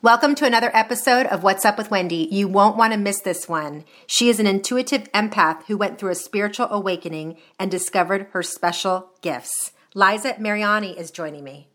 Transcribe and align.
Welcome 0.00 0.36
to 0.36 0.44
another 0.44 0.70
episode 0.74 1.26
of 1.26 1.42
What's 1.42 1.64
Up 1.64 1.76
with 1.76 1.90
Wendy. 1.90 2.28
You 2.30 2.46
won't 2.46 2.76
want 2.76 2.92
to 2.92 2.98
miss 2.98 3.20
this 3.20 3.48
one. 3.48 3.84
She 4.06 4.28
is 4.28 4.38
an 4.38 4.46
intuitive 4.46 5.10
empath 5.10 5.64
who 5.64 5.76
went 5.76 5.98
through 5.98 6.12
a 6.12 6.14
spiritual 6.14 6.68
awakening 6.70 7.36
and 7.58 7.68
discovered 7.68 8.28
her 8.30 8.44
special 8.44 9.10
gifts. 9.22 9.72
Liza 9.96 10.36
Mariani 10.38 10.96
is 10.96 11.10
joining 11.10 11.42
me. 11.42 11.66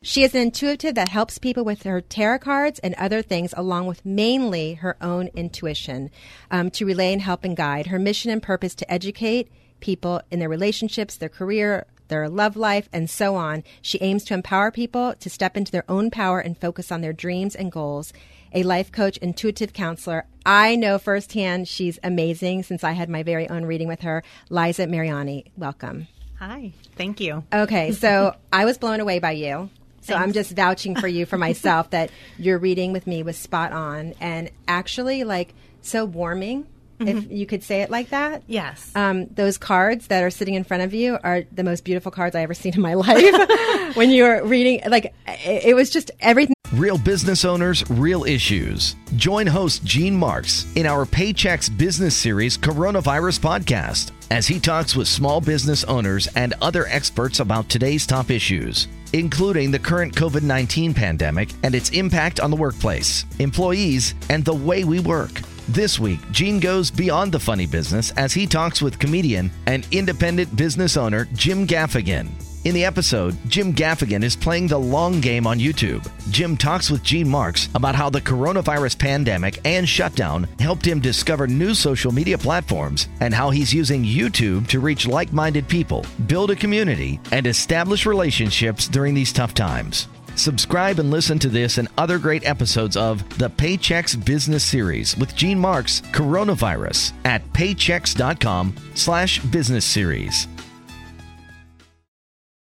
She 0.00 0.22
is 0.22 0.34
an 0.34 0.40
intuitive 0.40 0.94
that 0.94 1.10
helps 1.10 1.36
people 1.36 1.66
with 1.66 1.82
her 1.82 2.00
tarot 2.00 2.38
cards 2.38 2.78
and 2.78 2.94
other 2.94 3.20
things, 3.20 3.52
along 3.58 3.88
with 3.88 4.06
mainly 4.06 4.74
her 4.74 4.96
own 5.02 5.26
intuition 5.34 6.10
um, 6.50 6.70
to 6.70 6.86
relay 6.86 7.12
and 7.12 7.20
help 7.20 7.44
and 7.44 7.54
guide. 7.54 7.88
Her 7.88 7.98
mission 7.98 8.30
and 8.30 8.42
purpose 8.42 8.74
to 8.76 8.90
educate 8.90 9.52
people 9.80 10.22
in 10.30 10.38
their 10.38 10.48
relationships, 10.48 11.18
their 11.18 11.28
career, 11.28 11.86
their 12.08 12.28
love 12.28 12.56
life, 12.56 12.88
and 12.92 13.08
so 13.08 13.36
on. 13.36 13.64
She 13.82 13.98
aims 14.00 14.24
to 14.24 14.34
empower 14.34 14.70
people 14.70 15.14
to 15.20 15.30
step 15.30 15.56
into 15.56 15.72
their 15.72 15.84
own 15.88 16.10
power 16.10 16.40
and 16.40 16.58
focus 16.58 16.90
on 16.90 17.00
their 17.00 17.12
dreams 17.12 17.54
and 17.54 17.70
goals. 17.72 18.12
A 18.52 18.62
life 18.62 18.90
coach, 18.90 19.18
intuitive 19.18 19.72
counselor. 19.72 20.26
I 20.44 20.74
know 20.74 20.98
firsthand 20.98 21.68
she's 21.68 21.98
amazing 22.02 22.62
since 22.62 22.82
I 22.82 22.92
had 22.92 23.08
my 23.10 23.22
very 23.22 23.48
own 23.48 23.66
reading 23.66 23.88
with 23.88 24.00
her. 24.00 24.22
Liza 24.48 24.86
Mariani, 24.86 25.44
welcome. 25.56 26.08
Hi, 26.38 26.72
thank 26.96 27.20
you. 27.20 27.44
Okay, 27.52 27.92
so 27.92 28.34
I 28.52 28.64
was 28.64 28.78
blown 28.78 29.00
away 29.00 29.18
by 29.18 29.32
you. 29.32 29.70
So 30.00 30.14
Thanks. 30.14 30.22
I'm 30.22 30.32
just 30.32 30.56
vouching 30.56 30.96
for 30.96 31.08
you 31.08 31.26
for 31.26 31.36
myself 31.36 31.90
that 31.90 32.10
your 32.38 32.58
reading 32.58 32.92
with 32.92 33.06
me 33.06 33.22
was 33.22 33.36
spot 33.36 33.72
on 33.72 34.14
and 34.20 34.50
actually 34.66 35.24
like 35.24 35.52
so 35.82 36.04
warming 36.04 36.66
mm-hmm. 36.98 37.18
if 37.18 37.30
you 37.30 37.46
could 37.46 37.62
say 37.62 37.82
it 37.82 37.90
like 37.90 38.10
that. 38.10 38.42
Yes. 38.46 38.90
Um, 38.94 39.26
those 39.26 39.58
cards 39.58 40.08
that 40.08 40.22
are 40.22 40.30
sitting 40.30 40.54
in 40.54 40.64
front 40.64 40.82
of 40.82 40.94
you 40.94 41.18
are 41.22 41.42
the 41.52 41.64
most 41.64 41.84
beautiful 41.84 42.10
cards 42.10 42.34
I 42.34 42.42
ever 42.42 42.54
seen 42.54 42.74
in 42.74 42.80
my 42.80 42.94
life. 42.94 43.94
when 43.96 44.10
you're 44.10 44.44
reading, 44.44 44.82
like, 44.88 45.14
it, 45.26 45.66
it 45.66 45.74
was 45.74 45.90
just 45.90 46.10
everything. 46.20 46.54
Real 46.72 46.98
business 46.98 47.46
owners, 47.46 47.88
real 47.88 48.24
issues. 48.24 48.94
Join 49.16 49.46
host 49.46 49.84
Gene 49.84 50.14
Marks 50.14 50.66
in 50.76 50.84
our 50.84 51.06
Paychex 51.06 51.76
Business 51.76 52.14
Series 52.14 52.58
Coronavirus 52.58 53.40
Podcast 53.40 54.12
as 54.30 54.46
he 54.46 54.60
talks 54.60 54.94
with 54.94 55.08
small 55.08 55.40
business 55.40 55.84
owners 55.84 56.28
and 56.36 56.52
other 56.60 56.86
experts 56.88 57.40
about 57.40 57.70
today's 57.70 58.06
top 58.06 58.30
issues, 58.30 58.86
including 59.14 59.70
the 59.70 59.78
current 59.78 60.14
COVID 60.14 60.42
19 60.42 60.92
pandemic 60.92 61.48
and 61.62 61.74
its 61.74 61.88
impact 61.90 62.38
on 62.38 62.50
the 62.50 62.56
workplace, 62.56 63.24
employees, 63.38 64.14
and 64.28 64.44
the 64.44 64.52
way 64.52 64.84
we 64.84 65.00
work. 65.00 65.40
This 65.68 65.98
week, 65.98 66.20
Gene 66.30 66.60
goes 66.60 66.90
beyond 66.90 67.30
the 67.30 67.38
funny 67.38 67.66
business 67.66 68.10
as 68.12 68.32
he 68.32 68.46
talks 68.46 68.80
with 68.80 68.98
comedian 68.98 69.50
and 69.66 69.86
independent 69.90 70.56
business 70.56 70.96
owner 70.96 71.26
Jim 71.34 71.66
Gaffigan. 71.66 72.30
In 72.64 72.74
the 72.74 72.86
episode, 72.86 73.36
Jim 73.48 73.74
Gaffigan 73.74 74.24
is 74.24 74.34
playing 74.34 74.68
the 74.68 74.78
long 74.78 75.20
game 75.20 75.46
on 75.46 75.58
YouTube. 75.58 76.10
Jim 76.30 76.56
talks 76.56 76.90
with 76.90 77.02
Gene 77.02 77.28
Marks 77.28 77.68
about 77.74 77.94
how 77.94 78.08
the 78.08 78.20
coronavirus 78.20 78.98
pandemic 78.98 79.60
and 79.66 79.86
shutdown 79.86 80.48
helped 80.58 80.86
him 80.86 81.00
discover 81.00 81.46
new 81.46 81.74
social 81.74 82.12
media 82.12 82.38
platforms 82.38 83.08
and 83.20 83.34
how 83.34 83.50
he's 83.50 83.72
using 83.72 84.02
YouTube 84.02 84.66
to 84.68 84.80
reach 84.80 85.06
like 85.06 85.34
minded 85.34 85.68
people, 85.68 86.02
build 86.26 86.50
a 86.50 86.56
community, 86.56 87.20
and 87.30 87.46
establish 87.46 88.06
relationships 88.06 88.88
during 88.88 89.12
these 89.12 89.34
tough 89.34 89.52
times. 89.52 90.08
Subscribe 90.38 91.00
and 91.00 91.10
listen 91.10 91.38
to 91.40 91.48
this 91.48 91.78
and 91.78 91.88
other 91.98 92.16
great 92.18 92.46
episodes 92.46 92.96
of 92.96 93.38
the 93.38 93.50
Paychex 93.50 94.24
Business 94.24 94.62
Series 94.62 95.16
with 95.16 95.34
Gene 95.34 95.58
Marks 95.58 96.00
Coronavirus 96.12 97.12
at 97.24 97.44
paychex.com 97.52 98.74
slash 98.94 99.40
business 99.40 99.84
series. 99.84 100.46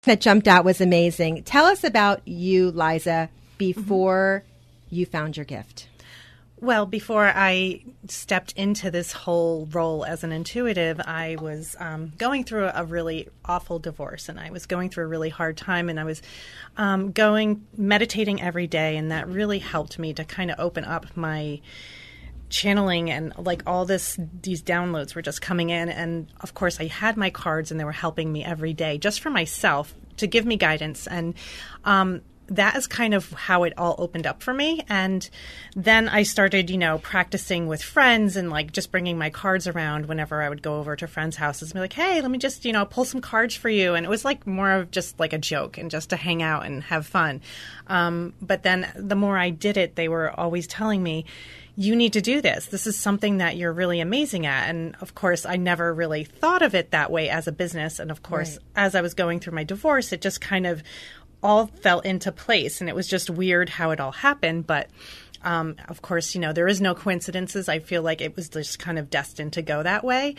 That 0.03 0.21
jumped 0.21 0.47
out 0.47 0.63
was 0.63 0.79
amazing. 0.79 1.43
Tell 1.43 1.65
us 1.65 1.83
about 1.83 2.25
you, 2.25 2.71
Liza, 2.71 3.29
before 3.57 4.45
mm-hmm. 4.45 4.95
you 4.95 5.05
found 5.05 5.35
your 5.35 5.45
gift. 5.45 5.87
Well, 6.59 6.87
before 6.87 7.25
I 7.25 7.83
stepped 8.07 8.53
into 8.53 8.89
this 8.89 9.11
whole 9.11 9.67
role 9.67 10.03
as 10.03 10.23
an 10.23 10.31
intuitive, 10.31 10.99
I 10.99 11.37
was 11.39 11.75
um, 11.79 12.13
going 12.17 12.45
through 12.45 12.71
a 12.73 12.83
really 12.83 13.29
awful 13.45 13.77
divorce, 13.77 14.27
and 14.27 14.39
I 14.39 14.49
was 14.49 14.65
going 14.65 14.89
through 14.89 15.03
a 15.03 15.07
really 15.07 15.29
hard 15.29 15.55
time, 15.55 15.87
and 15.87 15.99
I 15.99 16.03
was 16.03 16.23
um, 16.75 17.11
going 17.11 17.67
meditating 17.77 18.41
every 18.41 18.65
day, 18.65 18.97
and 18.97 19.11
that 19.11 19.27
really 19.27 19.59
helped 19.59 19.99
me 19.99 20.15
to 20.15 20.25
kind 20.25 20.49
of 20.49 20.59
open 20.59 20.83
up 20.83 21.15
my 21.15 21.61
channeling 22.49 23.11
and 23.11 23.33
like 23.37 23.61
all 23.67 23.83
this 23.85 24.17
these 24.41 24.63
downloads 24.63 25.13
were 25.13 25.21
just 25.21 25.41
coming 25.41 25.69
in 25.69 25.89
and 25.89 26.27
of 26.39 26.53
course 26.53 26.79
I 26.79 26.85
had 26.85 27.17
my 27.17 27.29
cards 27.29 27.71
and 27.71 27.79
they 27.79 27.83
were 27.83 27.91
helping 27.91 28.31
me 28.31 28.41
every 28.41 28.71
day 28.71 28.97
just 28.97 29.19
for 29.19 29.29
myself 29.29 29.93
to 30.15 30.27
give 30.27 30.45
me 30.45 30.55
guidance 30.55 31.07
and 31.07 31.33
um, 31.83 32.21
that 32.49 32.75
is 32.75 32.87
kind 32.87 33.13
of 33.13 33.31
how 33.33 33.63
it 33.63 33.73
all 33.77 33.95
opened 33.97 34.25
up 34.25 34.41
for 34.41 34.53
me. 34.53 34.83
And 34.89 35.29
then 35.75 36.07
I 36.07 36.23
started, 36.23 36.69
you 36.69 36.77
know, 36.77 36.97
practicing 36.99 37.67
with 37.67 37.81
friends 37.83 38.35
and 38.37 38.49
like 38.49 38.71
just 38.71 38.91
bringing 38.91 39.17
my 39.17 39.29
cards 39.29 39.67
around 39.67 40.05
whenever 40.05 40.41
I 40.41 40.49
would 40.49 40.61
go 40.61 40.77
over 40.77 40.95
to 40.95 41.07
friends' 41.07 41.35
houses 41.35 41.69
and 41.69 41.73
be 41.75 41.79
like, 41.79 41.93
hey, 41.93 42.21
let 42.21 42.31
me 42.31 42.37
just, 42.37 42.65
you 42.65 42.73
know, 42.73 42.85
pull 42.85 43.05
some 43.05 43.21
cards 43.21 43.55
for 43.55 43.69
you. 43.69 43.95
And 43.95 44.05
it 44.05 44.09
was 44.09 44.25
like 44.25 44.47
more 44.47 44.71
of 44.71 44.91
just 44.91 45.19
like 45.19 45.33
a 45.33 45.37
joke 45.37 45.77
and 45.77 45.91
just 45.91 46.09
to 46.11 46.15
hang 46.15 46.41
out 46.41 46.65
and 46.65 46.83
have 46.83 47.05
fun. 47.05 47.41
Um, 47.87 48.33
but 48.41 48.63
then 48.63 48.91
the 48.95 49.15
more 49.15 49.37
I 49.37 49.49
did 49.49 49.77
it, 49.77 49.95
they 49.95 50.07
were 50.07 50.31
always 50.31 50.67
telling 50.67 51.03
me, 51.03 51.25
you 51.79 51.95
need 51.95 52.13
to 52.13 52.21
do 52.21 52.41
this. 52.41 52.65
This 52.65 52.87
is 52.87 52.97
something 52.97 53.37
that 53.37 53.55
you're 53.55 53.71
really 53.71 53.99
amazing 53.99 54.47
at. 54.47 54.67
And 54.67 54.95
of 54.99 55.13
course, 55.13 55.45
I 55.45 55.57
never 55.57 55.93
really 55.93 56.23
thought 56.23 56.63
of 56.63 56.73
it 56.73 56.89
that 56.89 57.11
way 57.11 57.29
as 57.29 57.47
a 57.47 57.51
business. 57.51 57.99
And 57.99 58.09
of 58.09 58.23
course, 58.23 58.57
right. 58.57 58.85
as 58.87 58.95
I 58.95 59.01
was 59.01 59.13
going 59.13 59.39
through 59.39 59.53
my 59.53 59.63
divorce, 59.63 60.11
it 60.11 60.19
just 60.19 60.41
kind 60.41 60.65
of 60.65 60.81
all 61.43 61.67
fell 61.67 61.99
into 62.01 62.31
place. 62.31 62.81
And 62.81 62.89
it 62.89 62.95
was 62.95 63.07
just 63.07 63.29
weird 63.29 63.69
how 63.69 63.91
it 63.91 63.99
all 63.99 64.11
happened. 64.11 64.67
But 64.67 64.89
um, 65.43 65.75
of 65.87 66.01
course, 66.01 66.35
you 66.35 66.41
know, 66.41 66.53
there 66.53 66.67
is 66.67 66.81
no 66.81 66.95
coincidences. 66.95 67.69
I 67.69 67.79
feel 67.79 68.01
like 68.01 68.21
it 68.21 68.35
was 68.35 68.49
just 68.49 68.79
kind 68.79 68.99
of 68.99 69.09
destined 69.09 69.53
to 69.53 69.61
go 69.61 69.83
that 69.83 70.03
way. 70.03 70.35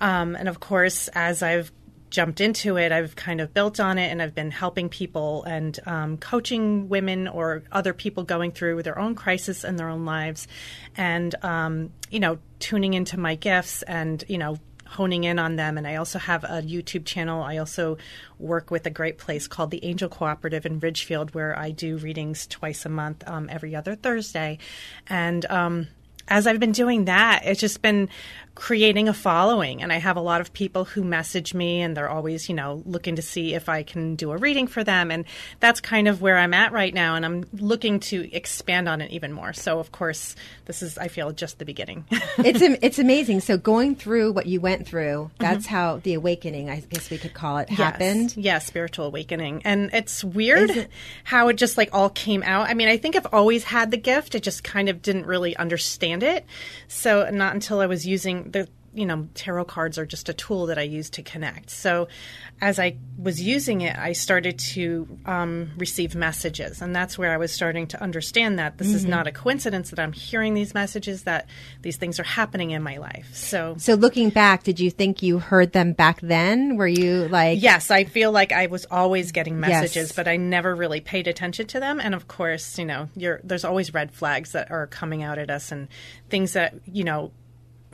Um, 0.00 0.36
and 0.36 0.48
of 0.48 0.60
course, 0.60 1.08
as 1.08 1.42
I've 1.42 1.72
jumped 2.10 2.40
into 2.40 2.76
it, 2.76 2.92
I've 2.92 3.16
kind 3.16 3.40
of 3.40 3.54
built 3.54 3.80
on 3.80 3.98
it 3.98 4.12
and 4.12 4.20
I've 4.20 4.34
been 4.34 4.50
helping 4.50 4.90
people 4.90 5.44
and 5.44 5.78
um, 5.86 6.18
coaching 6.18 6.90
women 6.90 7.26
or 7.26 7.64
other 7.72 7.94
people 7.94 8.22
going 8.22 8.52
through 8.52 8.82
their 8.82 8.98
own 8.98 9.14
crisis 9.14 9.64
in 9.64 9.76
their 9.76 9.88
own 9.88 10.04
lives 10.04 10.46
and, 10.94 11.34
um, 11.42 11.90
you 12.10 12.20
know, 12.20 12.38
tuning 12.58 12.92
into 12.92 13.18
my 13.18 13.34
gifts 13.34 13.82
and, 13.82 14.22
you 14.28 14.36
know, 14.36 14.58
honing 14.92 15.24
in 15.24 15.38
on 15.38 15.56
them. 15.56 15.78
And 15.78 15.86
I 15.86 15.96
also 15.96 16.18
have 16.18 16.44
a 16.44 16.62
YouTube 16.62 17.04
channel. 17.04 17.42
I 17.42 17.56
also 17.56 17.98
work 18.38 18.70
with 18.70 18.86
a 18.86 18.90
great 18.90 19.18
place 19.18 19.46
called 19.46 19.70
the 19.70 19.84
Angel 19.84 20.08
Cooperative 20.08 20.66
in 20.66 20.78
Ridgefield, 20.78 21.34
where 21.34 21.58
I 21.58 21.70
do 21.70 21.96
readings 21.96 22.46
twice 22.46 22.84
a 22.84 22.88
month, 22.88 23.24
um, 23.26 23.48
every 23.50 23.74
other 23.74 23.94
Thursday. 23.94 24.58
And 25.08 25.44
um, 25.46 25.88
as 26.28 26.46
I've 26.46 26.60
been 26.60 26.72
doing 26.72 27.06
that, 27.06 27.42
it's 27.44 27.60
just 27.60 27.82
been 27.82 28.08
creating 28.54 29.08
a 29.08 29.14
following. 29.14 29.82
And 29.82 29.92
I 29.92 29.96
have 29.96 30.16
a 30.16 30.20
lot 30.20 30.40
of 30.40 30.52
people 30.52 30.84
who 30.84 31.02
message 31.02 31.54
me 31.54 31.80
and 31.80 31.96
they're 31.96 32.08
always, 32.08 32.48
you 32.48 32.54
know, 32.54 32.82
looking 32.84 33.16
to 33.16 33.22
see 33.22 33.54
if 33.54 33.68
I 33.68 33.82
can 33.82 34.14
do 34.14 34.30
a 34.30 34.36
reading 34.36 34.66
for 34.66 34.84
them. 34.84 35.10
And 35.10 35.24
that's 35.60 35.80
kind 35.80 36.06
of 36.06 36.20
where 36.20 36.36
I'm 36.36 36.52
at 36.52 36.72
right 36.72 36.92
now. 36.92 37.14
And 37.14 37.24
I'm 37.24 37.44
looking 37.54 38.00
to 38.00 38.30
expand 38.34 38.88
on 38.88 39.00
it 39.00 39.10
even 39.10 39.32
more. 39.32 39.54
So, 39.54 39.78
of 39.78 39.90
course, 39.90 40.36
this 40.66 40.82
is, 40.82 40.98
I 40.98 41.08
feel, 41.08 41.32
just 41.32 41.58
the 41.58 41.64
beginning. 41.64 42.04
it's, 42.10 42.60
it's 42.60 42.98
amazing. 42.98 43.40
So, 43.40 43.56
going 43.56 43.96
through 43.96 44.32
what 44.32 44.46
you 44.46 44.60
went 44.60 44.86
through, 44.86 45.30
that's 45.38 45.66
mm-hmm. 45.66 45.74
how 45.74 45.96
the 46.02 46.14
awakening, 46.14 46.68
I 46.68 46.80
guess 46.80 47.10
we 47.10 47.18
could 47.18 47.34
call 47.34 47.58
it, 47.58 47.70
yes. 47.70 47.78
happened. 47.78 48.36
Yeah, 48.36 48.58
spiritual 48.58 49.06
awakening. 49.06 49.62
And 49.64 49.90
it's 49.94 50.22
weird 50.22 50.70
it? 50.70 50.90
how 51.24 51.48
it 51.48 51.54
just 51.54 51.78
like 51.78 51.88
all 51.92 52.10
came 52.10 52.42
out. 52.42 52.68
I 52.68 52.74
mean, 52.74 52.88
I 52.88 52.98
think 52.98 53.16
I've 53.16 53.32
always 53.32 53.64
had 53.64 53.90
the 53.90 53.96
gift, 53.96 54.34
I 54.34 54.40
just 54.40 54.62
kind 54.62 54.90
of 54.90 55.00
didn't 55.00 55.26
really 55.26 55.56
understand 55.56 56.22
it. 56.22 56.44
So, 56.88 57.30
not 57.30 57.54
until 57.54 57.80
I 57.80 57.86
was 57.86 58.06
using 58.06 58.41
the 58.50 58.68
you 58.94 59.06
know, 59.06 59.28
tarot 59.34 59.64
cards 59.64 59.96
are 59.96 60.04
just 60.04 60.28
a 60.28 60.34
tool 60.34 60.66
that 60.66 60.78
I 60.78 60.82
use 60.82 61.08
to 61.10 61.22
connect. 61.22 61.70
So 61.70 62.08
as 62.60 62.78
I 62.78 62.98
was 63.16 63.40
using 63.40 63.80
it, 63.80 63.96
I 63.96 64.12
started 64.12 64.58
to 64.58 65.18
um, 65.24 65.70
receive 65.78 66.14
messages. 66.14 66.82
And 66.82 66.94
that's 66.94 67.16
where 67.16 67.32
I 67.32 67.38
was 67.38 67.52
starting 67.52 67.86
to 67.88 68.02
understand 68.02 68.58
that 68.58 68.76
this 68.76 68.88
mm-hmm. 68.88 68.96
is 68.96 69.04
not 69.06 69.26
a 69.26 69.32
coincidence 69.32 69.90
that 69.90 69.98
I'm 69.98 70.12
hearing 70.12 70.52
these 70.52 70.74
messages, 70.74 71.22
that 71.22 71.48
these 71.80 71.96
things 71.96 72.20
are 72.20 72.24
happening 72.24 72.72
in 72.72 72.82
my 72.82 72.98
life. 72.98 73.30
So, 73.34 73.76
so 73.78 73.94
looking 73.94 74.28
back, 74.28 74.62
did 74.62 74.78
you 74.78 74.90
think 74.90 75.22
you 75.22 75.38
heard 75.38 75.72
them 75.72 75.94
back 75.94 76.20
then? 76.20 76.76
Were 76.76 76.86
you 76.86 77.28
like. 77.28 77.62
Yes, 77.62 77.90
I 77.90 78.04
feel 78.04 78.30
like 78.30 78.52
I 78.52 78.66
was 78.66 78.84
always 78.90 79.32
getting 79.32 79.58
messages, 79.58 80.08
yes. 80.08 80.12
but 80.12 80.28
I 80.28 80.36
never 80.36 80.74
really 80.74 81.00
paid 81.00 81.28
attention 81.28 81.66
to 81.68 81.80
them. 81.80 81.98
And 81.98 82.14
of 82.14 82.28
course, 82.28 82.78
you 82.78 82.84
know, 82.84 83.08
there's 83.16 83.64
always 83.64 83.94
red 83.94 84.12
flags 84.12 84.52
that 84.52 84.70
are 84.70 84.86
coming 84.86 85.22
out 85.22 85.38
at 85.38 85.50
us 85.50 85.72
and 85.72 85.88
things 86.28 86.52
that, 86.52 86.74
you 86.86 87.04
know, 87.04 87.32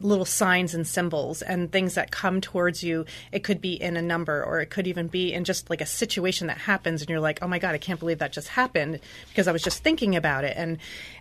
little 0.00 0.24
signs 0.24 0.74
and 0.74 0.86
symbols 0.86 1.42
and 1.42 1.70
things 1.70 1.94
that 1.94 2.10
come 2.10 2.40
towards 2.40 2.82
you. 2.82 3.04
It 3.32 3.44
could 3.44 3.60
be 3.60 3.74
in 3.74 3.96
a 3.96 4.02
number 4.02 4.44
or 4.44 4.60
it 4.60 4.70
could 4.70 4.86
even 4.86 5.08
be 5.08 5.32
in 5.32 5.44
just 5.44 5.70
like 5.70 5.80
a 5.80 5.86
situation 5.86 6.46
that 6.46 6.58
happens 6.58 7.00
and 7.00 7.10
you're 7.10 7.20
like, 7.20 7.38
oh 7.42 7.48
my 7.48 7.58
God, 7.58 7.74
I 7.74 7.78
can't 7.78 8.00
believe 8.00 8.18
that 8.18 8.32
just 8.32 8.48
happened 8.48 9.00
because 9.28 9.48
I 9.48 9.52
was 9.52 9.62
just 9.62 9.82
thinking 9.82 10.16
about 10.16 10.44
it. 10.44 10.56
And 10.56 10.78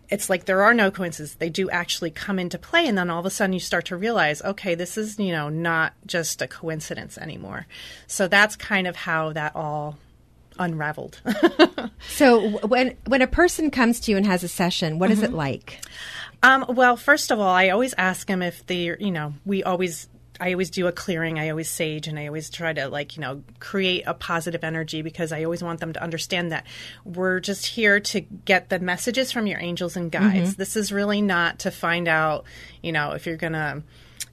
it's 0.10 0.30
like 0.30 0.46
there 0.46 0.64
are 0.64 0.74
no 0.74 0.92
coincidences. 0.92 1.36
They 1.36 1.50
do 1.50 1.70
actually 1.70 2.12
come 2.12 2.40
into 2.40 2.58
play. 2.58 2.88
And 2.88 2.98
then 2.98 3.10
all 3.10 3.20
of 3.20 3.26
a 3.26 3.30
sudden 3.30 3.54
you 3.54 3.60
start 3.60 3.86
to 3.86 3.98
realize, 3.98 4.42
okay, 4.42 4.76
this 4.76 4.98
is, 4.98 5.20
you 5.20 5.32
know, 5.32 5.50
not 5.50 5.94
just 6.06 6.42
a 6.42 6.48
coincidence 6.48 7.18
anymore. 7.18 7.68
So 8.08 8.28
that's 8.28 8.56
kind 8.56 8.88
of 8.88 8.96
how 8.96 9.34
that 9.34 9.56
all 9.56 9.98
unraveled. 10.60 11.22
so 12.10 12.58
when 12.68 12.96
when 13.06 13.22
a 13.22 13.28
person 13.28 13.72
comes 13.72 14.00
to 14.02 14.12
you 14.12 14.18
and 14.18 14.26
has 14.26 14.44
a 14.44 14.48
session, 14.48 15.00
what 15.00 15.10
mm-hmm. 15.10 15.20
is 15.20 15.24
it 15.24 15.28
mm-hmm. 15.28 15.38
like? 15.38 15.82
Um, 16.44 16.66
well, 16.69 16.98
first 16.98 17.31
of 17.31 17.39
all, 17.39 17.54
I 17.54 17.69
always 17.69 17.94
ask 17.98 18.28
them 18.28 18.42
if 18.42 18.66
they, 18.68 18.95
you 19.00 19.12
know, 19.12 19.34
we 19.45 19.63
always 19.63 20.07
I 20.39 20.51
always 20.54 20.69
do 20.69 20.88
a 20.88 20.92
clearing. 20.92 21.39
I 21.39 21.50
always 21.50 21.69
sage 21.69 22.07
and 22.07 22.19
I 22.19 22.28
always 22.28 22.50
try 22.50 22.74
to 22.74 22.89
like, 22.89 23.18
you 23.18 23.22
know, 23.22 23.44
create 23.60 24.04
a 24.06 24.13
positive 24.13 24.63
energy 24.63 25.01
because 25.01 25.31
I 25.31 25.44
always 25.44 25.63
want 25.63 25.80
them 25.80 25.94
to 25.94 26.04
understand 26.04 26.51
that 26.51 26.66
we're 27.04 27.39
just 27.39 27.66
here 27.66 28.00
to 28.00 28.22
get 28.22 28.69
the 28.69 28.80
messages 28.80 29.31
from 29.31 29.48
your 29.48 29.60
angels 29.60 29.95
and 29.95 30.12
guides. 30.12 30.51
Mm-hmm. 30.51 30.60
This 30.60 30.75
is 30.75 30.92
really 30.92 31.22
not 31.22 31.60
to 31.60 31.72
find 31.72 32.07
out, 32.07 32.45
you 32.81 32.92
know, 32.92 33.12
if 33.12 33.25
you're 33.25 33.38
going 33.38 33.54
to 33.54 33.83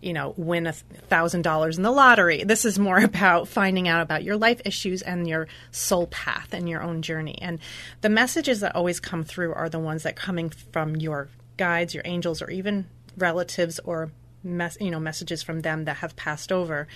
you 0.01 0.13
know, 0.13 0.35
win 0.37 0.67
a 0.67 0.73
thousand 0.73 1.43
dollars 1.43 1.79
in 1.79 1.83
the 1.83 1.91
lottery. 1.91 2.45
This 2.45 2.67
is 2.67 2.79
more 2.79 2.99
about 3.03 3.49
finding 3.49 3.89
out 3.89 4.03
about 4.03 4.23
your 4.23 4.37
life 4.37 4.61
issues 4.67 5.01
and 5.01 5.27
your 5.27 5.49
soul 5.71 6.07
path 6.09 6.53
and 6.53 6.69
your 6.69 6.83
own 6.83 7.01
journey. 7.01 7.39
And 7.41 7.59
the 8.03 8.11
messages 8.11 8.61
that 8.61 8.77
always 8.77 9.01
come 9.01 9.25
through 9.25 9.55
are 9.55 9.71
the 9.71 9.79
ones 9.79 10.03
that 10.03 10.15
coming 10.15 10.51
from 10.51 10.97
your 10.97 11.31
guides, 11.57 11.95
your 11.95 12.03
angels, 12.05 12.43
or 12.43 12.51
even 12.51 12.87
relatives 13.17 13.79
or 13.81 14.11
mes- 14.45 14.77
you 14.81 14.91
know 14.91 15.01
messages 15.01 15.43
from 15.43 15.61
them 15.61 15.85
that 15.85 15.97
have 15.99 16.15
passed 16.17 16.53
over 16.53 16.87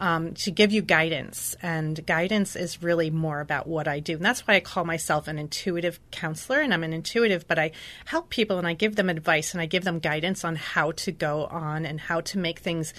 um, 0.00 0.34
to 0.34 0.50
give 0.50 0.72
you 0.72 0.82
guidance. 0.82 1.56
And 1.62 2.04
guidance 2.06 2.56
is 2.56 2.82
really 2.82 3.10
more 3.10 3.40
about 3.40 3.66
what 3.66 3.88
I 3.88 4.00
do, 4.00 4.14
and 4.14 4.24
that's 4.24 4.46
why 4.46 4.54
I 4.54 4.60
call 4.60 4.84
myself 4.84 5.28
an 5.28 5.38
intuitive 5.38 5.98
counselor. 6.10 6.60
And 6.60 6.74
I'm 6.74 6.84
an 6.84 6.92
intuitive, 6.92 7.46
but 7.46 7.58
I 7.58 7.72
help 8.04 8.30
people 8.30 8.58
and 8.58 8.66
I 8.66 8.74
give 8.74 8.96
them 8.96 9.08
advice 9.08 9.54
and 9.54 9.60
I 9.60 9.66
give 9.66 9.84
them 9.84 9.98
guidance 9.98 10.44
on 10.44 10.56
how 10.56 10.92
to 10.92 11.12
go 11.12 11.46
on 11.46 11.86
and 11.86 12.00
how 12.00 12.20
to 12.22 12.38
make 12.38 12.58
things 12.58 12.92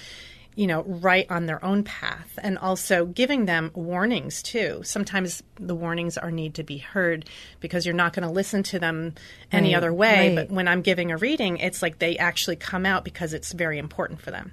you 0.58 0.66
know, 0.66 0.82
right 0.82 1.30
on 1.30 1.46
their 1.46 1.64
own 1.64 1.84
path 1.84 2.40
and 2.42 2.58
also 2.58 3.06
giving 3.06 3.46
them 3.46 3.70
warnings 3.76 4.42
too. 4.42 4.82
Sometimes 4.84 5.44
the 5.60 5.76
warnings 5.76 6.18
are 6.18 6.32
need 6.32 6.56
to 6.56 6.64
be 6.64 6.80
heard 6.80 7.30
because 7.60 7.86
you're 7.86 7.94
not 7.94 8.12
going 8.12 8.28
to 8.28 8.34
listen 8.34 8.64
to 8.64 8.80
them 8.80 9.14
any 9.52 9.70
right, 9.70 9.78
other 9.78 9.94
way. 9.94 10.30
Right. 10.30 10.48
But 10.48 10.50
when 10.50 10.68
I'm 10.68 10.82
giving 10.82 11.12
a 11.12 11.18
reading, 11.18 11.58
it's 11.58 11.84
like 11.84 12.00
they 12.00 12.18
actually 12.18 12.56
come 12.56 12.88
out 12.88 13.06
because 13.06 13.34
it's 13.34 13.52
very 13.52 13.78
important 13.78 14.20
for 14.20 14.32
them. 14.32 14.52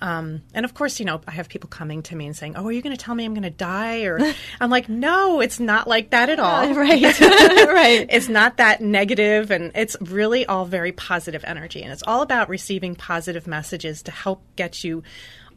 Um, 0.00 0.42
and 0.54 0.64
of 0.64 0.74
course, 0.74 1.00
you 1.00 1.06
know, 1.06 1.20
I 1.26 1.32
have 1.32 1.48
people 1.48 1.68
coming 1.68 2.02
to 2.04 2.16
me 2.16 2.26
and 2.26 2.36
saying, 2.36 2.54
"Oh, 2.56 2.66
are 2.66 2.72
you 2.72 2.82
going 2.82 2.96
to 2.96 3.02
tell 3.02 3.14
me 3.14 3.24
I'm 3.24 3.34
going 3.34 3.42
to 3.42 3.50
die?" 3.50 4.02
Or 4.02 4.18
I'm 4.60 4.70
like, 4.70 4.88
"No, 4.88 5.40
it's 5.40 5.58
not 5.58 5.88
like 5.88 6.10
that 6.10 6.28
at 6.30 6.38
all." 6.38 6.72
right, 6.74 7.20
right. 7.20 8.06
It's 8.08 8.28
not 8.28 8.58
that 8.58 8.80
negative, 8.80 9.50
and 9.50 9.72
it's 9.74 9.96
really 10.00 10.46
all 10.46 10.64
very 10.64 10.92
positive 10.92 11.44
energy, 11.44 11.82
and 11.82 11.92
it's 11.92 12.04
all 12.06 12.22
about 12.22 12.48
receiving 12.48 12.94
positive 12.94 13.46
messages 13.46 14.02
to 14.02 14.10
help 14.10 14.42
get 14.56 14.84
you 14.84 15.02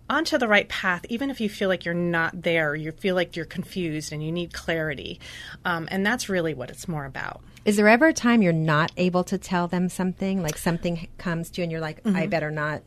onto 0.10 0.38
the 0.38 0.48
right 0.48 0.68
path, 0.68 1.06
even 1.08 1.30
if 1.30 1.40
you 1.40 1.48
feel 1.48 1.70
like 1.70 1.86
you're 1.86 1.94
not 1.94 2.42
there, 2.42 2.76
you 2.76 2.92
feel 2.92 3.16
like 3.16 3.38
you're 3.38 3.46
confused 3.46 4.12
and 4.12 4.22
you 4.22 4.30
need 4.30 4.54
clarity. 4.54 5.22
Um, 5.64 5.88
and 5.90 6.06
that's 6.06 6.28
really 6.28 6.54
what 6.54 6.70
it's 6.70 6.86
more 6.88 7.06
about. 7.06 7.42
Is 7.64 7.78
there 7.78 7.88
ever 7.88 8.08
a 8.08 8.14
time 8.14 8.42
you're 8.42 8.52
not 8.52 8.92
able 8.98 9.24
to 9.26 9.38
tell 9.38 9.70
them 9.70 9.88
something? 9.88 10.44
Like 10.44 10.58
something 10.58 11.08
comes 11.18 11.50
to 11.52 11.62
you 11.62 11.64
and 11.64 11.72
you're 11.72 11.80
like, 11.80 12.04
mm-hmm. 12.04 12.18
I 12.18 12.28
better 12.28 12.52
not 12.52 12.82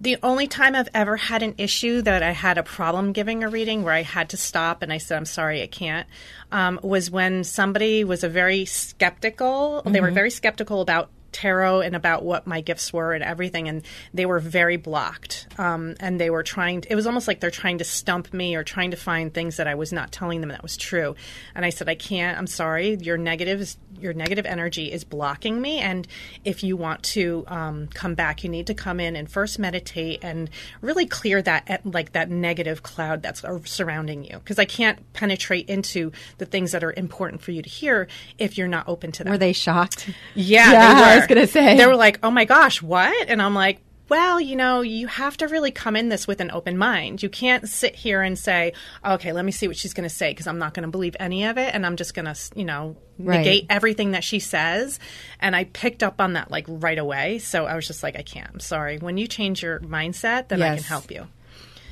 the 0.00 0.16
only 0.22 0.46
time 0.46 0.74
I've 0.74 0.88
ever 0.94 1.16
had 1.16 1.42
an 1.42 1.54
issue 1.58 2.02
that 2.02 2.22
I 2.22 2.32
had 2.32 2.58
a 2.58 2.62
problem 2.62 3.12
giving 3.12 3.44
a 3.44 3.48
reading 3.48 3.82
where 3.82 3.94
I 3.94 4.02
had 4.02 4.30
to 4.30 4.36
stop 4.36 4.82
and 4.82 4.92
I 4.92 4.98
said, 4.98 5.16
I'm 5.16 5.24
sorry, 5.24 5.62
I 5.62 5.66
can't, 5.66 6.06
um, 6.50 6.80
was 6.82 7.10
when 7.10 7.44
somebody 7.44 8.04
was 8.04 8.24
a 8.24 8.28
very 8.28 8.64
skeptical, 8.64 9.80
mm-hmm. 9.80 9.92
they 9.92 10.00
were 10.00 10.08
mm-hmm. 10.08 10.14
very 10.14 10.30
skeptical 10.30 10.80
about 10.80 11.10
tarot 11.32 11.80
and 11.80 11.96
about 11.96 12.24
what 12.24 12.46
my 12.46 12.60
gifts 12.60 12.92
were 12.92 13.12
and 13.12 13.24
everything 13.24 13.68
and 13.68 13.82
they 14.12 14.26
were 14.26 14.38
very 14.38 14.76
blocked. 14.76 15.46
Um, 15.58 15.94
and 16.00 16.20
they 16.20 16.30
were 16.30 16.42
trying 16.42 16.82
to, 16.82 16.92
it 16.92 16.94
was 16.94 17.06
almost 17.06 17.26
like 17.26 17.40
they're 17.40 17.50
trying 17.50 17.78
to 17.78 17.84
stump 17.84 18.32
me 18.32 18.54
or 18.54 18.62
trying 18.62 18.90
to 18.90 18.96
find 18.96 19.32
things 19.32 19.56
that 19.56 19.66
i 19.66 19.74
was 19.74 19.92
not 19.92 20.12
telling 20.12 20.40
them 20.40 20.50
that 20.50 20.62
was 20.62 20.76
true. 20.76 21.14
And 21.54 21.64
i 21.64 21.70
said 21.70 21.88
i 21.88 21.94
can't 21.94 22.38
i'm 22.38 22.46
sorry. 22.46 22.96
Your 22.96 23.16
negative 23.16 23.74
your 23.98 24.12
negative 24.12 24.46
energy 24.46 24.92
is 24.92 25.04
blocking 25.04 25.60
me. 25.60 25.78
And 25.78 26.06
if 26.44 26.62
you 26.62 26.76
want 26.76 27.02
to 27.04 27.44
um, 27.48 27.88
come 27.88 28.14
back 28.14 28.44
you 28.44 28.50
need 28.50 28.66
to 28.66 28.74
come 28.74 29.00
in 29.00 29.16
and 29.16 29.30
first 29.30 29.58
meditate 29.58 30.20
and 30.22 30.50
really 30.80 31.06
clear 31.06 31.42
that 31.42 31.80
like 31.84 32.12
that 32.12 32.30
negative 32.30 32.82
cloud 32.82 33.22
that's 33.22 33.42
surrounding 33.64 34.24
you. 34.24 34.38
Because 34.38 34.58
i 34.58 34.64
can't 34.64 35.12
penetrate 35.12 35.68
into 35.68 36.12
the 36.38 36.46
things 36.46 36.72
that 36.72 36.84
are 36.84 36.92
important 36.96 37.42
for 37.42 37.52
you 37.52 37.62
to 37.62 37.68
hear 37.68 38.08
if 38.38 38.58
you're 38.58 38.68
not 38.68 38.88
open 38.88 39.12
to 39.12 39.24
them. 39.24 39.32
Were 39.32 39.38
they 39.38 39.52
shocked? 39.52 40.10
Yeah, 40.34 40.72
yeah 40.72 41.21
going 41.26 41.40
to 41.40 41.46
say. 41.46 41.76
They 41.76 41.86
were 41.86 41.96
like, 41.96 42.18
oh 42.22 42.30
my 42.30 42.44
gosh, 42.44 42.82
what? 42.82 43.28
And 43.28 43.40
I'm 43.40 43.54
like, 43.54 43.80
well, 44.08 44.40
you 44.40 44.56
know, 44.56 44.82
you 44.82 45.06
have 45.06 45.38
to 45.38 45.48
really 45.48 45.70
come 45.70 45.96
in 45.96 46.10
this 46.10 46.26
with 46.26 46.40
an 46.40 46.50
open 46.50 46.76
mind. 46.76 47.22
You 47.22 47.30
can't 47.30 47.66
sit 47.66 47.94
here 47.94 48.20
and 48.20 48.38
say, 48.38 48.74
okay, 49.02 49.32
let 49.32 49.42
me 49.42 49.52
see 49.52 49.66
what 49.66 49.76
she's 49.76 49.94
going 49.94 50.08
to 50.08 50.14
say 50.14 50.32
because 50.32 50.46
I'm 50.46 50.58
not 50.58 50.74
going 50.74 50.82
to 50.82 50.90
believe 50.90 51.16
any 51.18 51.44
of 51.44 51.56
it 51.56 51.74
and 51.74 51.86
I'm 51.86 51.96
just 51.96 52.12
going 52.12 52.26
to, 52.26 52.36
you 52.54 52.66
know, 52.66 52.96
right. 53.18 53.38
negate 53.38 53.66
everything 53.70 54.10
that 54.10 54.22
she 54.22 54.38
says. 54.38 55.00
And 55.40 55.56
I 55.56 55.64
picked 55.64 56.02
up 56.02 56.20
on 56.20 56.34
that 56.34 56.50
like 56.50 56.66
right 56.68 56.98
away. 56.98 57.38
So 57.38 57.64
I 57.64 57.74
was 57.74 57.86
just 57.86 58.02
like, 58.02 58.16
I 58.16 58.22
can't. 58.22 58.50
I'm 58.52 58.60
sorry. 58.60 58.98
When 58.98 59.16
you 59.16 59.26
change 59.26 59.62
your 59.62 59.80
mindset, 59.80 60.48
then 60.48 60.58
yes. 60.58 60.72
I 60.72 60.76
can 60.76 60.84
help 60.84 61.10
you. 61.10 61.26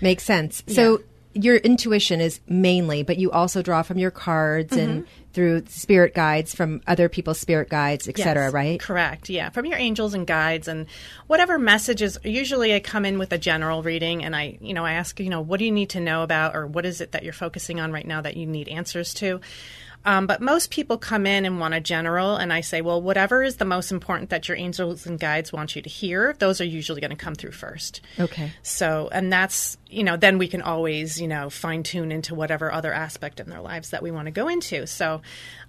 Makes 0.02 0.24
sense. 0.24 0.62
So 0.66 0.98
yeah 0.98 1.04
your 1.32 1.56
intuition 1.56 2.20
is 2.20 2.40
mainly, 2.48 3.02
but 3.02 3.18
you 3.18 3.30
also 3.30 3.62
draw 3.62 3.82
from 3.82 3.98
your 3.98 4.10
cards 4.10 4.76
mm-hmm. 4.76 4.90
and 4.90 5.06
through 5.32 5.64
spirit 5.66 6.14
guides 6.14 6.54
from 6.54 6.80
other 6.86 7.08
people's 7.08 7.38
spirit 7.38 7.68
guides, 7.68 8.08
etc. 8.08 8.46
Yes, 8.46 8.52
right? 8.52 8.80
Correct. 8.80 9.28
Yeah, 9.28 9.50
from 9.50 9.66
your 9.66 9.78
angels 9.78 10.14
and 10.14 10.26
guides 10.26 10.68
and 10.68 10.86
whatever 11.26 11.58
messages. 11.58 12.18
Usually, 12.24 12.74
I 12.74 12.80
come 12.80 13.04
in 13.04 13.18
with 13.18 13.32
a 13.32 13.38
general 13.38 13.82
reading, 13.82 14.24
and 14.24 14.34
I, 14.34 14.58
you 14.60 14.74
know, 14.74 14.84
I 14.84 14.94
ask, 14.94 15.20
you 15.20 15.30
know, 15.30 15.40
what 15.40 15.58
do 15.58 15.64
you 15.64 15.72
need 15.72 15.90
to 15.90 16.00
know 16.00 16.22
about, 16.22 16.56
or 16.56 16.66
what 16.66 16.86
is 16.86 17.00
it 17.00 17.12
that 17.12 17.22
you're 17.22 17.32
focusing 17.32 17.80
on 17.80 17.92
right 17.92 18.06
now 18.06 18.20
that 18.20 18.36
you 18.36 18.46
need 18.46 18.68
answers 18.68 19.14
to. 19.14 19.40
Um, 20.04 20.26
but 20.26 20.40
most 20.40 20.70
people 20.70 20.96
come 20.96 21.26
in 21.26 21.44
and 21.44 21.60
want 21.60 21.74
a 21.74 21.80
general, 21.80 22.36
and 22.36 22.52
I 22.52 22.62
say, 22.62 22.80
well, 22.80 23.02
whatever 23.02 23.42
is 23.42 23.56
the 23.56 23.66
most 23.66 23.92
important 23.92 24.30
that 24.30 24.48
your 24.48 24.56
angels 24.56 25.06
and 25.06 25.20
guides 25.20 25.52
want 25.52 25.76
you 25.76 25.82
to 25.82 25.90
hear, 25.90 26.34
those 26.38 26.60
are 26.60 26.64
usually 26.64 27.00
going 27.00 27.10
to 27.10 27.16
come 27.16 27.34
through 27.34 27.52
first. 27.52 28.00
Okay. 28.18 28.50
So, 28.62 29.10
and 29.12 29.30
that's, 29.30 29.76
you 29.88 30.02
know, 30.02 30.16
then 30.16 30.38
we 30.38 30.48
can 30.48 30.62
always, 30.62 31.20
you 31.20 31.28
know, 31.28 31.50
fine 31.50 31.82
tune 31.82 32.12
into 32.12 32.34
whatever 32.34 32.72
other 32.72 32.92
aspect 32.92 33.40
in 33.40 33.50
their 33.50 33.60
lives 33.60 33.90
that 33.90 34.02
we 34.02 34.10
want 34.10 34.26
to 34.26 34.30
go 34.30 34.48
into. 34.48 34.86
So, 34.86 35.19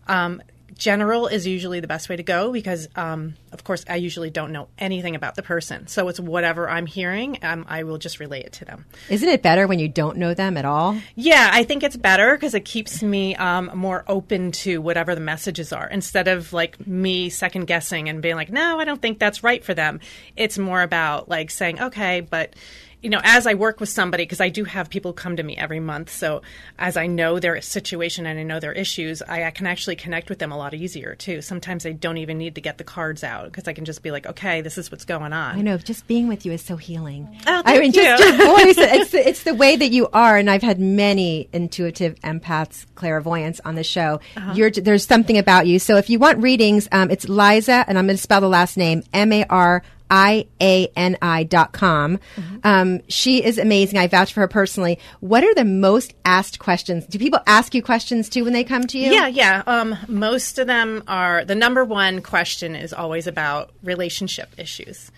um, 0.08 0.42
general 0.82 1.28
is 1.28 1.46
usually 1.46 1.80
the 1.80 1.88
best 1.88 2.10
way 2.10 2.16
to 2.16 2.24
go 2.24 2.52
because, 2.52 2.88
um, 2.96 3.36
of 3.52 3.64
course, 3.64 3.86
I 3.90 3.98
usually 3.98 4.30
don't 4.30 4.52
know 4.52 4.68
anything 4.80 5.16
about 5.16 5.36
the 5.36 5.44
person. 5.44 5.88
So 5.88 6.08
it's 6.08 6.20
whatever 6.20 6.70
I'm 6.70 6.86
hearing, 6.86 7.38
um, 7.44 7.66
I 7.70 7.84
will 7.84 7.98
just 7.98 8.20
relay 8.20 8.42
it 8.42 8.54
to 8.54 8.66
them. 8.66 8.86
Isn't 9.10 9.30
it 9.30 9.44
better 9.44 9.68
when 9.68 9.80
you 9.80 9.88
don't 9.88 10.18
know 10.18 10.34
them 10.34 10.58
at 10.58 10.66
all? 10.66 10.98
Yeah, 11.16 11.50
I 11.54 11.64
think 11.64 11.84
it's 11.84 11.98
better 11.98 12.36
because 12.36 12.54
it 12.54 12.66
keeps 12.66 13.04
me 13.04 13.36
um, 13.36 13.72
more 13.76 14.04
open 14.08 14.52
to 14.54 14.82
whatever 14.82 15.14
the 15.14 15.22
messages 15.22 15.72
are 15.72 15.88
instead 15.88 16.28
of 16.28 16.52
like 16.52 16.86
me 16.88 17.30
second 17.30 17.66
guessing 17.66 18.10
and 18.10 18.22
being 18.22 18.36
like, 18.36 18.52
no, 18.52 18.80
I 18.80 18.86
don't 18.86 19.02
think 19.02 19.20
that's 19.20 19.44
right 19.44 19.64
for 19.64 19.74
them. 19.74 20.00
It's 20.36 20.58
more 20.58 20.82
about 20.82 21.30
like 21.30 21.52
saying, 21.52 21.80
okay, 21.80 22.22
but 22.22 22.56
you 23.02 23.10
know, 23.10 23.22
as 23.24 23.48
I 23.48 23.56
work 23.56 23.80
with 23.80 23.90
somebody, 23.90 24.24
because 24.24 24.42
I 24.42 24.50
do 24.50 24.64
have 24.64 24.90
people 24.90 25.12
come 25.12 25.36
to 25.36 25.44
me 25.44 25.58
every 25.58 25.80
month, 25.80 26.12
so 26.12 26.42
as 26.78 26.98
I 26.98 27.08
know 27.08 27.40
their 27.40 27.60
situation 27.62 28.26
and 28.26 28.40
I 28.40 28.44
know 28.44 28.60
their 28.60 28.74
issues, 28.74 29.22
I, 29.24 29.46
I 29.46 29.52
can 29.52 29.66
actually 29.66 29.96
connect 29.96 30.30
with 30.30 30.40
them 30.40 30.52
a 30.52 30.58
lot 30.58 30.74
easier 30.74 31.16
too. 31.16 31.42
Sometimes 31.42 31.86
I 31.86 31.94
don't 31.94 32.18
even 32.18 32.38
need 32.38 32.56
to 32.56 32.62
get 32.62 32.78
the 32.78 32.84
cards 32.84 33.24
out 33.24 33.46
because 33.46 33.68
I 33.68 33.74
can 33.74 33.86
just 33.86 34.04
be 34.04 34.12
like, 34.12 34.28
okay, 34.28 34.62
this 34.62 34.78
is 34.78 34.92
what's 34.92 35.06
going 35.06 35.34
on. 35.34 35.58
I 35.58 35.62
know, 35.62 35.78
just 35.78 36.06
being 36.08 36.28
with 36.28 36.46
you 36.46 36.52
is 36.52 36.62
so 36.62 36.78
healing. 36.78 37.28
Oh, 37.48 37.62
I 37.66 37.80
mean, 37.80 37.92
you. 37.92 38.04
just 38.04 38.24
your 38.24 38.38
voice, 38.38 38.78
it's, 38.78 39.12
the, 39.12 39.28
it's 39.28 39.44
the 39.44 39.56
way 39.56 39.76
that 39.76 39.90
you 39.90 40.08
are. 40.14 40.38
And 40.38 40.50
I've 40.50 40.62
had 40.62 40.80
many 40.80 41.50
intuitive 41.52 42.20
empaths, 42.20 42.86
clairvoyants 42.94 43.60
on 43.66 43.76
the 43.76 43.84
show. 43.84 44.20
Uh-huh. 44.38 44.54
You're, 44.54 44.70
there's 44.70 45.06
something 45.06 45.38
about 45.38 45.66
you. 45.66 45.80
So 45.80 45.98
if 45.98 46.10
you 46.10 46.20
want 46.20 46.38
readings, 46.40 46.88
um, 46.92 47.10
it's 47.10 47.28
Liza, 47.28 47.84
and 47.88 47.98
I'm 47.98 48.06
going 48.06 48.18
to 48.18 48.22
spell 48.22 48.42
the 48.42 48.50
last 48.50 48.78
name 48.78 49.04
M 49.12 49.34
A 49.34 49.46
R 49.46 49.84
I 50.12 50.46
A 50.62 50.88
N 50.96 51.18
I 51.22 51.44
dot 51.46 51.72
com. 51.72 52.20
Mm-hmm. 52.36 52.58
Um, 52.64 53.02
she 53.08 53.44
is 53.44 53.58
amazing. 53.58 53.98
I 53.98 54.08
vouch 54.08 54.34
for 54.34 54.42
her 54.42 54.48
personally. 54.48 55.00
What 55.22 55.44
are 55.44 55.56
the 55.56 55.66
most 55.66 56.14
asked 56.26 56.60
questions? 56.60 57.06
Do 57.08 57.18
people 57.18 57.40
ask 57.48 57.74
you 57.74 57.82
questions 57.82 58.28
too 58.28 58.44
when 58.44 58.54
they 58.54 58.66
come 58.66 58.86
to 58.88 59.00
you? 59.00 59.12
Yeah, 59.12 59.28
yeah. 59.28 59.64
Um, 59.66 59.96
most 60.08 60.60
of 60.60 60.68
them 60.68 61.04
are 61.08 61.46
the 61.46 61.56
number 61.56 61.86
one 61.86 62.22
question 62.22 62.76
is 62.76 62.94
always 62.94 63.26
about 63.26 63.72
relationship 63.82 64.50
issues. 64.58 65.12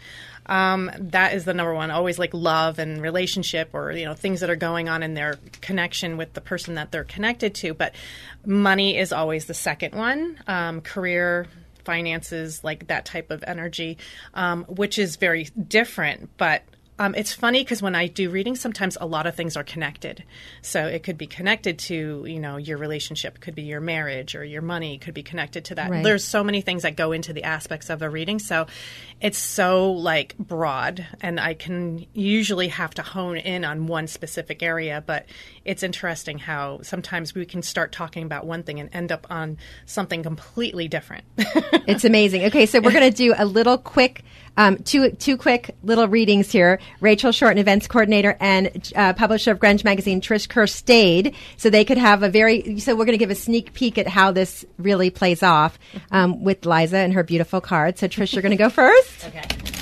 Um, 0.45 0.91
that 0.97 1.33
is 1.33 1.45
the 1.45 1.53
number 1.53 1.73
one. 1.73 1.89
Always 1.89 2.19
like 2.19 2.33
love 2.33 2.77
and 2.77 3.01
relationship, 3.01 3.69
or 3.73 3.93
you 3.93 4.05
know 4.05 4.13
things 4.13 4.41
that 4.41 4.50
are 4.50 4.55
going 4.55 4.89
on 4.89 5.01
in 5.01 5.13
their 5.13 5.39
connection 5.62 6.17
with 6.17 6.33
the 6.33 6.41
person 6.41 6.75
that 6.75 6.91
they're 6.91 7.03
connected 7.03 7.55
to. 7.55 7.73
But 7.73 7.95
money 8.45 8.97
is 8.97 9.12
always 9.13 9.45
the 9.45 9.53
second 9.53 9.95
one. 9.95 10.38
Um, 10.45 10.81
career, 10.81 11.47
finances, 11.85 12.63
like 12.63 12.87
that 12.87 13.05
type 13.05 13.31
of 13.31 13.43
energy, 13.45 13.97
um, 14.33 14.63
which 14.65 14.97
is 14.97 15.15
very 15.15 15.45
different, 15.67 16.29
but 16.37 16.63
um, 16.99 17.15
it's 17.15 17.33
funny 17.33 17.63
because 17.63 17.81
when 17.81 17.95
I 17.95 18.07
do 18.07 18.29
readings, 18.29 18.61
sometimes 18.61 18.97
a 19.01 19.07
lot 19.07 19.25
of 19.25 19.35
things 19.35 19.57
are 19.57 19.63
connected. 19.63 20.23
So 20.61 20.85
it 20.85 21.01
could 21.03 21.17
be 21.17 21.25
connected 21.25 21.79
to 21.79 22.25
you 22.27 22.39
know 22.39 22.57
your 22.57 22.77
relationship, 22.77 23.39
could 23.39 23.55
be 23.55 23.63
your 23.63 23.81
marriage 23.81 24.35
or 24.35 24.43
your 24.43 24.61
money, 24.61 24.99
could 24.99 25.15
be 25.15 25.23
connected 25.23 25.65
to 25.65 25.75
that. 25.75 25.89
Right. 25.89 26.03
There's 26.03 26.23
so 26.23 26.43
many 26.43 26.61
things 26.61 26.83
that 26.83 26.95
go 26.95 27.11
into 27.11 27.33
the 27.33 27.43
aspects 27.43 27.89
of 27.89 28.01
a 28.03 28.09
reading. 28.09 28.37
So 28.37 28.67
it's 29.19 29.39
so 29.39 29.91
like 29.91 30.37
broad, 30.37 31.05
and 31.19 31.39
I 31.39 31.55
can 31.55 32.05
usually 32.13 32.67
have 32.67 32.93
to 32.95 33.01
hone 33.01 33.37
in 33.37 33.65
on 33.65 33.87
one 33.87 34.07
specific 34.07 34.61
area. 34.61 35.03
But 35.05 35.25
it's 35.65 35.84
interesting 35.84 36.39
how 36.39 36.82
sometimes 36.82 37.34
we 37.34 37.46
can 37.46 37.62
start 37.62 37.91
talking 37.91 38.24
about 38.24 38.46
one 38.46 38.63
thing 38.63 38.79
and 38.79 38.89
end 38.93 39.12
up 39.12 39.27
on 39.29 39.58
something 39.86 40.24
completely 40.24 40.88
different. 40.88 41.24
It's 41.86 42.05
amazing. 42.05 42.46
Okay, 42.46 42.65
so 42.65 42.79
we're 42.79 42.93
going 42.93 43.12
to 43.12 43.15
do 43.15 43.34
a 43.38 43.46
little 43.46 43.77
quick, 43.77 44.24
um, 44.55 44.77
two 44.77 45.12
two 45.12 45.36
quick 45.36 45.75
little 45.84 46.08
readings 46.08 46.50
here. 46.50 46.79
Rachel 47.01 47.34
Short, 47.34 47.58
events 47.58 47.88
coordinator 47.88 48.38
and 48.39 48.93
uh, 48.96 49.12
publisher 49.13 49.51
of 49.51 49.60
Grunge 49.60 49.84
magazine, 49.84 50.22
Trish 50.22 50.48
Kerr 50.48 50.65
stayed, 50.65 51.36
so 51.58 51.70
they 51.70 51.84
could 51.84 51.98
have 51.98 52.24
a 52.24 52.29
very. 52.29 52.79
So 52.79 52.96
we're 52.96 53.03
going 53.03 53.17
to 53.17 53.24
give 53.25 53.32
a 53.32 53.36
sneak 53.36 53.74
peek 53.74 53.98
at 53.98 54.08
how 54.08 54.32
this 54.32 54.63
really 54.77 55.10
plays 55.10 55.43
off 55.43 55.77
um, 56.12 56.41
with 56.41 56.65
Liza 56.65 56.98
and 56.98 57.12
her 57.13 57.24
beautiful 57.24 57.60
card. 57.60 57.98
So 57.98 58.08
Trish, 58.08 58.32
you're 58.32 58.41
going 58.41 58.51
to 58.51 58.63
go 58.63 58.70
first. 58.70 59.27
Okay. 59.27 59.73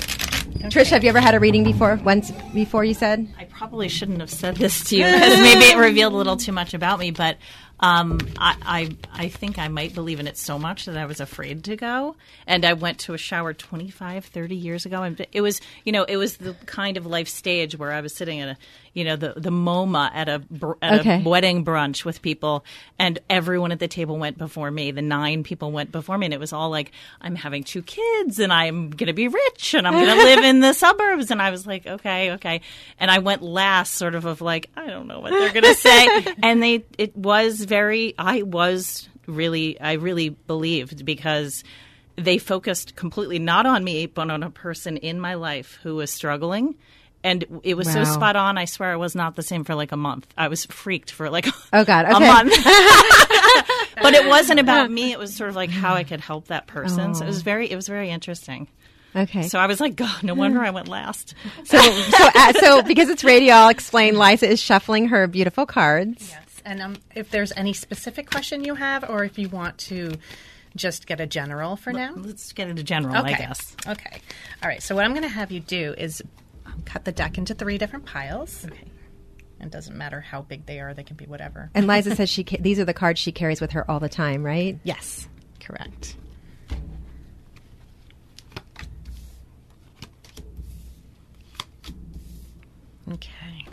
Trish, 0.70 0.90
have 0.90 1.02
you 1.02 1.08
ever 1.10 1.20
had 1.20 1.34
a 1.34 1.40
reading 1.40 1.64
before? 1.64 1.96
Once 2.04 2.30
before, 2.54 2.84
you 2.84 2.94
said. 2.94 3.28
I 3.38 3.44
probably 3.44 3.88
shouldn't 3.88 4.20
have 4.20 4.30
said 4.30 4.56
this 4.56 4.84
to 4.84 4.96
you 4.96 5.04
because 5.04 5.40
maybe 5.40 5.64
it 5.64 5.76
revealed 5.76 6.12
a 6.12 6.16
little 6.16 6.36
too 6.36 6.52
much 6.52 6.72
about 6.72 6.98
me, 6.98 7.10
but 7.10 7.36
um, 7.82 8.18
I, 8.38 8.56
I 9.12 9.24
I 9.24 9.28
think 9.28 9.58
I 9.58 9.68
might 9.68 9.94
believe 9.94 10.20
in 10.20 10.26
it 10.28 10.38
so 10.38 10.58
much 10.58 10.84
that 10.86 10.96
I 10.96 11.04
was 11.06 11.20
afraid 11.20 11.64
to 11.64 11.76
go. 11.76 12.14
And 12.46 12.64
I 12.64 12.72
went 12.74 13.00
to 13.00 13.14
a 13.14 13.18
shower 13.18 13.52
25, 13.52 14.24
30 14.26 14.54
years 14.56 14.86
ago, 14.86 15.02
and 15.02 15.26
it 15.32 15.40
was 15.40 15.60
you 15.84 15.92
know 15.92 16.04
it 16.04 16.16
was 16.16 16.36
the 16.36 16.54
kind 16.66 16.96
of 16.96 17.06
life 17.06 17.28
stage 17.28 17.76
where 17.76 17.92
I 17.92 18.00
was 18.00 18.14
sitting 18.14 18.40
at 18.40 18.48
a 18.50 18.56
you 18.94 19.04
know 19.04 19.16
the 19.16 19.34
the 19.36 19.50
MoMA 19.50 20.10
at 20.14 20.28
a 20.28 20.42
at 20.80 21.00
Okay. 21.00 21.20
a 21.20 21.28
wedding 21.28 21.64
brunch 21.64 22.04
with 22.04 22.22
people, 22.22 22.64
and 22.98 23.18
everyone 23.28 23.72
at 23.72 23.78
the 23.80 23.88
table 23.88 24.16
went 24.16 24.38
before 24.38 24.70
me. 24.70 24.90
The 24.92 25.02
nine 25.02 25.42
people 25.42 25.72
went 25.72 25.90
before 25.90 26.16
me, 26.18 26.26
and 26.26 26.34
it 26.34 26.40
was 26.40 26.52
all 26.52 26.70
like 26.70 26.92
I'm 27.20 27.34
having 27.34 27.64
two 27.64 27.82
kids, 27.82 28.38
and 28.38 28.52
I'm 28.52 28.90
gonna 28.90 29.12
be 29.14 29.28
rich, 29.28 29.74
and 29.74 29.88
I'm 29.88 29.94
gonna 29.94 30.22
live 30.22 30.44
in 30.44 30.60
the 30.60 30.72
suburbs. 30.82 31.30
And 31.30 31.42
I 31.42 31.50
was 31.50 31.66
like, 31.66 31.86
okay, 31.86 32.32
okay. 32.32 32.60
And 33.00 33.10
I 33.10 33.18
went 33.18 33.42
last, 33.42 33.94
sort 33.94 34.14
of 34.14 34.24
of 34.26 34.40
like 34.40 34.70
I 34.76 34.86
don't 34.86 35.08
know 35.08 35.18
what 35.20 35.30
they're 35.30 35.52
gonna 35.52 35.74
say, 35.74 36.24
and 36.42 36.62
they 36.62 36.84
it 36.98 37.16
was 37.16 37.64
very 37.72 38.14
I 38.18 38.42
was 38.42 39.08
really 39.26 39.80
I 39.80 39.94
really 39.94 40.28
believed 40.28 41.04
because 41.06 41.64
they 42.16 42.36
focused 42.36 42.96
completely 42.96 43.38
not 43.38 43.64
on 43.64 43.82
me 43.82 44.04
but 44.06 44.30
on 44.30 44.42
a 44.42 44.50
person 44.50 44.98
in 44.98 45.18
my 45.18 45.34
life 45.34 45.78
who 45.82 45.94
was 45.96 46.10
struggling. 46.10 46.74
And 47.24 47.60
it 47.62 47.74
was 47.76 47.90
so 47.90 48.02
spot 48.04 48.34
on 48.34 48.58
i 48.58 48.64
swear 48.66 48.90
i 48.92 48.96
was 48.96 49.14
not 49.14 49.36
the 49.36 49.42
same 49.42 49.64
for 49.64 49.74
like 49.74 49.92
a 49.92 49.96
month. 49.96 50.26
I 50.36 50.48
was 50.48 50.66
freaked 50.66 51.10
for 51.12 51.30
like 51.30 51.46
Oh, 51.72 51.84
God, 51.84 52.04
a 52.04 52.20
month. 52.20 52.52
But 54.02 54.14
it 54.14 54.26
wasn't 54.26 54.58
about 54.58 54.90
me. 54.90 55.12
It 55.12 55.18
was 55.18 55.34
sort 55.36 55.48
of 55.50 55.56
like 55.56 55.70
how 55.70 55.94
i 55.94 56.04
could 56.04 56.20
help 56.20 56.48
that 56.48 56.66
person. 56.66 57.14
So 57.14 57.24
it 57.24 57.28
was 57.28 57.42
very 57.42 57.70
it 57.70 57.76
was 57.76 57.88
very 57.88 58.10
interesting. 58.10 58.68
Okay. 59.14 59.42
so 59.42 59.58
i 59.58 59.66
was 59.66 59.78
like 59.78 59.94
god 59.94 60.22
no 60.22 60.32
wonder 60.34 60.60
i 60.60 60.70
went 60.70 60.88
last. 60.88 61.34
So, 61.64 61.78
so, 62.16 62.28
uh, 62.34 62.52
so 62.54 62.82
because 62.82 63.08
it's 63.10 63.22
radio, 63.24 63.52
I'll 63.54 63.68
explain. 63.68 64.18
Liza 64.18 64.48
is 64.48 64.60
shuffling 64.60 65.08
her 65.08 65.26
beautiful 65.26 65.66
cards. 65.66 66.30
Yes. 66.30 66.51
And 66.64 66.80
um, 66.80 66.96
if 67.14 67.30
there's 67.30 67.52
any 67.56 67.72
specific 67.72 68.30
question 68.30 68.64
you 68.64 68.74
have, 68.74 69.08
or 69.08 69.24
if 69.24 69.38
you 69.38 69.48
want 69.48 69.78
to 69.78 70.12
just 70.74 71.06
get 71.06 71.20
a 71.20 71.26
general 71.26 71.76
for 71.76 71.92
now. 71.92 72.14
let's 72.16 72.52
get 72.54 72.66
into 72.66 72.82
general 72.82 73.14
i 73.14 73.34
guess 73.34 73.76
Okay. 73.86 74.20
All 74.62 74.68
right. 74.70 74.82
So 74.82 74.94
what 74.94 75.04
I'm 75.04 75.10
going 75.10 75.20
to 75.22 75.28
have 75.28 75.50
you 75.52 75.60
do 75.60 75.94
is 75.98 76.22
um, 76.64 76.82
cut 76.86 77.04
the 77.04 77.12
deck 77.12 77.36
into 77.36 77.52
three 77.54 77.76
different 77.76 78.06
piles. 78.06 78.64
Okay. 78.64 78.90
It 79.60 79.70
doesn't 79.70 79.96
matter 79.96 80.20
how 80.20 80.40
big 80.42 80.64
they 80.66 80.80
are; 80.80 80.94
they 80.94 81.02
can 81.04 81.16
be 81.16 81.26
whatever. 81.26 81.70
And 81.74 81.86
Liza 81.86 82.16
says 82.16 82.30
she 82.36 82.42
ca- 82.44 82.56
these 82.60 82.78
are 82.80 82.84
the 82.86 82.94
cards 82.94 83.20
she 83.20 83.32
carries 83.32 83.60
with 83.60 83.72
her 83.72 83.88
all 83.90 84.00
the 84.00 84.08
time, 84.08 84.42
right? 84.42 84.78
Yes. 84.82 85.28
Correct. 85.60 86.16
Okay. 93.12 93.66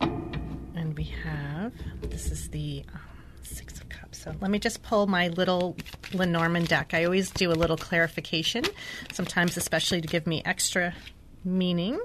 And 0.00 0.87
we 0.98 1.04
have 1.04 1.72
this 2.10 2.32
is 2.32 2.48
the 2.48 2.82
um, 2.92 3.00
Six 3.42 3.80
of 3.80 3.88
Cups. 3.88 4.18
So 4.18 4.34
let 4.40 4.50
me 4.50 4.58
just 4.58 4.82
pull 4.82 5.06
my 5.06 5.28
little 5.28 5.76
Lenormand 6.12 6.66
deck. 6.66 6.92
I 6.92 7.04
always 7.04 7.30
do 7.30 7.52
a 7.52 7.54
little 7.54 7.76
clarification, 7.76 8.64
sometimes 9.12 9.56
especially 9.56 10.00
to 10.00 10.08
give 10.08 10.26
me 10.26 10.42
extra 10.44 10.94
meaning. 11.44 12.00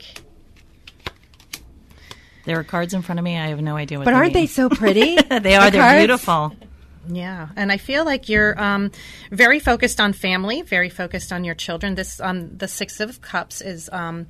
there 2.46 2.60
are 2.60 2.64
cards 2.64 2.94
in 2.94 3.02
front 3.02 3.18
of 3.18 3.24
me 3.24 3.36
i 3.40 3.48
have 3.48 3.62
no 3.62 3.76
idea 3.76 3.98
what 3.98 4.06
they 4.06 4.12
mean. 4.12 4.14
But 4.14 4.20
they 4.20 4.24
aren't 4.24 4.34
they 4.34 4.46
so 4.46 4.70
pretty? 4.70 5.16
they 5.40 5.56
are 5.56 5.72
The 5.72 5.72
they're 5.72 5.82
cards? 5.82 5.98
beautiful 5.98 6.54
Yeah, 7.08 7.50
and 7.56 7.72
I 7.72 7.78
feel 7.78 8.06
like 8.06 8.30
you're 8.30 8.62
um, 8.62 8.92
very 9.32 9.60
focused 9.60 10.00
on 10.00 10.14
family, 10.14 10.62
very 10.62 10.90
focused 10.90 11.34
on 11.34 11.44
your 11.44 11.56
children. 11.56 11.96
This 11.96 12.22
um, 12.22 12.56
the 12.58 12.68
Six 12.68 13.00
of 13.00 13.22
Cups 13.22 13.60
is 13.60 13.90
um, 13.92 14.28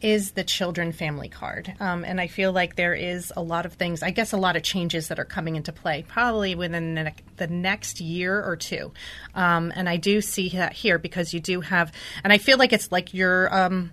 is 0.00 0.32
the 0.32 0.44
children 0.44 0.92
family 0.92 1.28
card, 1.28 1.74
um, 1.80 2.04
and 2.04 2.20
I 2.20 2.26
feel 2.26 2.52
like 2.52 2.76
there 2.76 2.94
is 2.94 3.32
a 3.36 3.42
lot 3.42 3.66
of 3.66 3.74
things. 3.74 4.02
I 4.02 4.10
guess 4.10 4.32
a 4.32 4.36
lot 4.36 4.56
of 4.56 4.62
changes 4.62 5.08
that 5.08 5.18
are 5.18 5.24
coming 5.24 5.56
into 5.56 5.72
play, 5.72 6.04
probably 6.06 6.54
within 6.54 6.94
the, 6.94 7.04
ne- 7.04 7.14
the 7.36 7.46
next 7.46 8.00
year 8.00 8.42
or 8.42 8.56
two. 8.56 8.92
Um, 9.34 9.72
and 9.74 9.88
I 9.88 9.96
do 9.96 10.20
see 10.20 10.50
that 10.50 10.72
here 10.72 10.98
because 10.98 11.32
you 11.32 11.40
do 11.40 11.60
have, 11.60 11.92
and 12.22 12.32
I 12.32 12.38
feel 12.38 12.58
like 12.58 12.72
it's 12.72 12.92
like 12.92 13.14
you're. 13.14 13.54
Um, 13.54 13.92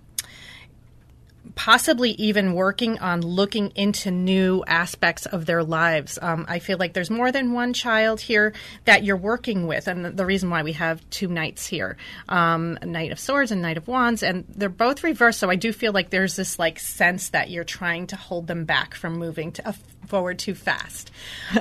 possibly 1.54 2.10
even 2.12 2.54
working 2.54 2.98
on 2.98 3.20
looking 3.20 3.70
into 3.74 4.10
new 4.10 4.64
aspects 4.66 5.26
of 5.26 5.46
their 5.46 5.62
lives. 5.62 6.18
Um, 6.20 6.46
I 6.48 6.58
feel 6.58 6.78
like 6.78 6.92
there's 6.92 7.10
more 7.10 7.30
than 7.30 7.52
one 7.52 7.72
child 7.72 8.20
here 8.20 8.52
that 8.84 9.04
you're 9.04 9.16
working 9.16 9.66
with, 9.66 9.88
and 9.88 10.04
the 10.04 10.26
reason 10.26 10.50
why 10.50 10.62
we 10.62 10.72
have 10.72 11.08
two 11.10 11.28
knights 11.28 11.66
here, 11.66 11.96
um, 12.28 12.78
a 12.82 12.86
Knight 12.86 13.12
of 13.12 13.18
Swords 13.18 13.52
and 13.52 13.62
Knight 13.62 13.76
of 13.76 13.88
Wands, 13.88 14.22
and 14.22 14.44
they're 14.48 14.68
both 14.68 15.04
reversed. 15.04 15.38
So 15.38 15.50
I 15.50 15.56
do 15.56 15.72
feel 15.72 15.92
like 15.92 16.10
there's 16.10 16.36
this 16.36 16.58
like 16.58 16.78
sense 16.78 17.30
that 17.30 17.50
you're 17.50 17.64
trying 17.64 18.06
to 18.08 18.16
hold 18.16 18.46
them 18.46 18.64
back 18.64 18.94
from 18.94 19.18
moving 19.18 19.52
to, 19.52 19.68
uh, 19.68 19.72
forward 20.04 20.38
too 20.38 20.54
fast. 20.54 21.10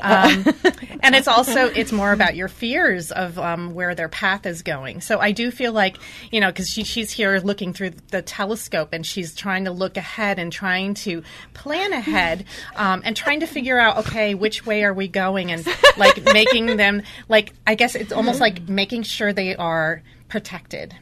Um, 0.02 0.46
and 1.02 1.16
it's 1.16 1.28
also 1.28 1.68
it's 1.68 1.92
more 1.92 2.12
about 2.12 2.36
your 2.36 2.48
fears 2.48 3.12
of 3.12 3.38
um, 3.40 3.74
where 3.74 3.96
their 3.96 4.10
path 4.10 4.46
is 4.46 4.62
going. 4.62 5.02
So 5.02 5.20
I 5.20 5.32
do 5.32 5.52
feel 5.52 5.74
like 5.74 5.98
you 6.32 6.40
know 6.40 6.48
because 6.48 6.70
she, 6.70 6.84
she's 6.84 7.12
here 7.12 7.40
looking 7.40 7.74
through 7.74 7.92
the 8.10 8.22
telescope 8.22 8.90
and 8.94 9.06
she's 9.06 9.36
trying 9.36 9.66
to 9.66 9.72
look 9.72 9.98
ahead 9.98 10.40
and 10.40 10.52
trying 10.52 10.94
to 10.96 11.24
plan 11.54 11.94
ahead 11.94 12.46
um, 12.76 13.02
and 13.06 13.16
trying 13.16 13.42
to 13.42 13.48
figure 13.48 13.80
out 13.80 13.98
okay 13.98 14.34
which 14.34 14.66
way 14.66 14.84
are 14.84 14.94
we 14.94 15.08
going 15.08 15.52
and 15.52 15.66
like 15.98 16.24
making 16.34 16.78
them 16.78 17.02
like 17.30 17.54
I 17.66 17.76
guess 17.76 17.96
it's 17.96 18.12
almost 18.12 18.40
like 18.40 18.68
making 18.68 19.04
sure 19.04 19.34
they 19.34 19.56
are 19.56 20.02
protected 20.28 20.96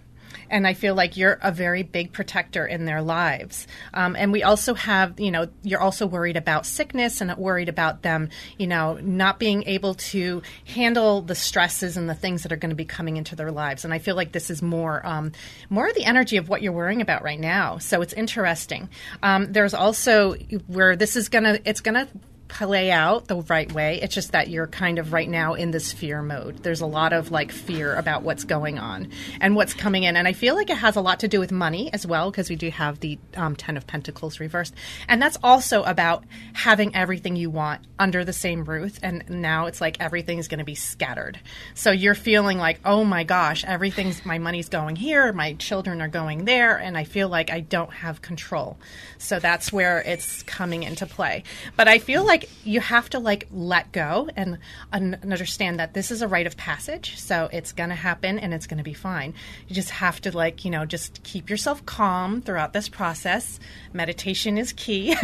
and 0.52 0.68
I 0.68 0.74
feel 0.74 0.94
like 0.94 1.18
you're 1.18 1.40
a 1.42 1.52
very 1.52 1.82
big 1.82 2.12
protector 2.12 2.66
in 2.68 2.86
their 2.86 3.02
lives. 3.02 3.68
Um, 3.94 4.16
and 4.16 4.32
we 4.32 4.44
also 4.44 4.74
have, 4.74 5.20
you 5.20 5.32
know, 5.32 5.48
you're 5.64 5.80
also 5.80 6.06
worried 6.06 6.38
about 6.38 6.66
sickness 6.66 7.22
and 7.22 7.36
worried 7.38 7.70
about 7.70 8.02
them, 8.04 8.30
you 8.58 8.68
know, 8.68 9.00
not 9.02 9.40
being 9.40 9.64
able 9.64 9.96
to 9.96 10.44
handle 10.66 11.22
the 11.22 11.36
stresses 11.36 11.98
and 11.98 12.10
the 12.10 12.14
things 12.14 12.44
that 12.44 12.52
are 12.52 12.58
going 12.58 12.70
to 12.70 12.76
be 12.76 12.86
coming 12.86 13.18
into 13.18 13.36
their 13.36 13.52
lives. 13.52 13.86
And 13.86 13.94
I 13.94 14.00
feel 14.00 14.16
like 14.16 14.34
this 14.34 14.50
is 14.50 14.62
more, 14.62 15.06
um, 15.06 15.32
more 15.70 15.88
of 15.88 15.96
the 15.96 16.04
energy 16.04 16.38
of 16.38 16.50
what 16.50 16.62
you're 16.62 16.74
worrying 16.74 17.02
about 17.02 17.24
right 17.24 17.40
now. 17.40 17.78
So 17.78 18.02
it's 18.02 18.14
interesting. 18.14 18.90
Um, 19.24 19.52
there's 19.54 19.74
also 19.74 20.34
where 20.68 20.96
this 20.96 21.16
is 21.16 21.30
gonna, 21.30 21.60
it's 21.66 21.82
gonna 21.82 22.08
play 22.52 22.92
out 22.92 23.28
the 23.28 23.38
right 23.44 23.72
way. 23.72 24.00
It's 24.02 24.14
just 24.14 24.34
that 24.34 24.50
you're 24.50 24.68
kind 24.68 25.00
of 25.00 25.14
right 25.14 25.30
now 25.30 25.54
in 25.54 25.72
this 25.72 25.94
fear 25.94 26.22
mode. 26.22 26.58
There's 26.58 26.82
a 26.82 26.86
lot 26.86 27.14
of 27.14 27.32
like 27.32 27.50
fear 27.50 27.96
about 27.96 28.24
what's 28.24 28.44
going 28.44 28.78
on 28.78 29.10
and 29.40 29.56
what's 29.56 29.74
coming 29.74 30.04
in. 30.04 30.18
And 30.18 30.28
I 30.28 30.34
feel 30.34 30.56
like 30.56 30.70
it 30.70 30.76
has 30.76 30.98
a 30.98 31.02
lot 31.02 31.22
to 31.22 31.30
do 31.30 31.40
with 31.40 31.54
money 31.54 31.92
as 31.94 32.06
well, 32.06 32.30
because 32.30 32.50
we 32.50 32.58
do 32.58 32.70
have 32.70 33.00
the 33.00 33.18
um, 33.38 33.56
Ten 33.56 33.78
of 33.78 33.88
Pentacles 33.88 34.42
reversed. 34.42 34.76
And 35.08 35.22
that's 35.22 35.38
also 35.42 35.84
about 35.84 36.26
having 36.54 36.94
everything 36.94 37.38
you 37.38 37.50
want 37.50 37.88
under 37.98 38.26
the 38.26 38.34
same 38.34 38.66
roof. 38.66 39.00
And 39.02 39.24
now 39.30 39.68
it's 39.68 39.80
like 39.80 40.02
everything's 40.02 40.50
going 40.50 40.60
to 40.60 40.66
be 40.66 40.76
scattered. 40.76 41.40
So 41.74 41.92
you're 41.92 42.16
feeling 42.16 42.58
like, 42.58 42.82
oh 42.84 43.06
my 43.06 43.24
gosh, 43.24 43.64
everything's, 43.64 44.26
my 44.26 44.40
money's 44.40 44.68
going 44.68 44.98
here, 44.98 45.32
my 45.32 45.54
children 45.54 46.02
are 46.02 46.10
going 46.10 46.44
there, 46.44 46.76
and 46.76 46.98
I 46.98 47.06
feel 47.06 47.30
like 47.30 47.50
I 47.50 47.62
don't 47.62 47.94
have 47.94 48.22
control. 48.22 48.78
So 49.20 49.40
that's 49.40 49.72
where 49.72 50.02
it's 50.02 50.44
coming 50.44 50.84
into 50.84 51.06
play. 51.06 51.44
But 51.78 51.88
I 51.88 52.00
feel 52.00 52.26
like 52.26 52.41
you 52.64 52.80
have 52.80 53.10
to 53.12 53.20
like 53.20 53.48
let 53.52 53.92
go 53.92 54.30
and, 54.36 54.58
and 54.92 55.18
understand 55.24 55.80
that 55.80 55.94
this 55.94 56.12
is 56.12 56.22
a 56.22 56.28
rite 56.28 56.48
of 56.48 56.58
passage. 56.58 57.18
So 57.18 57.50
it's 57.52 57.72
going 57.72 57.90
to 57.90 57.96
happen 57.96 58.40
and 58.40 58.54
it's 58.54 58.68
going 58.68 58.78
to 58.78 58.84
be 58.84 58.94
fine. 58.94 59.34
You 59.68 59.76
just 59.76 59.90
have 59.92 60.22
to 60.22 60.36
like, 60.36 60.66
you 60.66 60.72
know, 60.72 60.86
just 60.86 61.24
keep 61.24 61.50
yourself 61.50 61.86
calm 61.86 62.42
throughout 62.42 62.74
this 62.74 62.90
process. 62.90 63.60
Meditation 63.94 64.58
is 64.58 64.74
key. 64.74 65.16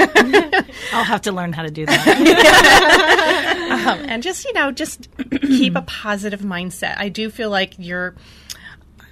I'll 0.93 1.03
have 1.03 1.21
to 1.21 1.31
learn 1.31 1.53
how 1.53 1.63
to 1.63 1.71
do 1.71 1.85
that. 1.85 3.07
um, 3.87 3.99
and 4.07 4.23
just 4.23 4.45
you 4.45 4.53
know 4.53 4.71
just 4.71 5.09
keep 5.41 5.75
a 5.75 5.81
positive 5.81 6.41
mindset 6.41 6.95
i 6.97 7.09
do 7.09 7.29
feel 7.29 7.49
like 7.49 7.73
you're 7.77 8.15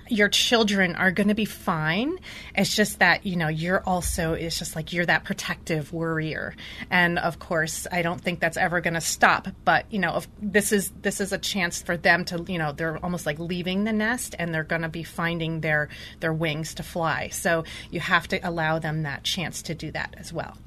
your 0.07 0.29
children 0.29 0.95
are 0.95 1.12
going 1.12 1.29
to 1.29 1.35
be 1.35 1.45
fine. 1.45 2.17
It's 2.55 2.75
just 2.75 3.00
that, 3.00 3.25
you 3.25 3.35
know, 3.35 3.47
you're 3.47 3.81
also, 3.85 4.33
it's 4.33 4.57
just 4.57 4.75
like 4.75 4.93
you're 4.93 5.05
that 5.05 5.24
protective 5.24 5.91
worrier. 5.93 6.55
And 6.89 7.17
of 7.19 7.39
course, 7.39 7.88
I 7.91 8.01
don't 8.01 8.21
think 8.21 8.39
that's 8.39 8.57
ever 8.57 8.81
going 8.81 8.93
to 8.93 9.01
stop. 9.01 9.47
But, 9.63 9.85
you 9.91 10.00
know, 10.00 10.17
if 10.17 10.27
this 10.41 10.71
is, 10.71 10.91
this 11.01 11.19
is 11.19 11.31
a 11.33 11.38
chance 11.38 11.81
for 11.81 11.97
them 11.97 12.25
to, 12.25 12.45
you 12.47 12.57
know, 12.57 12.71
they're 12.71 12.97
almost 13.03 13.25
like 13.25 13.39
leaving 13.39 13.83
the 13.83 13.93
nest 13.93 14.35
and 14.38 14.53
they're 14.53 14.63
going 14.63 14.83
to 14.83 14.89
be 14.89 15.03
finding 15.03 15.62
their, 15.62 15.89
their 16.19 16.33
wings 16.33 16.75
to 16.75 16.83
fly. 16.83 17.29
So 17.29 17.63
you 17.91 18.00
have 18.00 18.27
to 18.29 18.38
allow 18.47 18.79
them 18.79 19.03
that 19.03 19.24
chance 19.24 19.62
to 19.63 19.75
do 19.75 19.91
that 19.91 20.15
as 20.17 20.31
well. 20.31 20.57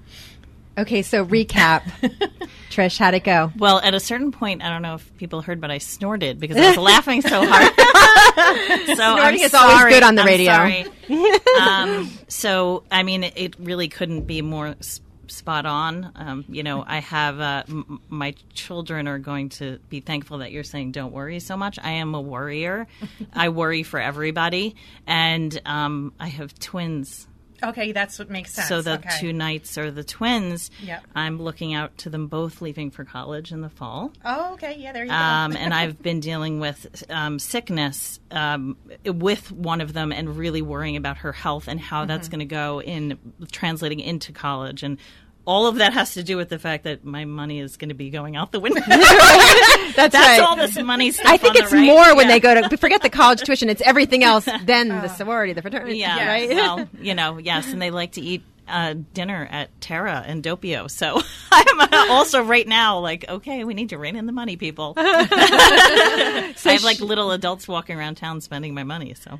Okay, 0.78 1.02
so 1.02 1.26
recap. 1.26 1.82
Trish, 2.70 2.98
how'd 2.98 3.14
it 3.14 3.24
go? 3.24 3.50
Well, 3.56 3.80
at 3.80 3.94
a 3.94 4.00
certain 4.00 4.30
point, 4.30 4.62
I 4.62 4.68
don't 4.68 4.82
know 4.82 4.94
if 4.94 5.16
people 5.16 5.42
heard, 5.42 5.60
but 5.60 5.72
I 5.72 5.78
snorted 5.78 6.38
because 6.38 6.56
I 6.56 6.68
was 6.68 6.76
laughing 6.76 7.20
so 7.22 7.44
hard. 7.44 7.74
so 8.86 8.94
Snorting 8.94 9.40
I'm 9.40 9.46
is 9.46 9.54
always 9.54 9.84
good 9.92 10.02
on 10.04 10.14
the 10.14 10.22
radio. 10.22 10.52
sorry. 10.52 10.86
um, 11.60 12.08
so, 12.28 12.84
I 12.92 13.02
mean, 13.02 13.24
it, 13.24 13.32
it 13.36 13.56
really 13.58 13.88
couldn't 13.88 14.22
be 14.22 14.40
more 14.40 14.68
s- 14.78 15.00
spot 15.26 15.66
on. 15.66 16.12
Um, 16.14 16.44
you 16.48 16.62
know, 16.62 16.84
I 16.86 16.98
have 16.98 17.40
uh, 17.40 17.64
m- 17.68 18.00
my 18.08 18.34
children 18.54 19.08
are 19.08 19.18
going 19.18 19.48
to 19.50 19.78
be 19.88 19.98
thankful 19.98 20.38
that 20.38 20.52
you're 20.52 20.62
saying 20.62 20.92
don't 20.92 21.12
worry 21.12 21.40
so 21.40 21.56
much. 21.56 21.78
I 21.82 21.90
am 21.92 22.14
a 22.14 22.20
worrier. 22.20 22.86
I 23.32 23.48
worry 23.48 23.82
for 23.82 23.98
everybody, 23.98 24.76
and 25.08 25.60
um, 25.66 26.12
I 26.20 26.28
have 26.28 26.56
twins. 26.58 27.26
Okay, 27.62 27.92
that's 27.92 28.18
what 28.18 28.30
makes 28.30 28.52
sense. 28.52 28.68
So 28.68 28.82
the 28.82 28.94
okay. 28.94 29.10
two 29.20 29.32
knights 29.32 29.76
are 29.78 29.90
the 29.90 30.04
twins. 30.04 30.70
Yep. 30.82 31.04
I'm 31.14 31.40
looking 31.42 31.74
out 31.74 31.96
to 31.98 32.10
them 32.10 32.26
both 32.28 32.60
leaving 32.62 32.90
for 32.90 33.04
college 33.04 33.50
in 33.52 33.60
the 33.60 33.68
fall. 33.68 34.12
Oh, 34.24 34.52
okay. 34.54 34.76
Yeah, 34.78 34.92
there 34.92 35.04
you 35.04 35.10
Um, 35.10 35.52
go. 35.52 35.58
and 35.58 35.74
I've 35.80 36.00
been 36.02 36.20
dealing 36.20 36.60
with 36.60 37.04
um, 37.10 37.38
sickness 37.38 38.20
um, 38.30 38.76
with 39.04 39.50
one 39.52 39.80
of 39.80 39.92
them 39.92 40.12
and 40.12 40.36
really 40.36 40.62
worrying 40.62 40.96
about 40.96 41.18
her 41.18 41.32
health 41.32 41.68
and 41.68 41.80
how 41.80 42.00
Mm-hmm. 42.02 42.08
that's 42.08 42.28
going 42.28 42.38
to 42.40 42.44
go 42.44 42.80
in 42.80 43.18
translating 43.50 44.00
into 44.00 44.32
college. 44.32 44.82
And 44.82 44.98
all 45.48 45.66
of 45.66 45.76
that 45.76 45.94
has 45.94 46.12
to 46.12 46.22
do 46.22 46.36
with 46.36 46.50
the 46.50 46.58
fact 46.58 46.84
that 46.84 47.06
my 47.06 47.24
money 47.24 47.58
is 47.58 47.78
going 47.78 47.88
to 47.88 47.94
be 47.94 48.10
going 48.10 48.36
out 48.36 48.52
the 48.52 48.60
window. 48.60 48.82
That's, 48.86 49.94
That's 49.96 50.14
right. 50.14 50.40
all 50.40 50.56
this 50.56 50.78
money 50.78 51.10
stuff. 51.10 51.24
I 51.26 51.38
think 51.38 51.54
on 51.54 51.60
the 51.60 51.62
it's 51.64 51.72
right. 51.72 51.86
more 51.86 52.14
when 52.14 52.28
they 52.28 52.38
go 52.38 52.68
to 52.68 52.76
forget 52.76 53.00
the 53.00 53.08
college 53.08 53.40
tuition. 53.46 53.70
It's 53.70 53.80
everything 53.80 54.22
else 54.22 54.44
than 54.44 54.88
the 54.88 55.08
sorority, 55.08 55.54
the 55.54 55.62
fraternity. 55.62 55.96
Yeah, 55.96 56.28
right. 56.28 56.50
well, 56.50 56.86
you 57.00 57.14
know, 57.14 57.38
yes, 57.38 57.72
and 57.72 57.80
they 57.80 57.90
like 57.90 58.12
to 58.12 58.20
eat 58.20 58.42
uh, 58.68 58.96
dinner 59.14 59.48
at 59.50 59.70
Terra 59.80 60.22
and 60.26 60.42
Doppio. 60.44 60.90
So 60.90 61.22
I'm 61.50 62.10
also 62.10 62.42
right 62.42 62.68
now 62.68 62.98
like, 62.98 63.26
okay, 63.26 63.64
we 63.64 63.72
need 63.72 63.88
to 63.88 63.96
rein 63.96 64.16
in 64.16 64.26
the 64.26 64.32
money, 64.32 64.56
people. 64.58 64.92
so 64.96 65.02
I 65.02 66.52
have 66.66 66.84
like 66.84 67.00
little 67.00 67.30
adults 67.30 67.66
walking 67.66 67.96
around 67.98 68.16
town 68.16 68.42
spending 68.42 68.74
my 68.74 68.84
money. 68.84 69.14
So 69.14 69.38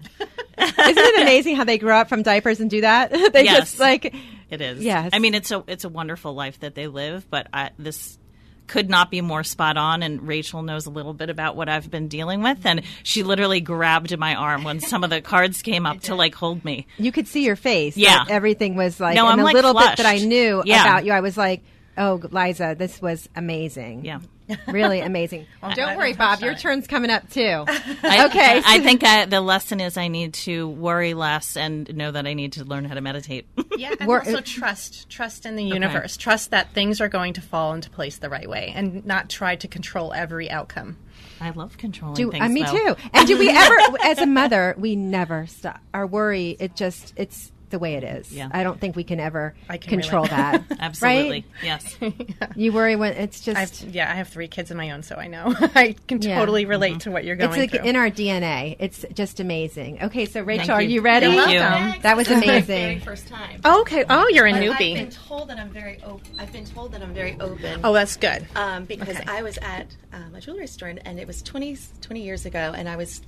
Isn't 0.59 0.75
it 0.79 1.23
amazing 1.23 1.57
how 1.57 1.65
they 1.65 1.77
grow 1.77 1.99
up 1.99 2.09
from 2.09 2.23
diapers 2.23 2.61
and 2.61 2.71
do 2.71 2.81
that? 2.81 3.11
they 3.35 3.45
Yes. 3.45 3.59
just 3.73 3.79
like 3.79 4.15
it 4.51 4.61
is. 4.61 4.83
Yes. 4.83 5.11
I 5.13 5.19
mean, 5.19 5.35
it's 5.35 5.51
a 5.51 5.63
it's 5.67 5.85
a 5.85 5.89
wonderful 5.89 6.35
life 6.35 6.61
that 6.61 6.75
they 6.75 6.87
live, 6.87 7.29
but 7.31 7.47
I, 7.53 7.71
this 7.79 8.19
could 8.67 8.91
not 8.91 9.11
be 9.11 9.23
more 9.23 9.43
spot 9.43 9.79
on 9.79 10.03
and 10.03 10.29
Rachel 10.29 10.63
knows 10.63 10.85
a 10.85 10.91
little 10.91 11.15
bit 11.15 11.31
about 11.31 11.57
what 11.57 11.71
I've 11.71 11.91
been 11.91 12.07
dealing 12.09 12.43
with 12.43 12.67
and 12.67 12.83
she 13.03 13.23
literally 13.23 13.63
grabbed 13.63 14.15
my 14.19 14.35
arm 14.35 14.63
when 14.63 14.79
some 14.81 15.05
of 15.05 15.09
the 15.09 15.23
cards 15.23 15.63
came 15.63 15.87
up 15.87 16.01
to 16.03 16.15
like 16.15 16.35
hold 16.35 16.63
me. 16.67 16.87
you 16.99 17.11
could 17.11 17.27
see 17.27 17.47
your 17.47 17.57
face. 17.57 17.97
Yeah. 17.97 18.19
Like, 18.19 18.31
everything 18.31 18.75
was 18.77 19.01
like 19.01 19.15
No, 19.17 19.27
I'm, 19.27 19.39
the 19.39 19.45
like, 19.45 19.55
little 19.55 19.73
bit 19.73 19.97
that 19.97 20.01
I 20.05 20.17
flushed. 20.17 20.27
knew 20.27 20.63
Yeah. 20.67 20.83
about 20.83 21.07
you, 21.07 21.13
I 21.13 21.21
was 21.21 21.39
like, 21.39 21.63
Oh, 21.97 22.21
Liza, 22.31 22.77
this 22.79 23.01
was 23.01 23.27
amazing. 23.35 24.05
Yeah. 24.05 24.21
Really 24.69 25.01
amazing. 25.01 25.47
Well, 25.63 25.75
Don't 25.75 25.97
worry, 25.97 26.13
Bob. 26.15 26.41
Your 26.41 26.55
turn's 26.55 26.87
coming 26.87 27.11
up 27.11 27.29
too. 27.31 27.65
I, 27.69 28.27
Okay. 28.27 28.63
I 28.65 28.81
think 28.81 29.03
I, 29.05 29.25
the 29.27 29.41
lesson 29.41 29.81
is 29.81 29.97
I 29.97 30.09
need 30.09 30.35
to 30.35 30.69
worry 30.69 31.15
less 31.15 31.57
and 31.57 31.93
know 31.97 32.11
that 32.13 32.27
I 32.27 32.35
need 32.35 32.53
to 32.53 32.65
learn 32.65 32.85
how 32.85 32.95
to 32.95 33.01
meditate. 33.01 33.47
Yeah, 33.79 33.95
and 34.01 34.09
We're- 34.09 34.27
also 34.27 34.41
trust, 34.41 35.09
trust 35.09 35.47
in 35.47 35.55
the 35.55 35.63
universe. 35.63 36.17
Trust 36.17 36.51
that 36.51 36.73
things 36.75 37.01
are 37.01 37.07
going 37.09 37.35
to 37.35 37.41
fall 37.41 37.75
into 37.75 37.89
place 37.91 38.17
the 38.19 38.29
right 38.29 38.49
way, 38.49 38.73
and 38.75 39.07
not 39.07 39.29
try 39.31 39.55
to 39.55 39.69
control 39.69 40.13
every 40.13 40.51
outcome. 40.51 40.97
I 41.41 41.51
love 41.51 41.79
controlling 41.79 42.17
Do, 42.17 42.31
things. 42.33 42.45
uh, 42.45 42.49
me 42.49 42.65
though. 42.65 42.95
too. 42.95 42.97
And 43.13 43.29
do 43.29 43.39
we 43.39 43.49
ever, 43.51 43.77
as 44.03 44.19
a 44.19 44.27
mother, 44.27 44.75
we 44.79 44.97
never 44.97 45.47
stop. 45.47 45.79
Our 45.95 46.09
worry, 46.09 46.57
it 46.59 46.75
just, 46.75 47.13
it's 47.17 47.53
the 47.71 47.79
way 47.79 47.95
it 47.95 48.05
is. 48.05 48.33
Yeah. 48.33 48.49
I 48.53 48.63
don't 48.63 48.81
think 48.81 48.97
we 48.97 49.05
can 49.05 49.21
ever 49.21 49.55
I 49.69 49.77
can 49.79 49.91
control 49.91 50.25
relate. 50.25 50.37
that. 50.37 50.65
Absolutely. 50.81 51.31
Right? 51.31 51.45
Yes. 51.63 51.97
You 52.57 52.73
worry 52.73 52.97
when 52.97 53.13
it's 53.13 53.41
just. 53.41 53.57
I've, 53.85 53.95
yeah, 53.95 54.11
I 54.11 54.15
have 54.15 54.29
three 54.29 54.49
kids 54.49 54.71
of 54.71 54.77
my 54.77 54.91
own, 54.91 55.03
so 55.03 55.17
I 55.17 55.29
know 55.29 55.55
I 55.75 55.95
can 56.09 56.21
Yeah. 56.23 56.39
totally 56.39 56.65
relate 56.65 57.01
to 57.01 57.11
what 57.11 57.25
you're 57.25 57.37
going 57.37 57.53
through. 57.53 57.63
it's 57.63 57.73
like 57.73 57.81
through. 57.83 57.89
in 57.91 57.97
our 57.97 58.11
DNA. 58.11 58.77
It's 58.81 59.05
just 59.15 59.39
amazing. 59.41 60.03
Okay, 60.03 60.25
so 60.27 60.43
Rachel, 60.43 60.67
Thank 60.67 60.79
are 60.79 60.83
you. 60.83 60.89
you 60.97 61.01
ready? 61.01 61.27
Thank 61.27 61.51
you. 61.53 61.59
welcome. 61.59 62.03
That 62.03 62.17
was 62.17 62.27
very 62.29 62.41
amazing. 62.43 63.01
first 63.01 63.29
time. 63.29 63.61
oh, 63.65 63.83
okay. 63.83 64.05
Oh, 64.09 64.27
you're 64.29 64.47
a 64.47 64.53
But 64.53 64.63
newbie. 64.63 64.93
I've 64.93 64.97
been 64.97 65.11
told 65.11 65.49
that 65.51 65.59
I'm 65.59 65.71
very 65.71 66.03
open. 66.03 66.41
I've 66.41 66.53
been 66.53 66.65
told 66.65 66.93
that 66.93 67.03
I'm 67.03 67.15
very 67.15 67.37
open. 67.39 67.81
oh, 67.85 67.93
that's 67.93 68.17
good. 68.17 68.47
um, 68.57 68.85
because 68.87 69.17
okay. 69.17 69.25
I 69.29 69.43
was 69.43 69.59
at 69.59 69.87
um, 70.13 70.35
a 70.35 70.41
jewelry 70.41 70.67
store 70.67 70.89
and, 70.89 71.07
and 71.07 71.21
it 71.21 71.27
was 71.27 71.43
20, 71.43 71.77
20 72.01 72.23
years 72.23 72.47
ago, 72.47 72.73
and 72.77 72.89
I 72.89 72.97
was 72.97 73.21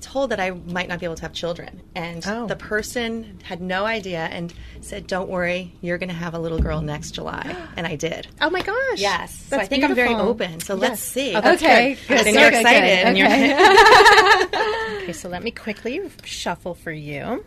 told 0.00 0.30
that 0.30 0.40
I 0.40 0.50
might 0.50 0.88
not 0.88 0.98
be 1.00 1.06
able 1.06 1.16
to 1.16 1.22
have 1.22 1.32
children. 1.32 1.82
And 1.94 2.24
Oh. 2.26 2.46
the 2.46 2.56
person 2.56 3.38
had 3.42 3.60
no 3.60 3.84
idea 3.84 4.20
and 4.30 4.52
said, 4.80 5.06
"Don't 5.06 5.28
worry, 5.28 5.72
you're 5.80 5.98
going 5.98 6.08
to 6.10 6.14
have 6.14 6.34
a 6.34 6.38
little 6.38 6.58
girl 6.58 6.80
next 6.80 7.12
July." 7.12 7.54
And 7.76 7.86
I 7.86 7.96
did. 7.96 8.26
Oh 8.40 8.50
my 8.50 8.62
gosh. 8.62 8.98
Yes. 9.00 9.46
so 9.48 9.56
I 9.58 9.66
think 9.66 9.84
I'm 9.84 9.94
very 9.94 10.14
open. 10.14 10.60
So 10.60 10.74
let's 10.74 11.00
see. 11.00 11.34
Oh, 11.34 11.52
Okay, 11.54 11.94
good. 11.94 12.08
good. 12.24 12.24
So 12.34 12.40
you're 12.40 12.48
excited. 12.48 13.06
And 13.06 13.18
you're- 13.18 13.32
Okay. 13.32 15.02
Okay, 15.08 15.12
so 15.12 15.28
let 15.28 15.42
me 15.42 15.50
quickly 15.50 16.02
shuffle 16.24 16.74
for 16.74 16.92
you. 16.92 17.42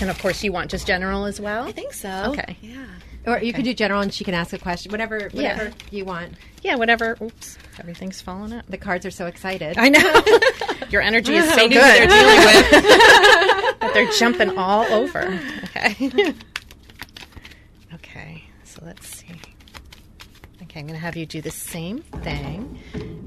And 0.00 0.10
of 0.10 0.18
course, 0.20 0.42
you 0.42 0.50
want 0.52 0.70
just 0.70 0.86
general 0.86 1.24
as 1.26 1.40
well? 1.40 1.64
I 1.68 1.72
think 1.72 1.92
so. 1.92 2.32
Okay. 2.36 2.56
Yeah. 2.60 2.84
Or 3.26 3.38
you 3.38 3.52
could 3.52 3.64
do 3.64 3.72
general 3.72 4.00
and 4.00 4.12
she 4.12 4.24
can 4.24 4.34
ask 4.34 4.52
a 4.52 4.58
question. 4.58 4.92
Whatever, 4.92 5.28
whatever 5.32 5.72
you 5.90 6.04
want. 6.04 6.34
Yeah, 6.62 6.76
whatever. 6.76 7.16
Oops, 7.22 7.58
everything's 7.78 8.20
falling 8.20 8.52
up. 8.52 8.66
The 8.66 8.76
cards 8.76 9.06
are 9.06 9.10
so 9.10 9.26
excited. 9.26 9.78
I 9.78 9.88
know. 9.88 10.22
Your 10.90 11.00
energy 11.00 11.34
is 11.34 11.46
oh, 11.48 11.56
so 11.56 11.68
good. 11.68 11.80
they're 11.80 12.06
dealing 12.06 12.38
with. 12.38 13.80
But 13.80 13.92
they're 13.92 14.10
jumping 14.12 14.56
all 14.56 14.84
over. 14.84 15.38
Okay. 15.64 15.94
okay, 17.94 18.44
so 18.62 18.80
let's 18.84 19.06
see. 19.06 19.26
Okay, 20.62 20.80
I'm 20.80 20.86
going 20.86 20.98
to 20.98 21.04
have 21.04 21.16
you 21.16 21.26
do 21.26 21.42
the 21.42 21.50
same 21.50 21.98
thing. 22.00 23.22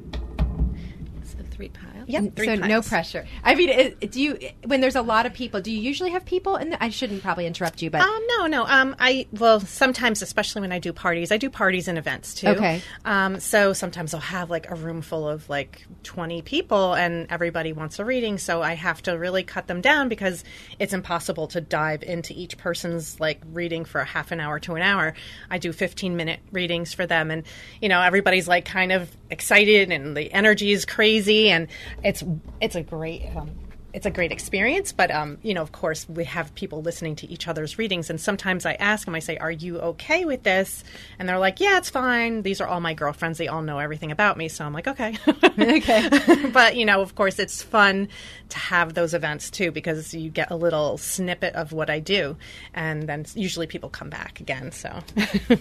So 1.58 1.64
three 1.64 1.70
piles. 1.70 2.08
Yep, 2.08 2.36
three 2.36 2.46
so 2.46 2.56
no 2.56 2.82
pressure. 2.82 3.28
I 3.44 3.56
mean, 3.56 3.96
do 4.00 4.22
you 4.22 4.38
when 4.66 4.82
there's 4.82 4.96
a 4.96 5.02
lot 5.02 5.26
of 5.26 5.34
people? 5.34 5.62
Do 5.62 5.72
you 5.72 5.80
usually 5.80 6.12
have 6.12 6.26
people? 6.26 6.56
And 6.56 6.78
I 6.80 6.90
shouldn't 6.90 7.24
probably 7.24 7.46
interrupt 7.46 7.82
you, 7.82 7.90
but 7.90 8.02
Um, 8.02 8.24
no, 8.28 8.48
no. 8.48 8.66
Um, 8.66 8.96
I 9.00 9.28
well, 9.32 9.60
sometimes, 9.60 10.22
especially 10.22 10.62
when 10.62 10.72
I 10.72 10.80
do 10.80 10.94
parties, 10.94 11.32
I 11.32 11.38
do 11.38 11.50
parties 11.50 11.88
and 11.88 11.98
events 11.98 12.34
too. 12.36 12.48
Okay. 12.48 12.82
Um, 13.06 13.40
so 13.40 13.74
sometimes 13.74 14.14
I'll 14.14 14.20
have 14.20 14.50
like 14.50 14.70
a 14.70 14.76
room 14.76 15.02
full 15.02 15.28
of 15.28 15.50
like 15.50 15.86
twenty 16.04 16.42
people, 16.42 16.94
and 16.94 17.28
everybody 17.30 17.74
wants 17.74 18.00
a 18.00 18.06
reading. 18.06 18.38
So 18.38 18.62
I 18.62 18.74
have 18.74 19.02
to 19.04 19.14
really 19.14 19.44
cut 19.44 19.68
them 19.68 19.82
down 19.82 20.10
because 20.10 20.44
it's 20.80 20.94
impossible 20.94 21.48
to 21.50 21.62
dive 21.62 22.04
into 22.04 22.34
each 22.34 22.58
person's 22.58 23.20
like 23.20 23.42
reading 23.52 23.86
for 23.86 24.02
a 24.02 24.06
half 24.06 24.32
an 24.32 24.40
hour 24.40 24.60
to 24.60 24.76
an 24.76 24.82
hour. 24.82 25.14
I 25.50 25.58
do 25.58 25.74
fifteen 25.74 26.16
minute 26.16 26.40
readings 26.52 26.94
for 26.94 27.06
them, 27.06 27.32
and 27.32 27.44
you 27.82 27.90
know 27.90 28.02
everybody's 28.02 28.48
like 28.48 28.66
kind 28.66 28.92
of 28.92 29.10
excited, 29.30 29.92
and 29.92 30.16
the 30.16 30.32
energy 30.32 30.72
is 30.72 30.86
crazy, 30.86 31.47
and 31.50 31.68
it's 32.04 32.24
it's 32.62 32.76
a 32.76 32.84
great. 32.84 33.24
Um, 33.36 33.52
it's 33.94 34.06
a 34.06 34.12
great 34.12 34.32
experience. 34.32 34.92
But 34.92 35.10
um, 35.10 35.40
you 35.42 35.56
know, 35.56 35.62
of 35.64 35.72
course, 35.72 36.08
we 36.08 36.26
have 36.26 36.54
people 36.54 36.84
listening 36.84 37.16
to 37.18 37.28
each 37.28 37.48
other's 37.48 37.80
readings, 37.80 38.12
and 38.12 38.22
sometimes 38.22 38.66
I 38.66 38.74
ask 38.74 39.06
them, 39.06 39.16
I 39.16 39.20
say, 39.20 39.38
"Are 39.38 39.50
you 39.52 39.80
okay 39.80 40.24
with 40.24 40.44
this?" 40.44 40.84
And 41.18 41.28
they're 41.28 41.40
like, 41.40 41.60
"Yeah, 41.60 41.78
it's 41.78 41.90
fine." 41.90 42.44
These 42.44 42.62
are 42.62 42.68
all 42.68 42.80
my 42.80 42.94
girlfriends; 42.94 43.40
they 43.40 43.48
all 43.48 43.64
know 43.64 43.80
everything 43.80 44.12
about 44.12 44.38
me, 44.38 44.50
so 44.50 44.66
I'm 44.66 44.74
like, 44.74 44.88
"Okay, 44.88 45.18
okay." 45.60 46.50
but 46.54 46.76
you 46.76 46.86
know, 46.86 47.02
of 47.02 47.16
course, 47.16 47.40
it's 47.40 47.64
fun 47.64 48.10
to 48.50 48.58
have 48.60 48.94
those 48.94 49.16
events 49.16 49.50
too 49.50 49.72
because 49.72 50.14
you 50.14 50.30
get 50.30 50.52
a 50.52 50.56
little 50.56 50.98
snippet 51.00 51.56
of 51.56 51.72
what 51.72 51.90
I 51.90 52.00
do, 52.00 52.38
and 52.76 53.10
then 53.10 53.26
usually 53.34 53.66
people 53.66 53.90
come 53.90 54.10
back 54.12 54.40
again. 54.40 54.72
So, 54.74 55.00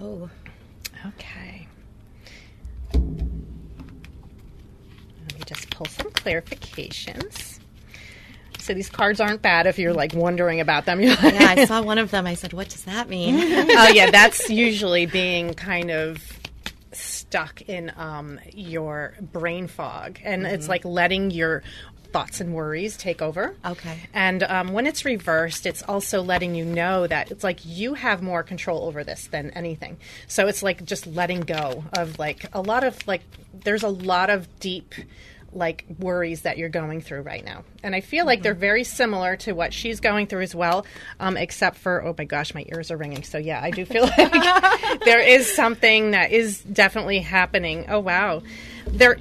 Oh, 0.00 0.28
okay. 1.06 1.63
Pull 5.74 5.86
some 5.86 6.10
clarifications. 6.12 7.60
So 8.58 8.72
these 8.72 8.88
cards 8.88 9.20
aren't 9.20 9.42
bad 9.42 9.66
if 9.66 9.78
you're 9.78 9.92
like 9.92 10.14
wondering 10.14 10.60
about 10.60 10.86
them. 10.86 11.00
Like, 11.04 11.34
yeah, 11.34 11.54
I 11.56 11.64
saw 11.66 11.82
one 11.82 11.98
of 11.98 12.10
them. 12.10 12.26
I 12.26 12.34
said, 12.34 12.52
"What 12.54 12.70
does 12.70 12.84
that 12.84 13.08
mean?" 13.08 13.34
oh 13.70 13.88
yeah, 13.88 14.10
that's 14.10 14.48
usually 14.48 15.04
being 15.04 15.52
kind 15.52 15.90
of 15.90 16.22
stuck 16.92 17.60
in 17.62 17.92
um, 17.96 18.40
your 18.52 19.14
brain 19.20 19.66
fog, 19.66 20.18
and 20.24 20.46
it's 20.46 20.68
like 20.68 20.84
letting 20.84 21.30
your 21.30 21.62
thoughts 22.14 22.40
and 22.40 22.54
worries 22.54 22.96
take 22.96 23.20
over. 23.20 23.56
Okay. 23.66 23.98
And 24.14 24.44
um, 24.44 24.72
when 24.72 24.86
it's 24.86 25.04
reversed, 25.04 25.66
it's 25.66 25.82
also 25.82 26.22
letting 26.22 26.54
you 26.54 26.64
know 26.64 27.08
that 27.08 27.32
it's 27.32 27.42
like 27.42 27.58
you 27.64 27.94
have 27.94 28.22
more 28.22 28.44
control 28.44 28.84
over 28.84 29.02
this 29.02 29.26
than 29.26 29.50
anything. 29.50 29.96
So 30.28 30.46
it's 30.46 30.62
like 30.62 30.84
just 30.84 31.08
letting 31.08 31.40
go 31.40 31.82
of 31.92 32.20
like 32.20 32.46
a 32.52 32.60
lot 32.60 32.84
of 32.84 33.04
like 33.08 33.22
there's 33.52 33.82
a 33.82 33.88
lot 33.88 34.30
of 34.30 34.60
deep 34.60 34.94
like 35.54 35.84
worries 35.98 36.42
that 36.42 36.58
you're 36.58 36.68
going 36.68 37.00
through 37.00 37.22
right 37.22 37.44
now. 37.44 37.64
And 37.82 37.94
I 37.94 38.00
feel 38.00 38.26
like 38.26 38.42
they're 38.42 38.54
very 38.54 38.84
similar 38.84 39.36
to 39.38 39.52
what 39.52 39.72
she's 39.72 40.00
going 40.00 40.26
through 40.26 40.42
as 40.42 40.54
well, 40.54 40.86
um, 41.20 41.36
except 41.36 41.76
for, 41.76 42.04
oh 42.04 42.14
my 42.16 42.24
gosh, 42.24 42.54
my 42.54 42.64
ears 42.72 42.90
are 42.90 42.96
ringing. 42.96 43.22
So 43.22 43.38
yeah, 43.38 43.60
I 43.62 43.70
do 43.70 43.84
feel 43.84 44.02
like 44.18 45.00
there 45.04 45.20
is 45.20 45.54
something 45.54 46.12
that 46.12 46.32
is 46.32 46.60
definitely 46.62 47.20
happening. 47.20 47.86
Oh 47.88 48.00
wow. 48.00 48.42
There, 48.86 49.18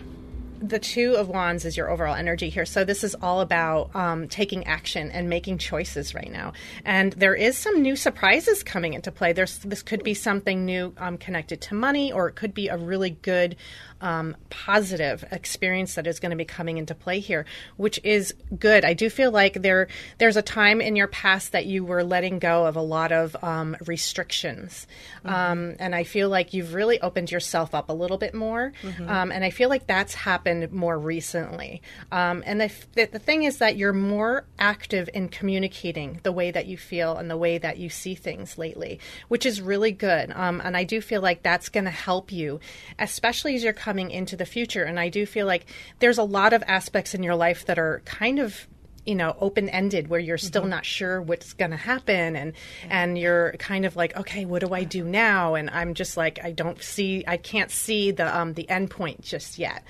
the 0.63 0.79
two 0.79 1.15
of 1.15 1.27
wands 1.27 1.65
is 1.65 1.75
your 1.75 1.89
overall 1.89 2.15
energy 2.15 2.49
here. 2.49 2.65
So 2.65 2.85
this 2.85 3.03
is 3.03 3.15
all 3.15 3.41
about 3.41 3.93
um, 3.93 4.29
taking 4.29 4.65
action 4.65 5.11
and 5.11 5.29
making 5.29 5.57
choices 5.57 6.15
right 6.15 6.31
now. 6.31 6.53
And 6.85 7.11
there 7.13 7.35
is 7.35 7.57
some 7.57 7.81
new 7.81 7.97
surprises 7.97 8.63
coming 8.63 8.93
into 8.93 9.11
play. 9.11 9.33
There's 9.33 9.57
this 9.59 9.83
could 9.83 10.03
be 10.03 10.13
something 10.13 10.65
new 10.65 10.93
um, 10.97 11.17
connected 11.17 11.59
to 11.61 11.75
money, 11.75 12.13
or 12.13 12.29
it 12.29 12.35
could 12.35 12.53
be 12.53 12.69
a 12.69 12.77
really 12.77 13.09
good 13.09 13.57
um, 13.99 14.35
positive 14.49 15.25
experience 15.31 15.95
that 15.95 16.07
is 16.07 16.19
going 16.19 16.31
to 16.31 16.37
be 16.37 16.45
coming 16.45 16.77
into 16.77 16.95
play 16.95 17.19
here, 17.19 17.45
which 17.75 17.99
is 18.03 18.33
good. 18.57 18.85
I 18.85 18.93
do 18.93 19.09
feel 19.09 19.31
like 19.31 19.61
there 19.61 19.89
there's 20.17 20.37
a 20.37 20.41
time 20.41 20.79
in 20.79 20.95
your 20.95 21.07
past 21.07 21.51
that 21.51 21.65
you 21.65 21.83
were 21.83 22.03
letting 22.03 22.39
go 22.39 22.65
of 22.65 22.77
a 22.77 22.81
lot 22.81 23.11
of 23.11 23.35
um, 23.43 23.75
restrictions, 23.85 24.87
um, 25.25 25.75
and 25.79 25.93
I 25.93 26.05
feel 26.05 26.29
like 26.29 26.53
you've 26.53 26.73
really 26.73 27.01
opened 27.01 27.31
yourself 27.31 27.75
up 27.75 27.89
a 27.89 27.93
little 27.93 28.17
bit 28.17 28.33
more, 28.33 28.71
um, 29.07 29.31
and 29.31 29.43
I 29.43 29.49
feel 29.49 29.67
like 29.67 29.87
that's 29.87 30.13
happened 30.13 30.52
more 30.71 30.97
recently. 30.97 31.81
Um, 32.11 32.43
and 32.45 32.61
the, 32.61 32.71
the 32.93 33.05
the 33.05 33.19
thing 33.19 33.43
is 33.43 33.57
that 33.57 33.77
you're 33.77 33.93
more 33.93 34.45
active 34.57 35.09
in 35.13 35.29
communicating 35.29 36.19
the 36.23 36.31
way 36.31 36.51
that 36.51 36.65
you 36.65 36.77
feel 36.77 37.15
and 37.15 37.29
the 37.29 37.37
way 37.37 37.57
that 37.57 37.77
you 37.77 37.89
see 37.89 38.15
things 38.15 38.57
lately, 38.57 38.99
which 39.27 39.45
is 39.45 39.61
really 39.61 39.91
good. 39.91 40.31
Um, 40.31 40.61
and 40.63 40.75
I 40.75 40.83
do 40.83 41.01
feel 41.01 41.21
like 41.21 41.43
that's 41.43 41.69
going 41.69 41.85
to 41.85 41.91
help 41.91 42.31
you, 42.31 42.59
especially 42.99 43.55
as 43.55 43.63
you're 43.63 43.73
coming 43.73 44.11
into 44.11 44.35
the 44.35 44.45
future. 44.45 44.83
And 44.83 44.99
I 44.99 45.09
do 45.09 45.25
feel 45.25 45.45
like 45.45 45.65
there's 45.99 46.17
a 46.17 46.23
lot 46.23 46.53
of 46.53 46.63
aspects 46.67 47.13
in 47.13 47.23
your 47.23 47.35
life 47.35 47.65
that 47.65 47.79
are 47.79 48.01
kind 48.05 48.39
of 48.39 48.67
you 49.05 49.15
know 49.15 49.35
open 49.39 49.69
ended 49.69 50.07
where 50.07 50.19
you're 50.19 50.37
still 50.37 50.65
not 50.65 50.85
sure 50.85 51.21
what's 51.21 51.53
going 51.53 51.71
to 51.71 51.77
happen 51.77 52.35
and 52.35 52.53
and 52.89 53.17
you're 53.17 53.53
kind 53.53 53.85
of 53.85 53.95
like 53.95 54.15
okay 54.17 54.45
what 54.45 54.65
do 54.65 54.73
I 54.73 54.83
do 54.83 55.03
now? 55.03 55.55
And 55.55 55.69
I'm 55.69 55.93
just 55.93 56.17
like 56.17 56.39
I 56.43 56.51
don't 56.51 56.81
see 56.81 57.23
I 57.27 57.37
can't 57.37 57.71
see 57.71 58.11
the 58.11 58.35
um 58.35 58.53
the 58.53 58.69
end 58.69 58.89
point 58.89 59.21
just 59.21 59.59
yet. 59.59 59.83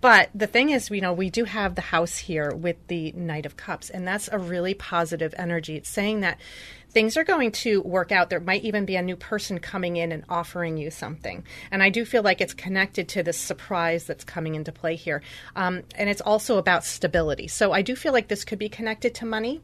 But 0.00 0.30
the 0.34 0.46
thing 0.46 0.70
is 0.70 0.90
you 0.90 1.00
know 1.00 1.12
we 1.12 1.30
do 1.30 1.44
have 1.44 1.74
the 1.74 1.80
house 1.80 2.18
here 2.18 2.54
with 2.54 2.76
the 2.88 3.12
knight 3.12 3.46
of 3.46 3.56
cups 3.56 3.90
and 3.90 4.06
that's 4.06 4.28
a 4.32 4.38
really 4.38 4.74
positive 4.74 5.34
energy. 5.36 5.76
It's 5.76 5.88
saying 5.88 6.20
that 6.20 6.38
things 6.94 7.16
are 7.16 7.24
going 7.24 7.50
to 7.50 7.82
work 7.82 8.12
out. 8.12 8.30
There 8.30 8.40
might 8.40 8.62
even 8.62 8.86
be 8.86 8.96
a 8.96 9.02
new 9.02 9.16
person 9.16 9.58
coming 9.58 9.96
in 9.96 10.12
and 10.12 10.24
offering 10.28 10.76
you 10.76 10.90
something. 10.90 11.44
And 11.70 11.82
I 11.82 11.90
do 11.90 12.04
feel 12.04 12.22
like 12.22 12.40
it's 12.40 12.54
connected 12.54 13.08
to 13.10 13.22
this 13.22 13.36
surprise 13.36 14.04
that's 14.04 14.24
coming 14.24 14.54
into 14.54 14.72
play 14.72 14.94
here. 14.94 15.20
Um, 15.56 15.82
and 15.96 16.08
it's 16.08 16.20
also 16.20 16.56
about 16.56 16.84
stability. 16.84 17.48
So 17.48 17.72
I 17.72 17.82
do 17.82 17.96
feel 17.96 18.12
like 18.12 18.28
this 18.28 18.44
could 18.44 18.60
be 18.60 18.68
connected 18.68 19.16
to 19.16 19.26
money. 19.26 19.60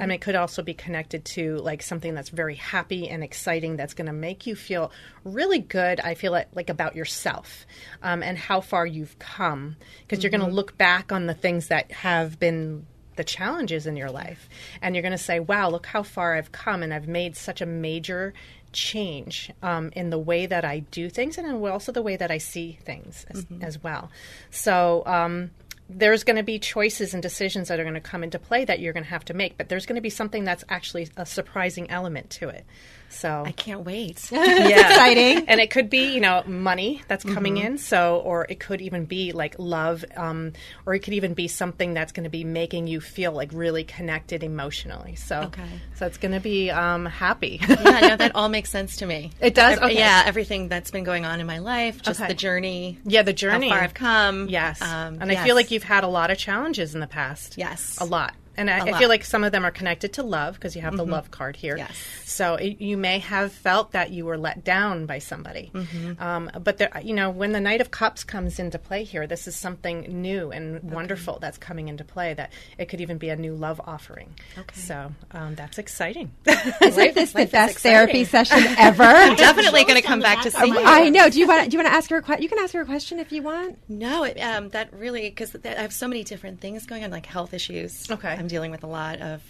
And 0.00 0.12
it 0.12 0.20
could 0.20 0.34
also 0.34 0.62
be 0.62 0.74
connected 0.74 1.24
to 1.26 1.58
like 1.58 1.82
something 1.82 2.14
that's 2.14 2.30
very 2.30 2.56
happy 2.56 3.08
and 3.08 3.22
exciting 3.22 3.76
that's 3.76 3.94
going 3.94 4.08
to 4.08 4.12
make 4.12 4.46
you 4.46 4.56
feel 4.56 4.90
really 5.24 5.60
good. 5.60 6.00
I 6.00 6.14
feel 6.14 6.34
it 6.34 6.48
like 6.52 6.68
about 6.68 6.96
yourself 6.96 7.64
um, 8.02 8.22
and 8.22 8.36
how 8.36 8.60
far 8.60 8.84
you've 8.84 9.18
come. 9.20 9.76
Because 10.02 10.24
you're 10.24 10.30
going 10.30 10.40
to 10.40 10.54
look 10.54 10.76
back 10.76 11.12
on 11.12 11.26
the 11.26 11.34
things 11.34 11.68
that 11.68 11.92
have 11.92 12.40
been 12.40 12.86
the 13.16 13.24
challenges 13.24 13.86
in 13.86 13.96
your 13.96 14.10
life. 14.10 14.48
And 14.80 14.94
you're 14.94 15.02
going 15.02 15.12
to 15.12 15.18
say 15.18 15.40
wow 15.40 15.68
look 15.70 15.86
how 15.86 16.02
far 16.02 16.36
i've 16.36 16.52
come 16.52 16.82
and 16.82 16.92
i've 16.92 17.08
made 17.08 17.36
such 17.36 17.60
a 17.60 17.66
major 17.66 18.32
change 18.72 19.50
um, 19.62 19.90
in 19.94 20.10
the 20.10 20.18
way 20.18 20.46
that 20.46 20.64
i 20.64 20.78
do 20.78 21.10
things 21.10 21.36
and 21.36 21.46
also 21.66 21.92
the 21.92 22.02
way 22.02 22.16
that 22.16 22.30
i 22.30 22.38
see 22.38 22.78
things 22.84 23.26
as, 23.30 23.46
as 23.60 23.82
well. 23.82 24.10
So 24.50 25.02
um, 25.04 25.50
there's 25.88 26.24
going 26.24 26.36
to 26.36 26.42
be 26.42 26.58
choices 26.58 27.12
and 27.12 27.22
decisions 27.22 27.68
that 27.68 27.78
are 27.78 27.84
going 27.84 27.94
to 27.94 28.00
come 28.00 28.24
into 28.24 28.38
play 28.38 28.64
that 28.64 28.80
you're 28.80 28.92
going 28.92 29.04
to 29.04 29.10
have 29.10 29.24
to 29.26 29.34
make 29.34 29.58
but 29.58 29.68
there's 29.68 29.86
going 29.86 29.96
to 29.96 30.02
be 30.02 30.10
something 30.10 30.44
that's 30.44 30.64
actually 30.68 31.08
a 31.16 31.26
surprising 31.26 31.90
element 31.90 32.30
to 32.30 32.48
it 32.48 32.64
so 33.12 33.42
I 33.46 33.52
can't 33.52 33.84
wait. 33.84 34.28
yeah. 34.32 34.68
Exciting. 34.90 35.48
And 35.48 35.60
it 35.60 35.70
could 35.70 35.90
be, 35.90 36.14
you 36.14 36.20
know, 36.20 36.42
money 36.46 37.02
that's 37.08 37.24
coming 37.24 37.56
in. 37.58 37.78
So, 37.78 38.20
or 38.24 38.46
it 38.48 38.60
could 38.60 38.80
even 38.80 39.04
be 39.04 39.32
like 39.32 39.56
love, 39.58 40.04
um, 40.16 40.52
or 40.86 40.94
it 40.94 41.00
could 41.00 41.14
even 41.14 41.34
be 41.34 41.48
something 41.48 41.94
that's 41.94 42.12
going 42.12 42.24
to 42.24 42.30
be 42.30 42.44
making 42.44 42.86
you 42.86 43.00
feel 43.00 43.32
like 43.32 43.50
really 43.52 43.84
connected 43.84 44.42
emotionally. 44.42 45.14
So, 45.16 45.40
Okay. 45.42 45.62
so 45.96 46.06
it's 46.06 46.18
going 46.18 46.32
to 46.32 46.40
be 46.40 46.70
um, 46.70 47.06
happy. 47.06 47.60
yeah, 47.68 48.00
no, 48.00 48.16
that 48.16 48.34
all 48.34 48.48
makes 48.48 48.70
sense 48.70 48.96
to 48.96 49.06
me. 49.06 49.30
It 49.40 49.54
does? 49.54 49.78
Okay. 49.78 49.94
Yeah, 49.96 50.22
everything 50.24 50.68
that's 50.68 50.90
been 50.90 51.04
going 51.04 51.24
on 51.24 51.40
in 51.40 51.46
my 51.46 51.58
life, 51.58 52.00
just 52.02 52.20
Okay. 52.20 52.28
the 52.28 52.34
journey. 52.34 52.98
yeah, 53.04 53.22
the 53.22 53.32
journey. 53.32 53.68
How 53.68 53.74
far 53.76 53.84
I've 53.84 53.94
come. 53.94 54.48
Yes. 54.48 54.80
Um, 54.80 55.18
and 55.20 55.30
I 55.30 55.44
feel 55.44 55.54
like 55.54 55.70
you've 55.70 55.82
had 55.82 56.04
a 56.04 56.08
lot 56.08 56.30
of 56.30 56.38
challenges 56.38 56.94
in 56.94 57.00
the 57.00 57.06
past. 57.06 57.58
Yes. 57.58 57.98
A 58.00 58.04
lot. 58.04 58.34
And 58.56 58.70
I, 58.70 58.90
lot. 58.90 58.98
feel 58.98 59.08
like 59.08 59.24
some 59.24 59.44
of 59.44 59.52
them 59.52 59.64
are 59.64 59.70
connected 59.70 60.14
to 60.14 60.22
love 60.22 60.54
because 60.54 60.76
you 60.76 60.82
have 60.82 60.96
the 60.96 61.04
love 61.04 61.30
card 61.30 61.56
here. 61.56 61.76
Yes. 61.76 61.96
So 62.24 62.54
it, 62.54 62.80
you 62.80 62.96
may 62.96 63.18
have 63.20 63.52
felt 63.52 63.92
that 63.92 64.10
you 64.10 64.24
were 64.24 64.36
let 64.36 64.64
down 64.64 65.06
by 65.06 65.18
somebody. 65.18 65.70
Um, 66.18 66.50
but 66.62 66.78
there, 66.78 66.90
you 67.02 67.14
know, 67.14 67.30
when 67.30 67.52
the 67.52 67.60
Knight 67.60 67.80
of 67.80 67.90
Cups 67.90 68.24
comes 68.24 68.58
into 68.58 68.78
play 68.78 69.04
here, 69.04 69.26
this 69.26 69.46
is 69.48 69.56
something 69.56 70.20
new 70.22 70.50
and 70.50 70.82
wonderful 70.82 71.38
that's 71.40 71.58
coming 71.58 71.88
into 71.88 72.04
play. 72.04 72.34
That 72.34 72.52
it 72.78 72.86
could 72.86 73.00
even 73.00 73.18
be 73.18 73.30
a 73.30 73.36
new 73.36 73.54
love 73.54 73.80
offering. 73.84 74.34
Okay. 74.58 74.80
So 74.80 75.12
um, 75.32 75.54
that's 75.54 75.78
exciting. 75.78 76.30
Isn't 76.46 77.14
this 77.14 77.32
the 77.32 77.46
best 77.46 77.78
therapy 77.78 78.24
session 78.24 78.58
ever? 78.78 79.02
I'm 79.02 79.36
Definitely 79.36 79.84
going 79.84 80.00
to 80.00 80.06
come 80.06 80.20
back 80.20 80.42
to 80.42 80.50
see 80.50 80.66
you. 80.66 80.78
I 80.78 81.08
know. 81.08 81.28
Do 81.28 81.38
you 81.38 81.46
want? 81.46 81.70
Do 81.70 81.76
you 81.76 81.82
want 81.82 81.92
to 81.92 81.96
ask 81.96 82.10
her? 82.10 82.18
A 82.18 82.22
question? 82.22 82.42
you 82.42 82.48
can 82.48 82.58
ask 82.58 82.74
her 82.74 82.80
a 82.80 82.86
question 82.86 83.18
if 83.18 83.32
you 83.32 83.42
want. 83.42 83.78
No, 83.88 84.24
it, 84.24 84.38
um, 84.38 84.68
that 84.70 84.92
really 84.92 85.28
because 85.30 85.56
I 85.64 85.68
have 85.68 85.92
so 85.92 86.08
many 86.08 86.24
different 86.24 86.60
things 86.60 86.86
going 86.86 87.04
on, 87.04 87.10
like 87.10 87.26
health 87.26 87.54
issues. 87.54 88.10
Okay. 88.10 88.36
I'm 88.42 88.48
dealing 88.48 88.70
with 88.72 88.82
a 88.82 88.88
lot 88.88 89.20
of 89.20 89.40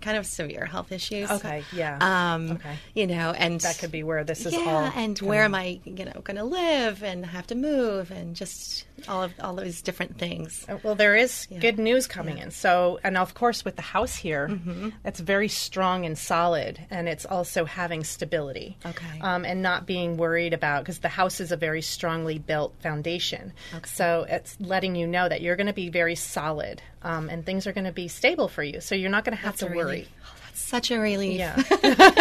kind 0.00 0.16
of 0.16 0.24
severe 0.24 0.66
health 0.66 0.92
issues. 0.92 1.28
Okay, 1.30 1.64
yeah. 1.72 1.98
Um, 2.34 2.52
Okay. 2.52 2.76
You 2.94 3.08
know, 3.08 3.32
and 3.32 3.60
that 3.62 3.78
could 3.78 3.90
be 3.90 4.04
where 4.04 4.22
this 4.22 4.46
is 4.46 4.52
yeah, 4.52 4.60
all. 4.60 4.92
and 4.94 5.18
where 5.18 5.42
am 5.42 5.54
I, 5.56 5.80
you 5.84 6.04
know, 6.04 6.20
going 6.22 6.36
to 6.36 6.44
live 6.44 7.02
and 7.02 7.26
have 7.26 7.48
to 7.48 7.56
move 7.56 8.12
and 8.12 8.36
just 8.36 8.84
all 9.08 9.24
of 9.24 9.32
all 9.40 9.56
those 9.56 9.82
different 9.82 10.16
things. 10.16 10.64
Well, 10.84 10.94
there 10.94 11.16
is 11.16 11.48
good 11.58 11.80
news 11.80 12.06
coming 12.06 12.38
in. 12.38 12.52
So, 12.52 13.00
and 13.02 13.16
of 13.16 13.34
course, 13.34 13.64
with 13.64 13.74
the 13.74 13.82
house 13.82 14.14
here, 14.14 14.46
Mm-hmm. 14.48 14.90
it's 15.04 15.18
very 15.18 15.48
strong 15.48 16.06
and 16.06 16.16
solid, 16.16 16.78
and 16.90 17.08
it's 17.08 17.26
also 17.26 17.64
having 17.64 18.04
stability. 18.04 18.76
Okay. 18.86 19.18
Um, 19.22 19.44
and 19.44 19.60
not 19.60 19.86
being 19.86 20.16
worried 20.18 20.52
about 20.52 20.84
because 20.84 21.00
the 21.00 21.08
house 21.08 21.40
is 21.40 21.50
a 21.50 21.56
very 21.56 21.82
strongly 21.82 22.38
built 22.38 22.74
foundation. 22.80 23.52
Okay. 23.74 23.90
So 23.90 24.24
it's 24.28 24.56
letting 24.60 24.94
you 24.94 25.08
know 25.08 25.28
that 25.28 25.40
you're 25.40 25.56
going 25.56 25.66
to 25.66 25.72
be 25.72 25.88
very 25.88 26.14
solid, 26.14 26.80
um, 27.04 27.28
and 27.28 27.44
things 27.44 27.66
are 27.66 27.72
going 27.72 27.84
to 27.84 27.92
be 27.92 28.08
stable 28.08 28.48
for 28.48 28.62
you. 28.62 28.80
So 28.80 28.94
you're 28.94 29.10
not 29.10 29.24
going 29.24 29.36
to 29.36 29.42
have 29.42 29.56
That's 29.56 29.70
to 29.70 29.76
worry. 29.76 29.84
relief. 29.84 30.08
Oh, 30.24 30.32
that's 30.44 30.60
such 30.60 30.90
a 30.90 30.98
relief. 30.98 31.38
Yeah. 31.38 31.62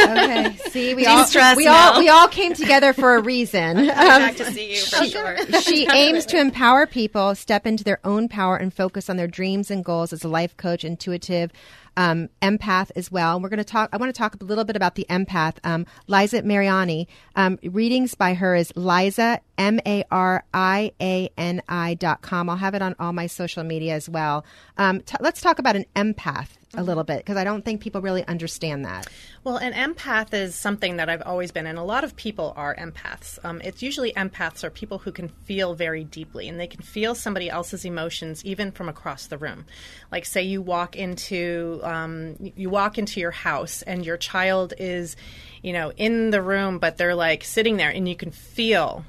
Okay. 0.03 0.57
See, 0.69 0.93
we 0.93 1.05
all 1.05 1.19
De-stress 1.23 1.55
we 1.55 1.67
all 1.67 1.97
we 1.99 2.09
all 2.09 2.27
came 2.27 2.53
together 2.53 2.93
for 2.93 3.15
a 3.15 3.21
reason. 3.21 3.77
Um, 3.93 4.21
back 4.21 4.35
to 4.37 4.45
see 4.51 4.73
you 4.73 4.81
for 4.81 5.05
sure. 5.05 5.37
she 5.61 5.87
aims 5.93 6.25
to 6.27 6.37
empower 6.39 6.85
people, 6.85 7.35
step 7.35 7.65
into 7.65 7.83
their 7.83 7.99
own 8.03 8.27
power, 8.27 8.57
and 8.57 8.73
focus 8.73 9.09
on 9.09 9.17
their 9.17 9.27
dreams 9.27 9.71
and 9.71 9.83
goals 9.85 10.11
as 10.11 10.23
a 10.23 10.27
life 10.27 10.55
coach, 10.57 10.83
intuitive, 10.83 11.51
um, 11.97 12.29
empath 12.41 12.91
as 12.95 13.11
well. 13.11 13.39
We're 13.39 13.49
going 13.49 13.57
to 13.57 13.63
talk. 13.63 13.89
I 13.93 13.97
want 13.97 14.13
to 14.13 14.17
talk 14.17 14.41
a 14.41 14.43
little 14.43 14.63
bit 14.63 14.75
about 14.75 14.95
the 14.95 15.05
empath, 15.09 15.55
um, 15.63 15.85
Liza 16.07 16.43
Mariani. 16.43 17.07
Um, 17.35 17.59
readings 17.63 18.15
by 18.15 18.33
her 18.33 18.55
is 18.55 18.71
Liza 18.75 19.39
M 19.57 19.79
A 19.85 20.03
R 20.11 20.43
I 20.53 20.91
A 21.01 21.29
N 21.37 21.61
I 21.67 21.93
dot 21.95 22.21
com. 22.21 22.49
I'll 22.49 22.57
have 22.57 22.75
it 22.75 22.81
on 22.81 22.95
all 22.99 23.13
my 23.13 23.27
social 23.27 23.63
media 23.63 23.95
as 23.95 24.09
well. 24.09 24.45
Um, 24.77 25.01
t- 25.01 25.17
let's 25.19 25.41
talk 25.41 25.59
about 25.59 25.75
an 25.75 25.85
empath 25.95 26.49
a 26.75 26.81
little 26.81 27.03
bit 27.03 27.17
because 27.17 27.37
I 27.37 27.43
don't 27.43 27.63
think 27.63 27.81
people 27.81 28.01
really 28.01 28.25
understand 28.27 28.85
that. 28.85 29.07
Well, 29.43 29.57
an 29.57 29.73
empath 29.73 30.33
is 30.33 30.55
something 30.55 30.97
that 30.97 31.09
I've 31.09 31.21
always 31.21 31.51
been, 31.51 31.67
and 31.67 31.77
a 31.77 31.83
lot 31.83 32.03
of 32.03 32.15
people 32.15 32.53
are 32.55 32.75
empaths. 32.75 33.37
Um, 33.43 33.61
it's 33.61 33.83
usually 33.83 34.11
empaths 34.13 34.63
are 34.63 34.71
people 34.71 34.97
who 34.97 35.11
can 35.11 35.27
feel 35.27 35.75
very 35.75 36.03
deeply, 36.03 36.49
and 36.49 36.59
they 36.59 36.65
can 36.65 36.81
feel 36.81 37.13
somebody 37.13 37.49
else's 37.49 37.85
emotions 37.85 38.43
even 38.43 38.71
from 38.71 38.89
across 38.89 39.27
the 39.27 39.37
room. 39.37 39.65
Like, 40.11 40.25
say 40.25 40.41
you 40.41 40.61
walk 40.61 40.95
into 40.95 41.79
um, 41.85 42.35
you 42.39 42.69
walk 42.69 42.97
into 42.97 43.19
your 43.19 43.31
house, 43.31 43.81
and 43.81 44.05
your 44.05 44.17
child 44.17 44.73
is, 44.77 45.15
you 45.61 45.73
know, 45.73 45.91
in 45.97 46.29
the 46.29 46.41
room, 46.41 46.79
but 46.79 46.97
they're 46.97 47.15
like 47.15 47.43
sitting 47.43 47.77
there, 47.77 47.89
and 47.89 48.07
you 48.07 48.15
can 48.15 48.31
feel 48.31 49.05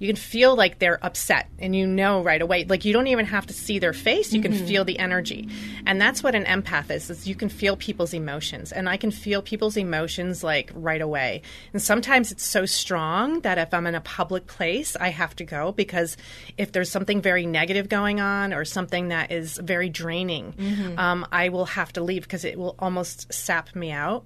you 0.00 0.08
can 0.08 0.16
feel 0.16 0.56
like 0.56 0.78
they're 0.80 0.98
upset 1.04 1.48
and 1.60 1.76
you 1.76 1.86
know 1.86 2.22
right 2.22 2.42
away 2.42 2.64
like 2.64 2.84
you 2.84 2.92
don't 2.92 3.06
even 3.06 3.26
have 3.26 3.46
to 3.46 3.52
see 3.52 3.78
their 3.78 3.92
face 3.92 4.32
you 4.32 4.40
can 4.42 4.50
Mm-hmm. 4.52 4.66
feel 4.66 4.84
the 4.84 4.98
energy 4.98 5.48
and 5.86 6.00
that's 6.00 6.22
what 6.24 6.34
an 6.34 6.44
empath 6.46 6.90
is 6.90 7.08
is 7.10 7.28
you 7.28 7.36
can 7.36 7.48
feel 7.48 7.76
people's 7.76 8.12
emotions 8.14 8.72
and 8.72 8.88
i 8.88 8.96
can 8.96 9.10
feel 9.12 9.42
people's 9.42 9.76
emotions 9.76 10.42
like 10.42 10.72
right 10.74 11.00
away 11.00 11.42
and 11.72 11.80
sometimes 11.80 12.32
it's 12.32 12.42
so 12.44 12.66
strong 12.66 13.40
that 13.42 13.58
if 13.58 13.72
i'm 13.72 13.86
in 13.86 13.94
a 13.94 14.00
public 14.00 14.46
place 14.48 14.96
i 14.96 15.08
have 15.10 15.36
to 15.36 15.44
go 15.44 15.70
because 15.72 16.16
if 16.58 16.72
there's 16.72 16.90
something 16.90 17.20
very 17.22 17.46
negative 17.46 17.88
going 17.88 18.20
on 18.20 18.52
or 18.52 18.64
something 18.64 19.08
that 19.08 19.30
is 19.30 19.58
very 19.58 19.88
draining 19.88 20.52
Mm-hmm. 20.58 20.98
um, 20.98 21.26
i 21.30 21.50
will 21.50 21.66
have 21.66 21.92
to 21.92 22.02
leave 22.02 22.22
because 22.22 22.44
it 22.44 22.58
will 22.58 22.74
almost 22.78 23.32
sap 23.32 23.76
me 23.76 23.92
out 23.92 24.24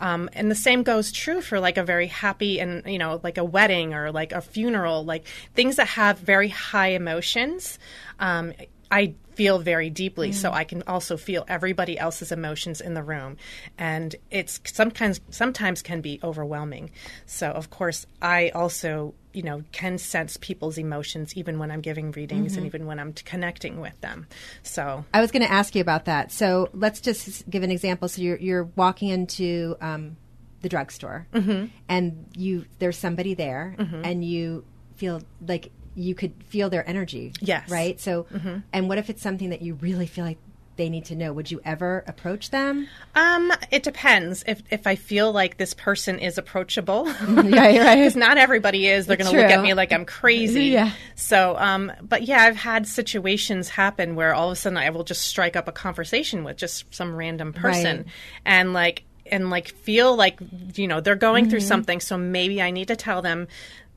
um, 0.00 0.28
and 0.32 0.50
the 0.50 0.54
same 0.54 0.82
goes 0.82 1.12
true 1.12 1.40
for 1.40 1.60
like 1.60 1.76
a 1.76 1.84
very 1.84 2.06
happy 2.06 2.60
and 2.60 2.84
you 2.86 2.98
know 2.98 3.20
like 3.22 3.38
a 3.38 3.44
wedding 3.44 3.94
or 3.94 4.10
like 4.10 4.32
a 4.32 4.40
funeral 4.40 5.04
like 5.04 5.26
things 5.54 5.76
that 5.76 5.86
have 5.88 6.18
very 6.18 6.48
high 6.48 6.88
emotions 6.88 7.78
um, 8.18 8.52
i 8.90 9.14
feel 9.40 9.58
very 9.58 9.88
deeply 9.88 10.32
so 10.32 10.52
i 10.52 10.64
can 10.64 10.82
also 10.86 11.16
feel 11.16 11.44
everybody 11.48 11.98
else's 11.98 12.30
emotions 12.30 12.78
in 12.82 12.92
the 12.92 13.02
room 13.02 13.36
and 13.78 14.14
it's 14.30 14.60
sometimes 14.64 15.18
sometimes 15.30 15.80
can 15.80 16.00
be 16.02 16.20
overwhelming 16.22 16.90
so 17.24 17.48
of 17.50 17.70
course 17.70 18.04
i 18.20 18.50
also 18.50 19.14
you 19.32 19.42
know 19.42 19.62
can 19.72 19.96
sense 19.96 20.36
people's 20.48 20.76
emotions 20.76 21.34
even 21.36 21.58
when 21.58 21.70
i'm 21.70 21.80
giving 21.80 22.10
readings 22.12 22.56
and 22.56 22.66
even 22.66 22.84
when 22.84 22.98
i'm 22.98 23.12
t- 23.14 23.22
connecting 23.24 23.80
with 23.80 23.98
them 24.02 24.26
so 24.62 25.04
I 25.14 25.20
was 25.22 25.30
going 25.30 25.42
to 25.46 25.50
ask 25.50 25.74
you 25.74 25.80
about 25.80 26.04
that. 26.04 26.30
So 26.32 26.68
let's 26.74 27.00
just 27.00 27.48
give 27.48 27.62
an 27.62 27.70
example. 27.70 28.08
So 28.08 28.20
you're 28.22 28.36
you're 28.36 28.64
walking 28.76 29.08
into 29.08 29.76
um, 29.80 30.16
the 30.60 30.68
drugstore, 30.68 31.26
Mm-hmm. 31.32 31.66
and 31.88 32.26
you 32.36 32.66
there's 32.78 32.98
somebody 32.98 33.32
there, 33.34 33.74
and 33.78 34.22
you 34.24 34.64
feel 34.96 35.22
like 35.46 35.70
you 36.00 36.14
could 36.14 36.32
feel 36.48 36.70
their 36.70 36.88
energy. 36.88 37.32
Yes. 37.40 37.64
Mm-hmm. 37.64 37.72
Right. 37.72 38.00
So, 38.00 38.26
and 38.72 38.88
what 38.88 38.98
if 38.98 39.10
it's 39.10 39.22
something 39.22 39.50
that 39.50 39.62
you 39.62 39.74
really 39.74 40.06
feel 40.06 40.24
like 40.24 40.38
they 40.76 40.88
need 40.88 41.04
to 41.06 41.14
know? 41.14 41.30
Would 41.34 41.50
you 41.50 41.60
ever 41.62 42.04
approach 42.06 42.48
them? 42.50 42.88
Um, 43.14 43.52
it 43.70 43.82
depends. 43.82 44.42
If 44.46 44.62
if 44.70 44.86
I 44.86 44.94
feel 44.94 45.30
like 45.30 45.58
this 45.58 45.74
person 45.74 46.18
is 46.18 46.38
approachable, 46.38 47.04
right. 47.28 47.52
Right. 47.52 47.96
because 47.96 48.16
not 48.16 48.38
everybody 48.38 48.86
is. 48.88 49.06
They're 49.06 49.18
going 49.18 49.30
to 49.30 49.36
look 49.36 49.50
at 49.50 49.62
me 49.62 49.74
like 49.74 49.92
I'm 49.92 50.06
crazy. 50.06 50.68
Yeah. 50.78 50.92
So, 51.16 51.56
um, 51.58 51.92
but 52.00 52.22
yeah, 52.22 52.44
I've 52.44 52.56
had 52.56 52.86
situations 52.86 53.68
happen 53.68 54.14
where 54.14 54.32
all 54.34 54.48
of 54.48 54.52
a 54.52 54.56
sudden 54.56 54.78
I 54.78 54.88
will 54.90 55.04
just 55.04 55.22
strike 55.22 55.54
up 55.56 55.68
a 55.68 55.72
conversation 55.72 56.44
with 56.44 56.56
just 56.56 56.92
some 56.94 57.14
random 57.14 57.52
person, 57.52 57.96
Right. 57.98 58.06
and 58.46 58.72
like 58.72 59.02
and 59.26 59.50
like 59.50 59.68
feel 59.68 60.16
like 60.16 60.40
you 60.76 60.88
know 60.88 61.00
they're 61.00 61.14
going 61.14 61.44
Mm-hmm. 61.44 61.50
through 61.50 61.60
something. 61.60 62.00
So 62.00 62.16
maybe 62.16 62.62
I 62.62 62.70
need 62.70 62.88
to 62.88 62.96
tell 62.96 63.20
them. 63.20 63.48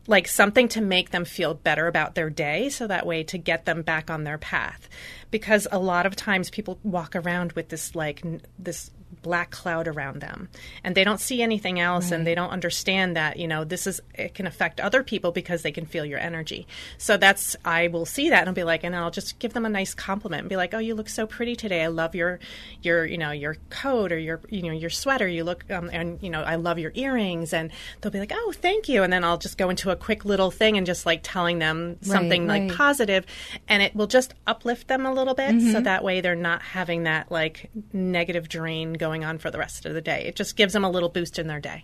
Like 0.06 0.28
something 0.28 0.68
to 0.70 0.82
make 0.82 1.12
them 1.12 1.24
feel 1.24 1.54
better 1.54 1.88
about 1.88 2.16
their 2.16 2.30
day, 2.30 2.70
so 2.70 2.88
that 2.88 3.06
way 3.06 3.24
to 3.24 3.38
get 3.38 3.66
them 3.66 3.84
back 3.84 4.10
on 4.10 4.24
their 4.24 4.38
path. 4.38 4.90
Because 5.32 5.68
a 5.72 5.80
lot 5.80 6.06
of 6.06 6.16
times 6.16 6.50
people 6.50 6.78
walk 6.84 7.16
around 7.16 7.54
with 7.54 7.70
this 7.70 7.96
like 7.96 8.26
n- 8.26 8.42
this 8.60 8.92
black 9.22 9.52
cloud 9.52 9.88
around 9.88 10.22
them. 10.22 10.50
And 10.84 10.96
they 10.96 11.04
don't 11.04 11.20
see 11.20 11.42
anything 11.42 11.80
else 11.80 12.12
and 12.12 12.26
they 12.26 12.36
don't 12.36 12.50
understand 12.50 13.16
that 13.16 13.38
you 13.38 13.48
know 13.48 13.64
this 13.64 13.88
is 13.88 14.02
it 14.14 14.34
can 14.34 14.48
affect 14.48 14.80
other 14.80 15.04
people 15.04 15.32
because 15.32 15.62
they 15.62 15.72
can 15.72 15.86
feel 15.86 16.06
your 16.06 16.20
energy. 16.20 16.68
So 16.98 17.18
that's 17.18 17.56
i 17.66 17.88
will 17.88 18.06
see 18.06 18.30
that 18.30 18.40
and 18.40 18.50
i'll 18.50 18.56
be 18.56 18.64
like 18.64 18.84
and 18.84 18.96
i'll 18.96 19.12
just 19.12 19.40
give 19.40 19.54
them 19.54 19.66
a 19.66 19.70
nice 19.70 19.94
compliment 19.94 20.42
and 20.42 20.50
be 20.50 20.56
like 20.56 20.74
oh 20.74 20.80
you 20.80 20.96
look 20.96 21.10
so 21.10 21.28
pretty 21.28 21.56
today. 21.56 21.84
I 21.84 21.88
love 21.88 22.16
your 22.16 22.40
your 22.82 23.06
you 23.06 23.18
know 23.18 23.32
your 23.32 23.58
coat 23.70 24.12
or 24.12 24.18
your 24.18 24.42
you 24.50 24.64
know 24.64 24.72
your 24.72 24.90
sweater. 24.90 25.28
You 25.28 25.44
look 25.44 25.70
um, 25.72 25.90
and 25.92 26.22
you 26.22 26.30
know 26.30 26.42
i 26.42 26.56
love 26.56 26.80
your 26.80 26.92
earrings. 26.96 27.54
And 27.54 27.72
they'll 28.02 28.12
be 28.12 28.20
like 28.20 28.34
oh 28.34 28.54
thank 28.56 28.90
you. 28.90 29.04
And 29.04 29.12
then 29.12 29.24
i'll 29.24 29.38
just 29.38 29.58
go 29.58 29.70
into 29.70 29.92
a 29.92 29.96
quick 29.96 30.26
little 30.26 30.52
thing 30.52 30.78
and 30.78 30.86
just 30.86 31.06
like 31.06 31.22
telling 31.24 31.60
them 31.60 31.98
something 32.02 32.48
right. 32.48 32.68
like 32.68 32.78
positive. 32.78 33.26
And 33.68 33.84
it 33.84 33.96
will 33.96 34.08
just 34.08 34.34
uplift 34.48 34.88
them 34.88 35.06
a 35.06 35.14
little 35.14 35.34
bit 35.34 35.62
so 35.72 35.82
that 35.82 36.04
way 36.04 36.22
they're 36.22 36.36
not 36.36 36.62
having 36.62 37.04
that 37.04 37.32
like 37.32 37.70
negative 37.92 38.50
drain 38.50 38.94
going 39.04 39.26
on 39.26 39.38
for 39.38 39.52
the 39.52 39.58
rest 39.58 39.86
of 39.86 39.94
the 39.94 40.02
day 40.02 40.24
it 40.30 40.36
just 40.36 40.56
gives 40.56 40.72
them 40.74 40.86
a 40.86 40.90
little 40.90 41.10
boost 41.10 41.38
in 41.40 41.48
their 41.48 41.60
day 41.60 41.84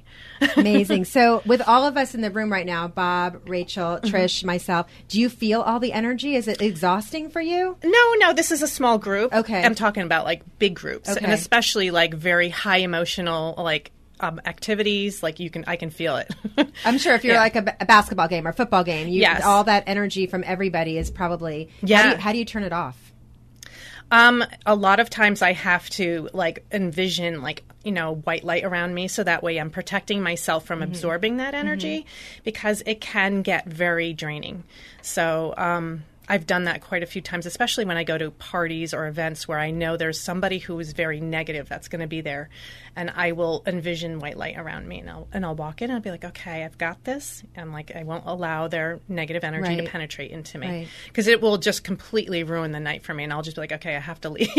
Amazing. 0.55 1.03
So, 1.19 1.41
with 1.45 1.61
all 1.67 1.85
of 1.85 1.97
us 1.97 2.15
in 2.15 2.21
the 2.21 2.31
room 2.31 2.51
right 2.51 2.65
now, 2.65 2.87
Bob, 2.87 3.41
Rachel, 3.47 3.99
Trish, 4.01 4.43
myself, 4.45 4.87
do 5.09 5.19
you 5.19 5.27
feel 5.27 5.61
all 5.61 5.79
the 5.79 5.91
energy? 5.91 6.35
Is 6.35 6.47
it 6.47 6.61
exhausting 6.61 7.29
for 7.29 7.41
you? 7.41 7.75
no 7.83 8.13
no 8.19 8.33
this 8.33 8.51
is 8.51 8.61
a 8.61 8.67
small 8.67 8.97
group 8.97 9.33
Okay. 9.33 9.61
i'm 9.63 9.75
talking 9.75 10.03
about 10.03 10.23
like 10.25 10.41
big 10.59 10.75
groups 10.75 11.09
and 11.09 11.31
especially 11.31 11.91
like 11.91 12.13
very 12.13 12.49
high 12.49 12.77
emotional 12.77 13.53
like 13.57 13.91
um, 14.21 14.39
activities 14.45 15.23
like 15.23 15.39
you 15.39 15.49
can 15.49 15.63
i 15.67 15.75
can 15.77 15.89
feel 15.89 16.17
it 16.17 16.29
I'm 16.85 16.97
sure 16.97 17.15
if 17.15 17.23
you're 17.23 17.35
Yeah. 17.35 17.39
like 17.47 17.55
a, 17.55 17.61
b- 17.63 17.71
a 17.79 17.85
basketball 17.85 18.27
game 18.27 18.47
or 18.47 18.53
football 18.53 18.83
game, 18.83 19.07
you, 19.07 19.21
Yes. 19.21 19.43
all 19.43 19.63
that 19.65 19.83
energy 19.87 20.27
from 20.27 20.43
everybody 20.45 20.97
is 20.97 21.09
probably. 21.11 21.69
How 21.81 21.87
do, 21.87 21.91
Yeah. 21.93 22.11
you, 22.11 22.17
how 22.17 22.31
do 22.33 22.37
you 22.37 22.45
turn 22.45 22.63
it 22.63 22.73
off? 22.73 22.97
Um, 24.11 24.43
a 24.65 24.75
lot 24.75 24.99
of 24.99 25.09
times 25.09 25.41
I 25.41 25.53
have 25.53 25.89
to 25.91 26.29
like 26.33 26.65
envision 26.71 27.41
like 27.41 27.63
you 27.83 27.91
know 27.91 28.15
white 28.15 28.43
light 28.43 28.63
around 28.63 28.93
me, 28.93 29.07
so 29.07 29.23
that 29.23 29.43
way 29.43 29.57
I'm 29.57 29.69
protecting 29.69 30.21
myself 30.21 30.65
from 30.65 30.81
absorbing 30.81 31.37
that 31.37 31.53
energy 31.53 32.05
because 32.43 32.81
it 32.85 33.01
can 33.01 33.41
get 33.41 33.65
very 33.65 34.13
draining. 34.13 34.63
So 35.01 35.53
um, 35.57 36.03
I've 36.29 36.45
done 36.45 36.65
that 36.65 36.81
quite 36.81 37.01
a 37.01 37.07
few 37.07 37.21
times, 37.21 37.45
especially 37.47 37.85
when 37.85 37.97
I 37.97 38.03
go 38.03 38.17
to 38.17 38.29
parties 38.31 38.93
or 38.93 39.07
events 39.07 39.47
where 39.47 39.57
I 39.59 39.71
know 39.71 39.97
there's 39.97 40.19
somebody 40.21 40.59
who 40.59 40.79
is 40.79 40.93
very 40.93 41.19
negative 41.19 41.67
that's 41.67 41.87
going 41.87 42.01
to 42.01 42.07
be 42.07 42.21
there, 42.21 42.49
and 42.95 43.11
I 43.15 43.31
will 43.31 43.63
envision 43.65 44.19
white 44.19 44.37
light 44.37 44.55
around 44.57 44.87
me, 44.87 44.99
and 44.99 45.09
I'll 45.09 45.27
and 45.33 45.43
I'll 45.45 45.55
walk 45.55 45.81
in 45.81 45.89
and 45.89 45.95
I'll 45.95 46.01
be 46.01 46.11
like, 46.11 46.23
okay, 46.23 46.63
I've 46.63 46.77
got 46.77 47.03
this, 47.03 47.43
and 47.55 47.73
like 47.73 47.95
I 47.95 48.03
won't 48.03 48.25
allow 48.27 48.67
their 48.67 48.99
negative 49.09 49.43
energy 49.43 49.69
Right. 49.75 49.83
to 49.85 49.89
penetrate 49.91 50.31
into 50.31 50.57
me 50.59 50.87
because 51.07 51.27
it 51.27 51.41
will 51.41 51.57
just 51.57 51.83
completely 51.83 52.43
ruin 52.43 52.71
the 52.71 52.79
night 52.79 53.03
for 53.03 53.13
me, 53.13 53.23
and 53.23 53.33
I'll 53.33 53.41
just 53.41 53.55
be 53.55 53.61
like, 53.61 53.71
okay, 53.71 53.95
I 53.95 53.99
have 53.99 54.21
to 54.21 54.29
leave. 54.37 54.49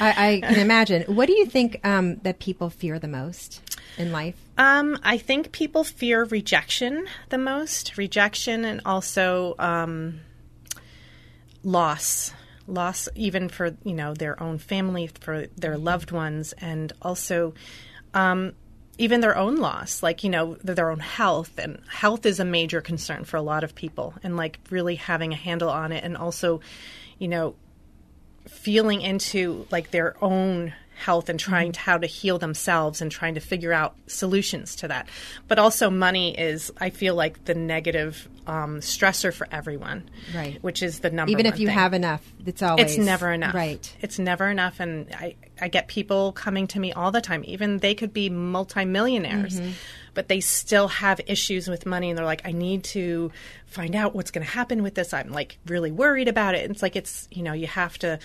I, 0.00 0.32
I 0.34 0.40
can 0.40 0.58
imagine. 0.58 1.02
What 1.02 1.26
do 1.26 1.32
you 1.34 1.46
think 1.46 1.80
um, 1.84 2.16
that 2.22 2.38
people 2.38 2.70
fear 2.70 2.98
the 2.98 3.08
most 3.08 3.60
in 3.98 4.10
life? 4.12 4.36
Um, 4.56 4.98
I 5.02 5.18
think 5.18 5.52
people 5.52 5.84
fear 5.84 6.24
rejection 6.24 7.06
the 7.28 7.38
most. 7.38 7.96
Rejection 7.98 8.64
and 8.64 8.80
also 8.84 9.54
um, 9.58 10.20
loss. 11.68 12.32
Loss, 12.66 13.08
even 13.14 13.48
for 13.48 13.76
you 13.82 13.94
know 13.94 14.12
their 14.12 14.40
own 14.42 14.58
family, 14.58 15.06
for 15.20 15.46
their 15.56 15.78
loved 15.78 16.10
ones, 16.10 16.52
and 16.58 16.92
also 17.00 17.54
um, 18.12 18.52
even 18.98 19.20
their 19.20 19.36
own 19.36 19.56
loss, 19.56 20.02
like 20.02 20.22
you 20.22 20.28
know 20.28 20.56
their, 20.62 20.90
own 20.90 20.98
health. 20.98 21.58
And 21.58 21.80
health 21.88 22.26
is 22.26 22.40
a 22.40 22.44
major 22.44 22.82
concern 22.82 23.24
for 23.24 23.38
a 23.38 23.42
lot 23.42 23.64
of 23.64 23.74
people, 23.74 24.14
and 24.22 24.36
like 24.36 24.58
really 24.70 24.96
having 24.96 25.32
a 25.32 25.36
handle 25.36 25.70
on 25.70 25.92
it, 25.92 26.04
and 26.04 26.16
also, 26.16 26.60
you 27.18 27.28
know, 27.28 27.54
feeling 28.46 29.00
into 29.00 29.66
like 29.70 29.90
their 29.90 30.22
own 30.22 30.74
health 30.98 31.28
and 31.28 31.38
trying 31.38 31.72
to 31.72 31.80
how 31.80 31.96
to 31.96 32.06
heal 32.06 32.38
themselves 32.38 33.00
and 33.00 33.10
trying 33.10 33.34
to 33.34 33.40
figure 33.40 33.72
out 33.72 33.94
solutions 34.08 34.74
to 34.76 34.88
that. 34.88 35.08
But 35.46 35.58
also 35.58 35.88
money 35.90 36.38
is 36.38 36.70
I 36.78 36.90
feel 36.90 37.14
like 37.14 37.44
the 37.44 37.54
negative 37.54 38.28
um, 38.48 38.80
stressor 38.80 39.32
for 39.32 39.46
everyone. 39.52 40.08
Right. 40.34 40.60
Which 40.62 40.82
is 40.82 41.00
the 41.00 41.10
number 41.10 41.30
Even 41.30 41.46
if 41.46 41.60
you 41.60 41.68
thing. 41.68 41.76
have 41.76 41.92
enough, 41.94 42.24
it's 42.46 42.62
always 42.62 42.96
It's 42.96 43.04
never 43.04 43.30
enough. 43.30 43.54
Right. 43.54 43.94
It's 44.00 44.18
never 44.18 44.48
enough. 44.48 44.80
And 44.80 45.06
I, 45.14 45.36
I 45.60 45.68
get 45.68 45.86
people 45.86 46.32
coming 46.32 46.66
to 46.68 46.80
me 46.80 46.92
all 46.92 47.12
the 47.12 47.20
time. 47.20 47.44
Even 47.46 47.78
they 47.78 47.94
could 47.94 48.12
be 48.12 48.30
multimillionaires, 48.30 49.60
Mm-hmm. 49.60 49.70
but 50.14 50.28
they 50.28 50.40
still 50.40 50.88
have 50.88 51.20
issues 51.26 51.68
with 51.68 51.84
money. 51.86 52.08
And 52.10 52.18
they're 52.18 52.24
like, 52.24 52.42
I 52.46 52.52
need 52.52 52.84
to 52.84 53.30
find 53.66 53.94
out 53.94 54.14
what's 54.14 54.30
going 54.30 54.44
to 54.46 54.50
happen 54.52 54.82
with 54.82 54.94
this. 54.94 55.12
I'm 55.12 55.30
like 55.30 55.58
really 55.66 55.90
worried 55.90 56.28
about 56.28 56.54
it. 56.54 56.64
And 56.64 56.72
it's 56.72 56.82
like, 56.82 56.96
it's, 56.96 57.28
you 57.30 57.42
know, 57.42 57.52
you 57.52 57.66
have 57.66 57.98
to 57.98 58.18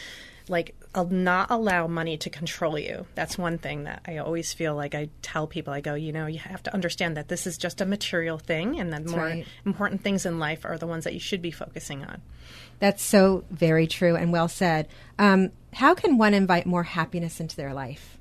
like 0.50 0.76
uh, 0.96 1.06
not 1.10 1.50
allow 1.52 1.88
money 1.88 2.18
to 2.18 2.30
control 2.30 2.78
you. 2.78 3.06
That's 3.16 3.38
one 3.38 3.58
thing 3.58 3.84
that 3.86 4.02
I 4.08 4.18
always 4.18 4.54
feel 4.54 4.76
like 4.76 4.96
I 4.96 5.10
tell 5.22 5.48
people. 5.48 5.74
I 5.74 5.82
go, 5.82 5.96
you 5.96 6.12
know, 6.12 6.28
you 6.28 6.40
have 6.40 6.64
to 6.64 6.74
understand 6.74 7.18
that 7.18 7.28
this 7.28 7.48
is 7.48 7.58
just 7.58 7.82
a 7.82 7.86
material 7.86 8.38
thing, 8.38 8.80
and 8.80 8.94
that 8.94 9.06
more 9.06 9.20
right. 9.20 9.46
important 9.66 10.02
things 10.02 10.26
in 10.26 10.40
life 10.40 10.66
are 10.66 10.78
the 10.78 10.88
ones 10.88 11.04
that 11.04 11.14
you 11.14 11.20
should 11.20 11.42
be 11.42 11.52
focusing 11.52 12.04
on. 12.04 12.22
That's 12.80 13.04
so 13.04 13.46
very 13.50 13.88
true 13.88 14.16
and 14.16 14.32
well 14.32 14.48
said. 14.48 14.88
Um, 15.18 15.52
how 15.74 15.94
can 15.96 16.18
one 16.18 16.34
invite 16.34 16.66
more 16.66 16.84
happiness 16.84 17.40
into 17.40 17.56
their 17.56 17.74
life? 17.74 18.18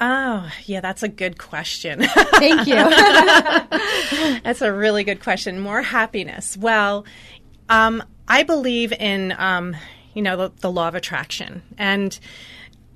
Oh, 0.00 0.48
yeah, 0.64 0.80
that's 0.80 1.02
a 1.02 1.08
good 1.08 1.38
question. 1.38 2.02
Thank 2.06 2.68
you. 2.68 2.74
That's 4.44 4.62
a 4.62 4.72
really 4.72 5.02
good 5.02 5.20
question. 5.20 5.58
More 5.58 5.82
happiness. 5.82 6.56
Well, 6.56 7.04
um, 7.68 8.04
I 8.28 8.44
believe 8.44 8.92
in, 8.92 9.34
um, 9.36 9.76
you 10.18 10.22
know, 10.22 10.36
the, 10.36 10.52
the 10.62 10.70
law 10.72 10.88
of 10.88 10.96
attraction. 10.96 11.62
And 11.78 12.18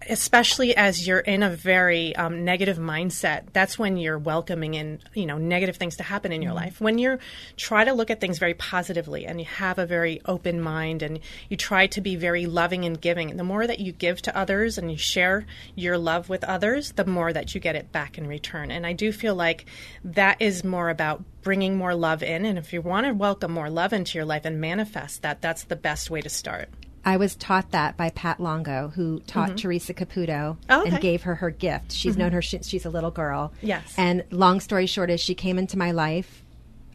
especially 0.08 0.74
as 0.74 1.06
you're 1.06 1.20
in 1.20 1.44
a 1.44 1.50
very 1.50 2.16
um, 2.16 2.44
negative 2.44 2.78
mindset, 2.78 3.44
that's 3.52 3.78
when 3.78 3.96
you're 3.96 4.18
welcoming 4.18 4.74
in, 4.74 4.98
you 5.14 5.24
know, 5.24 5.38
negative 5.38 5.76
things 5.76 5.94
to 5.98 6.02
happen 6.02 6.32
in 6.32 6.42
your 6.42 6.52
life. 6.52 6.80
When 6.80 6.98
you 6.98 7.20
try 7.56 7.84
to 7.84 7.92
look 7.92 8.10
at 8.10 8.20
things 8.20 8.40
very 8.40 8.54
positively 8.54 9.24
and 9.24 9.38
you 9.38 9.46
have 9.46 9.78
a 9.78 9.86
very 9.86 10.20
open 10.24 10.60
mind 10.60 11.00
and 11.00 11.20
you 11.48 11.56
try 11.56 11.86
to 11.86 12.00
be 12.00 12.16
very 12.16 12.46
loving 12.46 12.84
and 12.84 13.00
giving, 13.00 13.36
the 13.36 13.44
more 13.44 13.68
that 13.68 13.78
you 13.78 13.92
give 13.92 14.20
to 14.22 14.36
others 14.36 14.78
and 14.78 14.90
you 14.90 14.96
share 14.96 15.46
your 15.76 15.96
love 15.96 16.28
with 16.28 16.42
others, 16.42 16.90
the 16.90 17.06
more 17.06 17.32
that 17.32 17.54
you 17.54 17.60
get 17.60 17.76
it 17.76 17.92
back 17.92 18.18
in 18.18 18.26
return. 18.26 18.72
And 18.72 18.84
I 18.84 18.94
do 18.94 19.12
feel 19.12 19.36
like 19.36 19.66
that 20.02 20.42
is 20.42 20.64
more 20.64 20.90
about 20.90 21.22
bringing 21.42 21.76
more 21.76 21.94
love 21.94 22.24
in. 22.24 22.44
And 22.44 22.58
if 22.58 22.72
you 22.72 22.82
want 22.82 23.06
to 23.06 23.12
welcome 23.12 23.52
more 23.52 23.70
love 23.70 23.92
into 23.92 24.18
your 24.18 24.24
life 24.24 24.44
and 24.44 24.60
manifest 24.60 25.22
that, 25.22 25.40
that's 25.40 25.62
the 25.62 25.76
best 25.76 26.10
way 26.10 26.20
to 26.20 26.28
start. 26.28 26.68
I 27.04 27.16
was 27.16 27.34
taught 27.34 27.72
that 27.72 27.96
by 27.96 28.10
Pat 28.10 28.38
Longo, 28.40 28.92
who 28.94 29.20
taught 29.20 29.56
Teresa 29.58 29.92
Caputo 29.94 30.56
Mm-hmm. 30.56 30.70
Oh, 30.70 30.80
okay. 30.80 30.86
Mm-hmm. 30.86 30.94
and 30.94 31.02
gave 31.02 31.22
her 31.22 31.34
her 31.36 31.50
gift. 31.50 31.92
She's 31.92 32.16
known 32.16 32.32
her 32.32 32.42
since 32.42 32.68
she's 32.68 32.84
a 32.84 32.90
little 32.90 33.10
girl. 33.10 33.52
Yes. 33.60 33.94
And 33.96 34.24
long 34.30 34.60
story 34.60 34.86
short 34.86 35.10
is 35.10 35.20
she 35.20 35.34
came 35.34 35.58
into 35.58 35.76
my 35.76 35.90
life. 35.90 36.44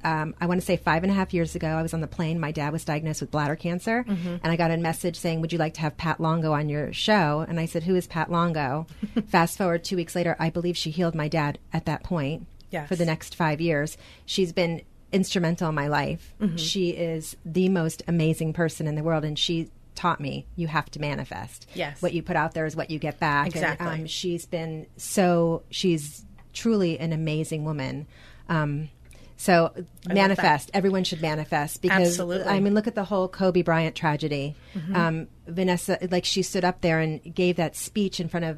Um, 0.03 0.35
I 0.39 0.45
want 0.45 0.61
to 0.61 0.65
say 0.65 0.77
five 0.77 1.03
and 1.03 1.11
a 1.11 1.15
half 1.15 1.33
years 1.33 1.55
ago. 1.55 1.67
I 1.67 1.81
was 1.81 1.93
on 1.93 2.01
the 2.01 2.07
plane. 2.07 2.39
My 2.39 2.51
dad 2.51 2.71
was 2.71 2.85
diagnosed 2.85 3.19
with 3.19 3.31
bladder 3.31 3.55
cancer, 3.57 4.05
Mm-hmm. 4.07 4.27
and 4.41 4.45
I 4.45 4.55
got 4.55 4.71
a 4.71 4.77
message 4.77 5.17
saying, 5.17 5.41
"Would 5.41 5.51
you 5.51 5.57
like 5.59 5.73
to 5.73 5.81
have 5.81 5.97
Pat 5.97 6.21
Longo 6.21 6.53
on 6.53 6.69
your 6.69 6.93
show?" 6.93 7.43
And 7.49 7.59
I 7.59 7.65
said, 7.65 7.83
"Who 7.83 7.95
is 7.95 8.07
Pat 8.07 8.31
Longo?" 8.31 8.85
Fast 9.27 9.57
forward 9.57 9.83
two 9.83 9.95
weeks 9.97 10.15
later, 10.15 10.35
I 10.39 10.49
believe 10.51 10.77
she 10.77 10.91
healed 10.91 11.15
my 11.15 11.27
dad 11.27 11.57
at 11.73 11.85
that 11.85 12.03
point 12.03 12.45
Yes. 12.71 12.87
for 12.87 12.95
the 12.95 13.05
next 13.05 13.35
five 13.35 13.59
years. 13.59 13.97
She's 14.25 14.53
been 14.53 14.83
instrumental 15.11 15.69
in 15.69 15.75
my 15.75 15.87
life. 15.87 16.33
Mm-hmm. 16.39 16.57
She 16.57 16.89
is 16.91 17.35
the 17.43 17.67
most 17.69 18.03
amazing 18.07 18.53
person 18.53 18.87
in 18.87 18.95
the 18.95 19.03
world, 19.03 19.25
and 19.25 19.37
she 19.37 19.69
taught 19.97 20.21
me 20.21 20.45
you 20.55 20.67
have 20.67 20.89
to 20.91 21.01
manifest. 21.01 21.67
Yes. 21.73 22.01
What 22.01 22.13
you 22.13 22.23
put 22.23 22.37
out 22.37 22.53
there 22.53 22.65
is 22.65 22.75
what 22.75 22.89
you 22.89 22.99
get 22.99 23.19
back. 23.19 23.47
Exactly. 23.47 23.85
And, 23.85 24.01
um, 24.01 24.07
she's 24.07 24.45
been 24.45 24.87
so, 24.95 25.63
she's 25.69 26.23
truly 26.53 26.97
an 26.99 27.11
amazing 27.11 27.65
woman. 27.65 28.07
Um, 28.47 28.89
so 29.35 29.73
manifest. 30.07 30.71
Everyone 30.73 31.03
should 31.03 31.21
manifest 31.21 31.81
because 31.81 32.07
Absolutely. 32.07 32.45
Mm-hmm. 32.45 32.53
I 32.53 32.59
mean, 32.59 32.73
look 32.73 32.87
at 32.87 32.95
the 32.95 33.03
whole 33.03 33.27
Kobe 33.27 33.61
Bryant 33.61 33.95
tragedy. 33.95 34.55
Um, 34.95 35.27
Vanessa, 35.45 35.99
like 36.09 36.25
she 36.25 36.41
stood 36.41 36.65
up 36.65 36.81
there 36.81 36.99
and 36.99 37.21
gave 37.35 37.57
that 37.57 37.75
speech 37.75 38.19
in 38.19 38.29
front 38.29 38.45
of 38.45 38.57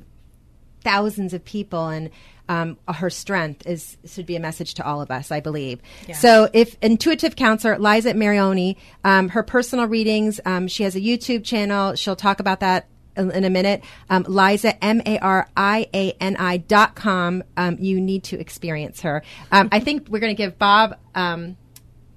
thousands 0.84 1.34
of 1.34 1.44
people 1.44 1.88
and 1.88 2.10
um, 2.48 2.78
her 2.88 3.10
strength 3.12 3.68
is 3.68 3.98
should 4.06 4.26
be 4.26 4.36
a 4.36 4.40
message 4.40 4.74
to 4.76 4.86
all 4.86 5.02
of 5.02 5.12
us 5.12 5.32
i 5.32 5.40
believe. 5.40 5.80
So 6.16 6.50
if 6.52 6.76
intuitive 6.82 7.36
counselor 7.36 7.78
liza 7.78 8.14
Mariani 8.16 8.78
um, 9.04 9.30
her 9.30 9.44
personal 9.44 9.86
readings 9.86 10.40
um, 10.46 10.68
she 10.68 10.84
has 10.84 10.96
a 10.96 11.00
youtube 11.00 11.44
channel. 11.44 11.96
She'll 11.96 12.16
talk 12.16 12.40
about 12.40 12.62
that 12.62 12.88
in, 13.16 13.32
in 13.32 13.44
a 13.44 13.50
minute. 13.50 13.84
Um, 14.10 14.26
liza 14.28 14.84
m-a-r-i-a-n-i 14.84 16.58
dot 16.58 16.96
com 16.96 17.44
um, 17.58 17.78
you 17.80 18.02
need 18.02 18.24
to 18.26 18.40
experience 18.40 19.02
her. 19.02 19.24
Um, 19.52 19.70
i 19.72 19.80
think 19.80 20.08
we're 20.10 20.20
going 20.20 20.36
to 20.36 20.42
give 20.44 20.58
bob 20.58 20.98
um, 21.14 21.56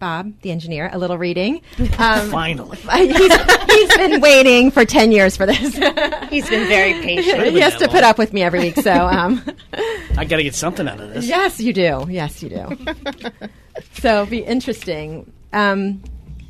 Bob, 0.02 0.32
the 0.40 0.50
engineer, 0.50 0.90
a 0.92 0.98
little 0.98 1.16
reading. 1.16 1.62
Um, 1.98 2.30
Finally. 2.30 2.78
he's, 2.92 3.44
he's 3.70 3.96
been 3.96 4.20
waiting 4.20 4.72
for 4.72 4.84
10 4.84 5.12
years 5.12 5.36
for 5.36 5.46
this. 5.46 5.60
He's 6.30 6.48
been 6.48 6.66
very 6.66 6.94
patient. 6.94 7.46
he 7.52 7.60
has 7.60 7.76
to 7.76 7.86
put 7.86 8.02
up 8.02 8.18
with 8.18 8.32
me 8.32 8.42
every 8.42 8.58
week. 8.58 8.76
So, 8.76 8.90
um, 8.90 9.40
I 10.16 10.24
got 10.24 10.38
to 10.38 10.42
get 10.42 10.56
something 10.56 10.88
out 10.88 11.00
of 11.00 11.14
this. 11.14 11.26
yes, 11.26 11.60
you 11.60 11.72
do. 11.72 12.06
Yes, 12.08 12.42
you 12.42 12.48
do. 12.48 12.76
so, 14.00 14.14
it'll 14.14 14.26
be 14.26 14.42
interesting. 14.42 15.32
Um, 15.52 16.02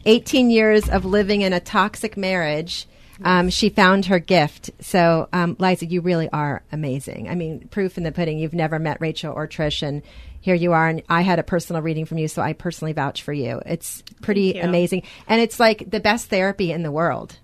18 0.06 0.48
years 0.48 0.88
of 0.88 1.04
living 1.04 1.42
in 1.42 1.52
a 1.52 1.60
toxic 1.60 2.16
marriage. 2.16 2.86
Um, 3.22 3.50
she 3.50 3.68
found 3.68 4.06
her 4.06 4.18
gift. 4.18 4.70
So, 4.80 5.28
um, 5.34 5.56
Liza, 5.58 5.86
you 5.86 6.00
really 6.00 6.30
are 6.30 6.62
amazing. 6.72 7.28
I 7.28 7.34
mean, 7.34 7.68
proof 7.68 7.98
in 7.98 8.04
the 8.04 8.12
pudding. 8.12 8.38
You've 8.38 8.54
never 8.54 8.78
met 8.78 9.00
Rachel 9.00 9.34
or 9.34 9.46
Trish, 9.46 9.86
and 9.86 10.02
here 10.42 10.55
you 10.55 10.72
are. 10.74 10.88
And 10.88 11.02
I 11.09 11.22
had 11.22 11.38
a 11.38 11.42
personal 11.42 11.81
reading 11.81 12.05
from 12.05 12.18
you, 12.18 12.28
so 12.28 12.42
I 12.42 12.52
personally 12.52 12.92
vouch 12.92 13.22
for 13.22 13.33
you. 13.33 13.62
It's 13.64 14.02
pretty 14.20 14.52
you. 14.57 14.61
amazing, 14.62 15.05
and 15.26 15.40
it's 15.40 15.59
like 15.59 15.88
the 15.90 16.00
best 16.00 16.28
therapy 16.28 16.70
in 16.72 16.83
the 16.83 16.92
world. 16.92 17.38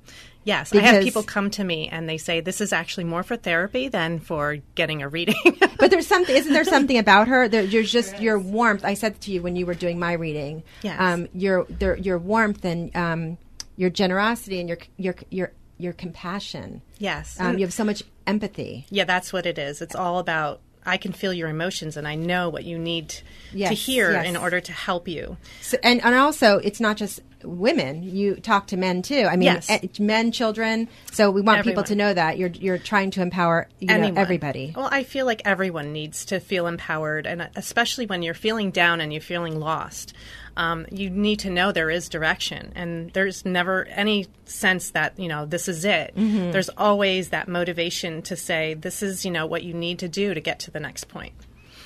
Yes, 0.45 0.73
I 0.75 0.79
have 0.79 0.93
Because- 0.95 1.05
people 1.05 1.23
come 1.25 1.51
to 1.51 1.65
me 1.65 1.89
and 1.89 2.09
they 2.09 2.17
say 2.17 2.41
this 2.41 2.61
is 2.63 2.73
actually 2.73 3.05
more 3.05 3.23
for 3.23 3.37
therapy 3.37 3.89
than 3.89 4.19
for 4.19 4.57
getting 4.75 5.03
a 5.03 5.09
reading. 5.09 5.35
But 5.79 5.91
there's 5.93 6.07
something, 6.09 6.35
isn't 6.35 6.53
there 6.53 6.65
something 6.65 6.99
about 6.99 7.29
her? 7.29 7.47
There, 7.49 7.63
you're 7.63 7.83
just 7.85 8.19
your 8.21 8.37
warmth. 8.39 8.85
I 8.85 8.95
said 8.95 9.21
to 9.23 9.31
you 9.31 9.43
when 9.43 9.55
you 9.57 9.65
were 9.67 9.75
doing 9.75 9.99
my 9.99 10.13
reading. 10.15 10.65
Yes. 10.83 10.97
Um, 11.01 11.29
your 11.35 11.67
there, 11.69 11.97
your 11.97 12.19
warmth 12.19 12.65
and 12.65 12.95
um, 12.97 13.39
your 13.77 13.91
generosity 13.91 14.59
and 14.59 14.69
your 14.69 14.79
your 14.97 15.15
your 15.31 15.53
your 15.77 15.93
compassion. 15.93 16.83
yes. 16.99 17.37
Um, 17.39 17.59
you 17.59 17.65
have 17.65 17.73
so 17.73 17.85
much 17.85 18.03
empathy. 18.27 18.87
yeah, 18.91 19.05
that's 19.05 19.33
what 19.33 19.47
it 19.47 19.57
is. 19.59 19.81
It's 19.83 19.95
all 19.95 20.19
about 20.19 20.61
I 20.88 20.96
can 20.96 21.12
feel 21.12 21.33
your 21.33 21.48
emotions 21.48 21.96
and 21.96 22.09
I 22.09 22.14
know 22.14 22.48
what 22.48 22.64
you 22.64 22.79
need 22.79 23.14
to 23.53 23.74
hear 23.74 24.12
yes. 24.12 24.27
in 24.27 24.37
order 24.37 24.61
to 24.61 24.72
help 24.72 25.09
you. 25.09 25.37
So, 25.61 25.77
and 25.83 26.03
and 26.05 26.14
also, 26.14 26.59
it's 26.59 26.81
not 26.81 26.96
just 26.96 27.20
women. 27.44 28.03
You 28.03 28.37
talk 28.37 28.68
to 28.68 28.77
men 28.77 29.03
too. 29.03 29.27
I 29.31 29.37
mean, 29.37 29.46
Yes. 29.46 29.70
eh, 29.70 29.87
men, 30.01 30.33
children. 30.33 30.88
So 31.12 31.31
we 31.31 31.40
want 31.40 31.64
people 31.64 31.85
to 31.85 31.94
know 31.94 32.12
that 32.12 32.38
you're 32.38 32.51
you're 32.51 32.79
trying 32.79 33.11
to 33.12 33.22
empower 33.22 33.68
you 33.79 33.88
know, 33.88 34.12
everybody. 34.16 34.72
Well, 34.74 34.88
I 34.90 35.05
feel 35.05 35.27
like 35.27 35.42
everyone 35.44 35.92
needs 35.92 36.24
to 36.27 36.40
feel 36.40 36.66
empowered, 36.66 37.27
and 37.27 37.48
especially 37.57 38.07
when 38.07 38.22
you're 38.22 38.35
feeling 38.35 38.70
down 38.70 39.01
and 39.01 39.12
you're 39.12 39.22
feeling 39.22 39.59
lost, 39.61 40.14
um, 40.59 40.87
you 40.90 41.09
need 41.09 41.38
to 41.40 41.51
know 41.51 41.71
there 41.71 41.88
is 41.88 42.09
direction, 42.09 42.73
and 42.75 43.12
there's 43.12 43.44
never 43.44 43.85
any 43.87 44.27
sense 44.44 44.90
that 44.90 45.18
you 45.18 45.29
know 45.29 45.47
this 45.47 45.68
is 45.68 45.85
it. 45.85 46.14
Mm-hmm. 46.16 46.51
There's 46.51 46.68
always 46.71 47.29
that 47.31 47.47
motivation 47.47 48.23
to 48.23 48.37
say 48.37 48.75
this 48.75 49.03
is 49.03 49.25
you 49.25 49.31
know 49.31 49.47
what 49.47 49.62
you 49.62 49.73
need 49.73 50.01
to 50.01 50.09
do 50.09 50.35
to 50.35 50.40
get 50.40 50.59
to 50.61 50.73
the 50.73 50.81
next 50.81 51.05
point. 51.05 51.33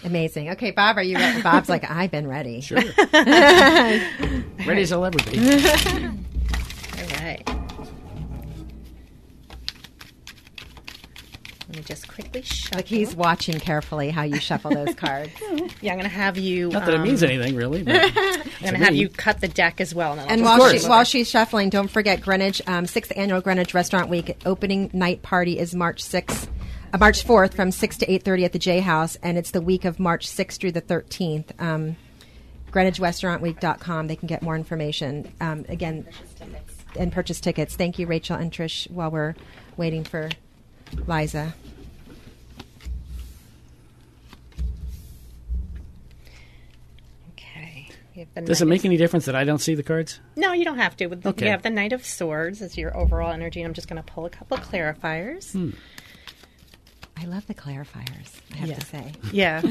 Amazing. 0.04 0.50
Okay, 0.50 0.70
Bob, 0.70 0.96
are 0.96 1.02
you 1.02 1.16
ready? 1.16 1.42
Bob's 1.42 1.68
like, 1.68 1.88
I've 1.88 2.10
been 2.10 2.26
ready. 2.26 2.60
Sure. 2.60 2.78
Ready 3.12 4.82
as 4.82 4.90
I'll 4.90 5.04
ever 5.04 5.18
be. 5.30 5.38
All 5.38 7.06
right. 7.20 7.61
Let 11.72 11.78
me 11.78 11.84
just 11.84 12.06
quickly 12.06 12.42
shuffle. 12.42 12.76
Like 12.76 12.86
he's 12.86 13.16
watching 13.16 13.58
carefully 13.58 14.10
how 14.10 14.24
you 14.24 14.38
shuffle 14.38 14.72
those 14.72 14.94
cards. 14.96 15.30
yeah, 15.80 15.92
I'm 15.92 15.98
going 15.98 16.02
to 16.02 16.08
have 16.08 16.36
you. 16.36 16.68
Not 16.68 16.84
that 16.84 16.92
it 16.92 17.00
um, 17.00 17.02
means 17.02 17.22
anything, 17.22 17.56
really. 17.56 17.82
But 18.62 18.68
I'm 18.68 18.74
going 18.74 18.74
to 18.74 18.84
have 18.84 18.92
me. 18.92 18.98
you 19.00 19.08
cut 19.08 19.40
the 19.40 19.48
deck 19.48 19.80
as 19.80 19.94
well. 19.94 20.14
then 20.14 20.26
I'll 20.26 20.30
And 20.32 20.42
while, 20.42 20.58
course. 20.58 20.82
she, 20.82 20.88
while 20.88 21.04
she's 21.04 21.30
shuffling, 21.30 21.70
don't 21.70 21.88
forget 21.90 22.20
Greenwich, 22.20 22.60
um, 22.68 22.86
sixth 22.86 23.10
annual 23.16 23.40
Greenwich 23.40 23.72
Restaurant 23.72 24.10
Week 24.10 24.36
opening 24.44 24.90
night 24.92 25.22
party 25.22 25.58
is 25.58 25.74
March 25.74 26.04
6th, 26.04 26.46
uh, 26.92 26.98
March 26.98 27.24
4th 27.24 27.54
from 27.54 27.70
6 27.70 27.96
to 27.98 28.06
8.30 28.06 28.44
at 28.44 28.52
the 28.52 28.58
J 28.58 28.80
House, 28.80 29.16
and 29.22 29.38
it's 29.38 29.50
the 29.52 29.62
week 29.62 29.86
of 29.86 29.98
March 29.98 30.28
6th 30.28 30.58
through 30.58 30.72
the 30.72 30.82
13th. 30.82 31.58
Um, 31.58 31.96
GreenwichRestaurantWeek.com. 32.70 34.06
They 34.08 34.16
can 34.16 34.26
get 34.28 34.42
more 34.42 34.56
information. 34.56 35.32
Um, 35.40 35.64
again, 35.70 36.06
and 36.98 37.10
purchase 37.10 37.40
tickets. 37.40 37.76
Thank 37.76 37.98
you, 37.98 38.06
Rachel 38.06 38.36
and 38.36 38.52
Trish, 38.52 38.90
while 38.90 39.10
we're 39.10 39.34
waiting 39.78 40.04
for 40.04 40.28
Liza. 41.06 41.54
Okay. 47.32 47.88
You 48.14 48.26
have 48.34 48.44
Does 48.44 48.60
it 48.62 48.66
make 48.66 48.84
any 48.84 48.96
difference 48.96 49.24
that 49.26 49.34
I 49.34 49.44
don't 49.44 49.58
see 49.58 49.74
the 49.74 49.82
cards? 49.82 50.20
No, 50.36 50.52
you 50.52 50.64
don't 50.64 50.78
have 50.78 50.96
to. 50.98 51.06
With- 51.06 51.26
Okay. 51.26 51.46
You 51.46 51.50
have 51.50 51.62
the 51.62 51.70
Knight 51.70 51.92
of 51.92 52.04
Swords 52.04 52.60
as 52.62 52.76
your 52.76 52.96
overall 52.96 53.32
energy. 53.32 53.62
I'm 53.62 53.74
just 53.74 53.88
going 53.88 54.02
to 54.02 54.12
pull 54.12 54.26
a 54.26 54.30
couple 54.30 54.56
of 54.56 54.64
clarifiers. 54.68 55.52
Hmm. 55.52 55.70
I 57.16 57.24
love 57.26 57.46
the 57.46 57.54
clarifiers, 57.54 58.40
I 58.52 58.56
have 58.56 58.68
Yeah. 58.70 58.74
to 58.76 58.86
say. 58.86 59.12
Yeah. 59.32 59.62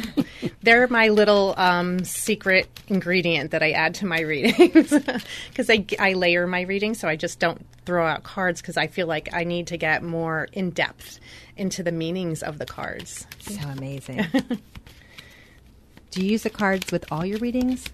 They're 0.63 0.87
my 0.87 1.09
little 1.09 1.53
um, 1.57 2.03
secret 2.05 2.69
ingredient 2.87 3.51
that 3.51 3.61
I 3.63 3.71
add 3.71 3.95
to 3.95 4.05
my 4.05 4.21
readings 4.21 4.93
because 5.49 5.69
I, 5.69 5.85
I 5.99 6.13
layer 6.13 6.47
my 6.47 6.61
readings, 6.61 6.99
so 6.99 7.07
I 7.07 7.15
just 7.15 7.39
don't 7.39 7.65
throw 7.85 8.05
out 8.05 8.23
cards 8.23 8.61
because 8.61 8.77
I 8.77 8.87
feel 8.87 9.07
like 9.07 9.29
I 9.33 9.43
need 9.43 9.67
to 9.67 9.77
get 9.77 10.01
more 10.03 10.47
in 10.53 10.69
depth 10.69 11.19
into 11.57 11.83
the 11.83 11.91
meanings 11.91 12.41
of 12.43 12.57
the 12.57 12.65
cards. 12.65 13.25
So 13.39 13.59
amazing. 13.69 14.25
Do 16.11 16.23
you 16.23 16.31
use 16.31 16.43
the 16.43 16.49
cards 16.49 16.91
with 16.91 17.09
all 17.11 17.25
your 17.25 17.39
readings? 17.39 17.85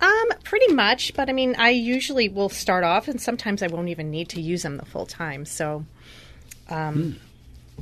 Um, 0.00 0.26
pretty 0.42 0.72
much, 0.74 1.14
but 1.14 1.28
I 1.28 1.32
mean, 1.32 1.54
I 1.56 1.70
usually 1.70 2.28
will 2.28 2.48
start 2.48 2.84
off, 2.84 3.08
and 3.08 3.20
sometimes 3.20 3.62
I 3.62 3.68
won't 3.68 3.88
even 3.88 4.10
need 4.10 4.28
to 4.30 4.40
use 4.40 4.62
them 4.62 4.76
the 4.76 4.84
full 4.84 5.06
time. 5.06 5.44
So, 5.46 5.84
um, 6.68 7.16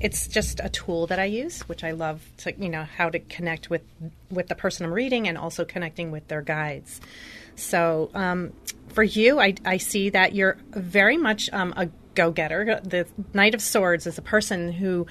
it's 0.01 0.27
just 0.27 0.61
a 0.61 0.69
tool 0.69 1.07
that 1.09 1.19
I 1.19 1.27
use, 1.27 1.61
which 1.63 1.85
I 1.85 1.93
love 1.93 2.23
to, 2.39 2.55
you 2.59 2.69
know, 2.69 2.85
how 2.85 3.11
to 3.11 3.19
connect 3.19 3.71
with 3.71 3.83
with 4.31 4.49
the 4.49 4.55
person 4.55 4.87
I'm 4.87 4.93
reading, 4.93 5.29
and 5.29 5.37
also 5.39 5.65
connecting 5.65 6.11
with 6.11 6.29
their 6.29 6.43
guides. 6.43 7.01
So, 7.55 8.11
um, 8.15 8.53
for 8.89 9.03
you, 9.03 9.39
I, 9.39 9.55
I 9.65 9.77
see 9.77 10.11
that 10.11 10.35
you're 10.35 10.57
very 10.71 11.17
much 11.17 11.51
um, 11.53 11.75
a 11.77 11.89
go 12.15 12.31
getter. 12.31 12.81
The 12.83 13.07
Knight 13.33 13.55
of 13.55 13.63
Swords 13.63 14.07
is 14.07 14.19
a 14.19 14.23
person 14.23 14.73
who 14.73 15.07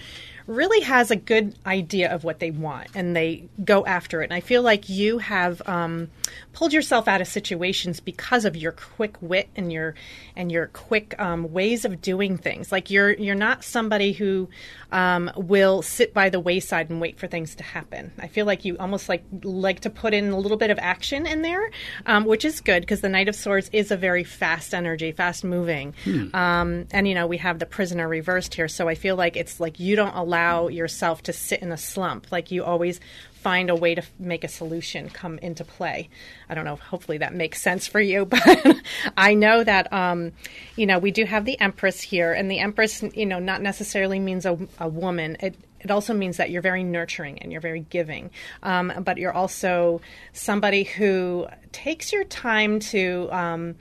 really 0.47 0.81
has 0.81 1.11
a 1.11 1.15
good 1.15 1.55
idea 1.65 2.13
of 2.13 2.23
what 2.23 2.39
they 2.39 2.51
want 2.51 2.87
and 2.95 3.15
they 3.15 3.47
go 3.63 3.85
after 3.85 4.21
it. 4.21 4.25
And 4.25 4.33
I 4.33 4.39
feel 4.39 4.61
like 4.61 4.89
you 4.89 5.19
have 5.19 5.61
um, 5.67 6.09
pulled 6.53 6.73
yourself 6.73 7.07
out 7.07 7.21
of 7.21 7.27
situations 7.27 7.99
because 7.99 8.45
of 8.45 8.55
your 8.55 8.71
quick 8.71 9.15
wit 9.21 9.49
and 9.55 9.71
your 9.71 9.95
and 10.35 10.51
your 10.51 10.67
quick 10.67 11.19
um, 11.19 11.51
ways 11.51 11.85
of 11.85 12.01
doing 12.01 12.37
things. 12.37 12.71
Like 12.71 12.89
you're 12.89 13.11
you're 13.11 13.35
not 13.35 13.63
somebody 13.63 14.13
who 14.13 14.49
um, 14.91 15.31
will 15.35 15.81
sit 15.81 16.13
by 16.13 16.29
the 16.29 16.39
wayside 16.39 16.89
and 16.89 16.99
wait 16.99 17.19
for 17.19 17.27
things 17.27 17.55
to 17.55 17.63
happen. 17.63 18.11
I 18.19 18.27
feel 18.27 18.45
like 18.45 18.65
you 18.65 18.77
almost 18.77 19.09
like 19.09 19.23
like 19.43 19.81
to 19.81 19.89
put 19.89 20.13
in 20.13 20.29
a 20.29 20.37
little 20.37 20.57
bit 20.57 20.69
of 20.69 20.79
action 20.79 21.25
in 21.25 21.41
there, 21.41 21.71
um, 22.05 22.25
which 22.25 22.45
is 22.45 22.61
good 22.61 22.81
because 22.81 23.01
the 23.01 23.09
Knight 23.09 23.29
of 23.29 23.35
Swords 23.35 23.69
is 23.73 23.91
a 23.91 23.97
very 23.97 24.23
fast 24.23 24.73
energy, 24.73 25.11
fast 25.11 25.43
moving. 25.43 25.93
Um, 26.33 26.87
and 26.91 27.07
you 27.07 27.15
know 27.15 27.27
we 27.27 27.37
have 27.37 27.59
the 27.59 27.65
Prisoner 27.65 28.07
reversed 28.07 28.53
here, 28.53 28.67
so 28.67 28.87
I 28.87 28.95
feel 28.95 29.15
like 29.15 29.35
it's 29.35 29.59
like 29.59 29.79
you 29.79 29.95
don't 29.95 30.15
allow 30.15 30.30
yourself 30.69 31.23
to 31.23 31.33
sit 31.33 31.61
in 31.61 31.71
a 31.71 31.77
slump. 31.77 32.31
Like 32.31 32.51
you 32.51 32.63
always 32.63 32.99
find 33.41 33.71
a 33.71 33.75
way 33.75 33.95
to 33.95 34.03
make 34.19 34.43
a 34.43 34.47
solution 34.47 35.09
come 35.09 35.39
into 35.39 35.65
play. 35.65 36.09
I 36.47 36.53
don't 36.53 36.63
know. 36.63 36.75
Hopefully 36.75 37.17
that 37.17 37.33
makes 37.33 37.59
sense 37.61 37.87
for 37.87 37.99
you, 37.99 38.25
but 38.25 38.77
I 39.17 39.33
know 39.33 39.63
that 39.63 39.91
um, 39.91 40.31
you 40.75 40.85
know 40.85 40.99
we 40.99 41.11
do 41.11 41.25
have 41.25 41.45
the 41.45 41.59
Empress 41.59 42.01
here, 42.01 42.33
and 42.33 42.49
the 42.49 42.59
Empress, 42.59 43.03
you 43.13 43.25
know, 43.25 43.39
not 43.39 43.61
necessarily 43.61 44.19
means 44.19 44.45
a, 44.45 44.57
a 44.79 44.87
woman. 44.87 45.37
It 45.39 45.55
it 45.79 45.89
also 45.89 46.13
means 46.13 46.37
that 46.37 46.51
you're 46.51 46.61
very 46.61 46.83
nurturing 46.83 47.39
and 47.39 47.51
you're 47.51 47.61
very 47.61 47.79
giving, 47.79 48.29
um, 48.61 48.93
but 49.03 49.17
you're 49.17 49.33
also 49.33 50.01
somebody 50.31 50.83
who 50.83 51.47
takes 51.71 52.13
your 52.13 52.23
time 52.23 52.79
to. 52.79 53.27
Um, 53.31 53.75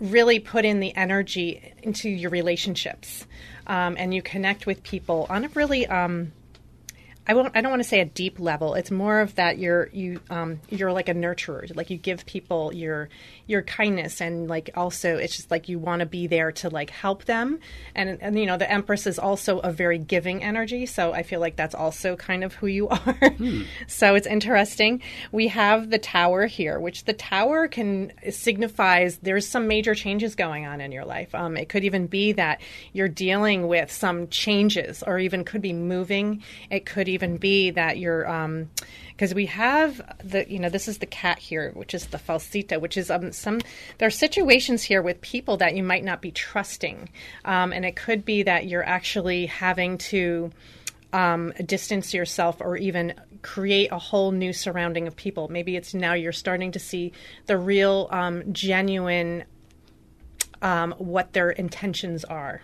really 0.00 0.38
put 0.38 0.64
in 0.64 0.80
the 0.80 0.96
energy 0.96 1.74
into 1.82 2.08
your 2.08 2.30
relationships 2.30 3.26
um, 3.70 3.94
and 3.96 4.12
you 4.12 4.20
connect 4.20 4.66
with 4.66 4.82
people 4.82 5.28
on 5.30 5.44
a 5.44 5.48
really 5.50 5.86
um, 5.86 6.32
I 7.30 7.32
won't. 7.32 7.56
I 7.56 7.60
don't 7.60 7.70
want 7.70 7.80
to 7.80 7.88
say 7.88 8.00
a 8.00 8.04
deep 8.04 8.40
level. 8.40 8.74
It's 8.74 8.90
more 8.90 9.20
of 9.20 9.36
that 9.36 9.56
you're 9.56 9.88
you 9.92 10.20
um, 10.30 10.58
you're 10.68 10.90
like 10.90 11.08
a 11.08 11.14
nurturer. 11.14 11.72
Like 11.76 11.88
you 11.88 11.96
give 11.96 12.26
people 12.26 12.74
your 12.74 13.08
your 13.46 13.62
kindness 13.62 14.20
and 14.20 14.48
like 14.48 14.70
also 14.74 15.16
it's 15.16 15.36
just 15.36 15.48
like 15.48 15.68
you 15.68 15.78
want 15.78 16.00
to 16.00 16.06
be 16.06 16.26
there 16.26 16.50
to 16.50 16.68
like 16.70 16.90
help 16.90 17.26
them. 17.26 17.60
And 17.94 18.18
and 18.20 18.36
you 18.36 18.46
know 18.46 18.56
the 18.56 18.68
Empress 18.68 19.06
is 19.06 19.16
also 19.16 19.60
a 19.60 19.70
very 19.70 19.96
giving 19.96 20.42
energy. 20.42 20.86
So 20.86 21.12
I 21.12 21.22
feel 21.22 21.38
like 21.38 21.54
that's 21.54 21.74
also 21.74 22.16
kind 22.16 22.42
of 22.42 22.54
who 22.54 22.66
you 22.66 22.88
are. 22.88 23.16
so 23.86 24.16
it's 24.16 24.26
interesting. 24.26 25.00
We 25.30 25.46
have 25.48 25.88
the 25.88 25.98
Tower 25.98 26.46
here, 26.46 26.80
which 26.80 27.04
the 27.04 27.12
Tower 27.12 27.68
can 27.68 28.12
signifies 28.30 29.18
there's 29.18 29.46
some 29.46 29.68
major 29.68 29.94
changes 29.94 30.34
going 30.34 30.66
on 30.66 30.80
in 30.80 30.90
your 30.90 31.04
life. 31.04 31.32
Um, 31.32 31.56
it 31.56 31.68
could 31.68 31.84
even 31.84 32.08
be 32.08 32.32
that 32.32 32.60
you're 32.92 33.06
dealing 33.06 33.68
with 33.68 33.92
some 33.92 34.26
changes, 34.26 35.04
or 35.04 35.20
even 35.20 35.44
could 35.44 35.62
be 35.62 35.72
moving. 35.72 36.42
It 36.70 36.86
could 36.86 37.08
even 37.08 37.19
be 37.36 37.70
that 37.70 37.98
you're 37.98 38.24
because 39.12 39.34
we 39.34 39.46
have 39.46 40.00
the 40.24 40.50
you 40.50 40.58
know 40.58 40.68
this 40.68 40.88
is 40.88 40.98
the 40.98 41.06
cat 41.06 41.38
here 41.38 41.72
which 41.74 41.94
is 41.94 42.06
the 42.06 42.18
falsita 42.18 42.78
which 42.78 42.96
is 42.96 43.10
um, 43.10 43.32
some 43.32 43.60
there 43.98 44.06
are 44.06 44.10
situations 44.10 44.82
here 44.82 45.02
with 45.02 45.20
people 45.20 45.56
that 45.56 45.74
you 45.74 45.82
might 45.82 46.04
not 46.04 46.20
be 46.20 46.30
trusting 46.30 47.08
um, 47.44 47.72
and 47.72 47.84
it 47.84 47.96
could 47.96 48.24
be 48.24 48.42
that 48.42 48.66
you're 48.66 48.86
actually 48.86 49.46
having 49.46 49.98
to 49.98 50.50
um, 51.12 51.52
distance 51.66 52.14
yourself 52.14 52.60
or 52.60 52.76
even 52.76 53.14
create 53.42 53.90
a 53.90 53.98
whole 53.98 54.32
new 54.32 54.52
surrounding 54.52 55.06
of 55.06 55.16
people 55.16 55.48
maybe 55.48 55.76
it's 55.76 55.92
now 55.92 56.14
you're 56.14 56.32
starting 56.32 56.72
to 56.72 56.78
see 56.78 57.12
the 57.46 57.58
real 57.58 58.08
um, 58.10 58.52
genuine 58.52 59.44
um, 60.62 60.94
what 60.98 61.32
their 61.32 61.50
intentions 61.50 62.24
are. 62.24 62.62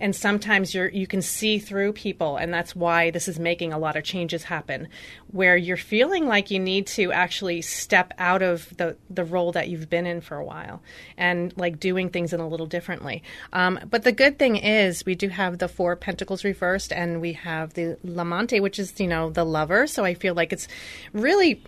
And 0.00 0.14
sometimes 0.14 0.74
you're 0.74 0.88
you 0.88 1.06
can 1.06 1.22
see 1.22 1.58
through 1.58 1.92
people, 1.92 2.36
and 2.36 2.52
that's 2.52 2.74
why 2.74 3.10
this 3.10 3.28
is 3.28 3.38
making 3.38 3.72
a 3.72 3.78
lot 3.78 3.96
of 3.96 4.04
changes 4.04 4.44
happen. 4.44 4.88
Where 5.30 5.56
you're 5.56 5.76
feeling 5.76 6.26
like 6.26 6.50
you 6.50 6.58
need 6.58 6.86
to 6.88 7.12
actually 7.12 7.62
step 7.62 8.12
out 8.18 8.42
of 8.42 8.76
the 8.76 8.96
the 9.08 9.24
role 9.24 9.52
that 9.52 9.68
you've 9.68 9.90
been 9.90 10.06
in 10.06 10.20
for 10.20 10.36
a 10.36 10.44
while, 10.44 10.82
and 11.16 11.52
like 11.56 11.78
doing 11.78 12.10
things 12.10 12.32
in 12.32 12.40
a 12.40 12.48
little 12.48 12.66
differently. 12.66 13.22
Um, 13.52 13.80
but 13.88 14.04
the 14.04 14.12
good 14.12 14.38
thing 14.38 14.56
is 14.56 15.04
we 15.04 15.14
do 15.14 15.28
have 15.28 15.58
the 15.58 15.68
four 15.68 15.96
pentacles 15.96 16.44
reversed, 16.44 16.92
and 16.92 17.20
we 17.20 17.34
have 17.34 17.74
the 17.74 17.96
Lamante, 18.04 18.60
which 18.60 18.78
is 18.78 18.98
you 18.98 19.06
know 19.06 19.30
the 19.30 19.44
lover. 19.44 19.86
So 19.86 20.04
I 20.04 20.14
feel 20.14 20.34
like 20.34 20.52
it's 20.52 20.68
really 21.12 21.62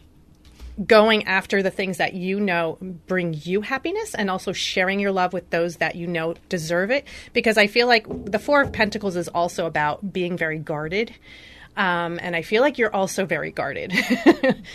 going 0.87 1.25
after 1.27 1.63
the 1.63 1.71
things 1.71 1.99
that 1.99 2.15
you 2.15 2.41
know 2.41 2.79
bring 3.07 3.35
you 3.43 3.61
happiness 3.61 4.15
and 4.15 4.31
also 4.31 4.53
sharing 4.53 5.01
your 5.01 5.13
love 5.13 5.33
with 5.33 5.51
those 5.51 5.77
that 5.77 5.95
you 5.97 6.07
know 6.07 6.35
deserve 6.49 6.91
it 6.91 7.07
because 7.33 7.59
i 7.59 7.67
feel 7.67 7.87
like 7.87 8.07
the 8.25 8.39
four 8.39 8.63
of 8.63 8.73
pentacles 8.73 9.17
is 9.17 9.29
also 9.29 9.67
about 9.67 10.13
being 10.13 10.37
very 10.37 10.59
guarded 10.59 11.15
um, 11.77 12.19
and 12.23 12.37
i 12.37 12.43
feel 12.43 12.61
like 12.63 12.77
you're 12.79 12.95
also 12.95 13.25
very 13.25 13.51
guarded 13.51 13.93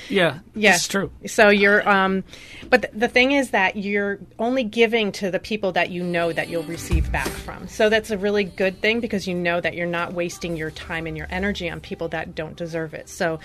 Yeah, 0.10 0.40
Yeah. 0.56 0.74
it's 0.76 0.88
true. 0.88 1.12
So 1.28 1.50
you're, 1.50 1.88
um, 1.88 2.24
but 2.70 2.82
th- 2.84 2.94
the 2.96 3.08
thing 3.08 3.34
is 3.34 3.52
that 3.52 3.76
you're 3.76 4.18
only 4.40 4.64
giving 4.64 5.12
to 5.14 5.30
the 5.30 5.40
people 5.40 5.74
that 5.74 5.92
you 5.92 6.04
know 6.04 6.32
that 6.34 6.50
you'll 6.50 6.64
receive 6.64 7.12
back 7.12 7.28
from. 7.28 7.68
So 7.68 7.90
that's 7.90 8.10
a 8.10 8.18
really 8.18 8.44
good 8.46 8.82
thing 8.82 9.00
because 9.00 9.28
you 9.28 9.36
know 9.36 9.62
that 9.62 9.76
you're 9.76 9.86
not 9.86 10.14
wasting 10.14 10.56
your 10.58 10.72
time 10.72 11.06
and 11.06 11.16
your 11.16 11.28
energy 11.30 11.70
on 11.70 11.82
people 11.82 12.08
that 12.10 12.34
don't 12.34 12.56
deserve 12.56 12.94
it. 12.96 13.10
So 13.10 13.40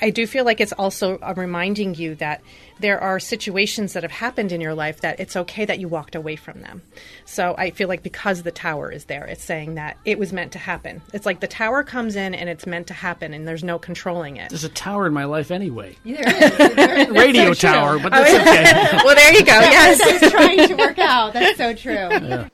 I 0.00 0.10
do 0.10 0.26
feel 0.26 0.44
like 0.44 0.60
it's 0.60 0.72
also 0.72 1.18
uh, 1.18 1.34
reminding 1.36 1.94
you 1.94 2.14
that 2.16 2.42
there 2.80 3.00
are 3.00 3.20
situations 3.20 3.92
that 3.92 4.02
have 4.02 4.10
happened 4.12 4.50
in 4.52 4.60
your 4.60 4.74
life 4.74 5.00
that 5.02 5.20
it's 5.20 5.36
okay 5.36 5.64
that 5.64 5.78
you 5.78 5.88
walked 5.88 6.14
away 6.14 6.36
from 6.36 6.60
them. 6.60 6.82
So 7.24 7.54
I 7.56 7.70
feel 7.70 7.88
like 7.88 8.02
because 8.02 8.42
the 8.42 8.50
tower 8.50 8.90
is 8.90 9.04
there, 9.04 9.24
it's 9.24 9.44
saying 9.44 9.74
that 9.76 9.96
it 10.04 10.18
was 10.18 10.32
meant 10.32 10.52
to 10.52 10.58
happen. 10.58 11.00
It's 11.12 11.24
like 11.26 11.40
the 11.40 11.46
tower 11.46 11.82
comes 11.84 12.16
in 12.16 12.34
and 12.34 12.48
it's 12.48 12.66
meant 12.66 12.88
to 12.88 12.94
happen 12.94 13.32
and 13.32 13.46
there's 13.46 13.64
no 13.64 13.78
controlling 13.78 14.36
it. 14.36 14.50
There's 14.50 14.64
a 14.64 14.68
tower 14.68 15.06
in 15.06 15.12
my 15.14 15.24
life 15.24 15.50
anyway. 15.50 15.96
There 16.04 16.28
is. 16.28 16.56
There- 16.58 17.12
Radio 17.12 17.52
so 17.52 17.68
tower, 17.68 17.98
but 17.98 18.10
that's 18.12 18.34
okay. 18.34 18.98
well, 19.04 19.14
there 19.14 19.32
you 19.34 19.44
go. 19.44 19.52
Yes. 19.60 19.98
It's 20.02 20.30
trying 20.32 20.68
to 20.68 20.74
work 20.74 20.98
out. 20.98 21.32
That's 21.32 21.56
so 21.58 21.74
true. 21.74 22.48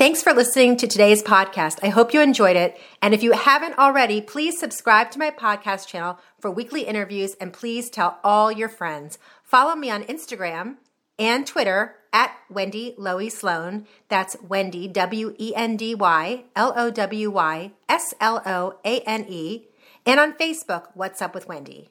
Thanks 0.00 0.22
for 0.22 0.32
listening 0.32 0.78
to 0.78 0.86
today's 0.86 1.22
podcast. 1.22 1.78
I 1.82 1.90
hope 1.90 2.14
you 2.14 2.22
enjoyed 2.22 2.56
it. 2.56 2.80
And 3.02 3.12
if 3.12 3.22
you 3.22 3.32
haven't 3.32 3.76
already, 3.76 4.22
please 4.22 4.58
subscribe 4.58 5.10
to 5.10 5.18
my 5.18 5.30
podcast 5.30 5.88
channel 5.88 6.18
for 6.40 6.50
weekly 6.50 6.84
interviews 6.84 7.34
and 7.34 7.52
please 7.52 7.90
tell 7.90 8.18
all 8.24 8.50
your 8.50 8.70
friends. 8.70 9.18
Follow 9.42 9.76
me 9.76 9.90
on 9.90 10.04
Instagram 10.04 10.76
and 11.18 11.46
Twitter 11.46 11.96
at 12.14 12.34
Wendy 12.48 12.94
Lowy 12.98 13.30
Sloane. 13.30 13.86
That's 14.08 14.38
Wendy, 14.40 14.88
W 14.88 15.34
E 15.38 15.52
N 15.54 15.76
D 15.76 15.94
Y 15.94 16.44
L 16.56 16.72
O 16.74 16.90
W 16.90 17.30
Y 17.30 17.72
S 17.86 18.14
L 18.22 18.40
O 18.46 18.78
A 18.82 19.00
N 19.00 19.26
E. 19.28 19.66
And 20.06 20.18
on 20.18 20.32
Facebook, 20.32 20.86
What's 20.94 21.20
Up 21.20 21.34
with 21.34 21.46
Wendy. 21.46 21.90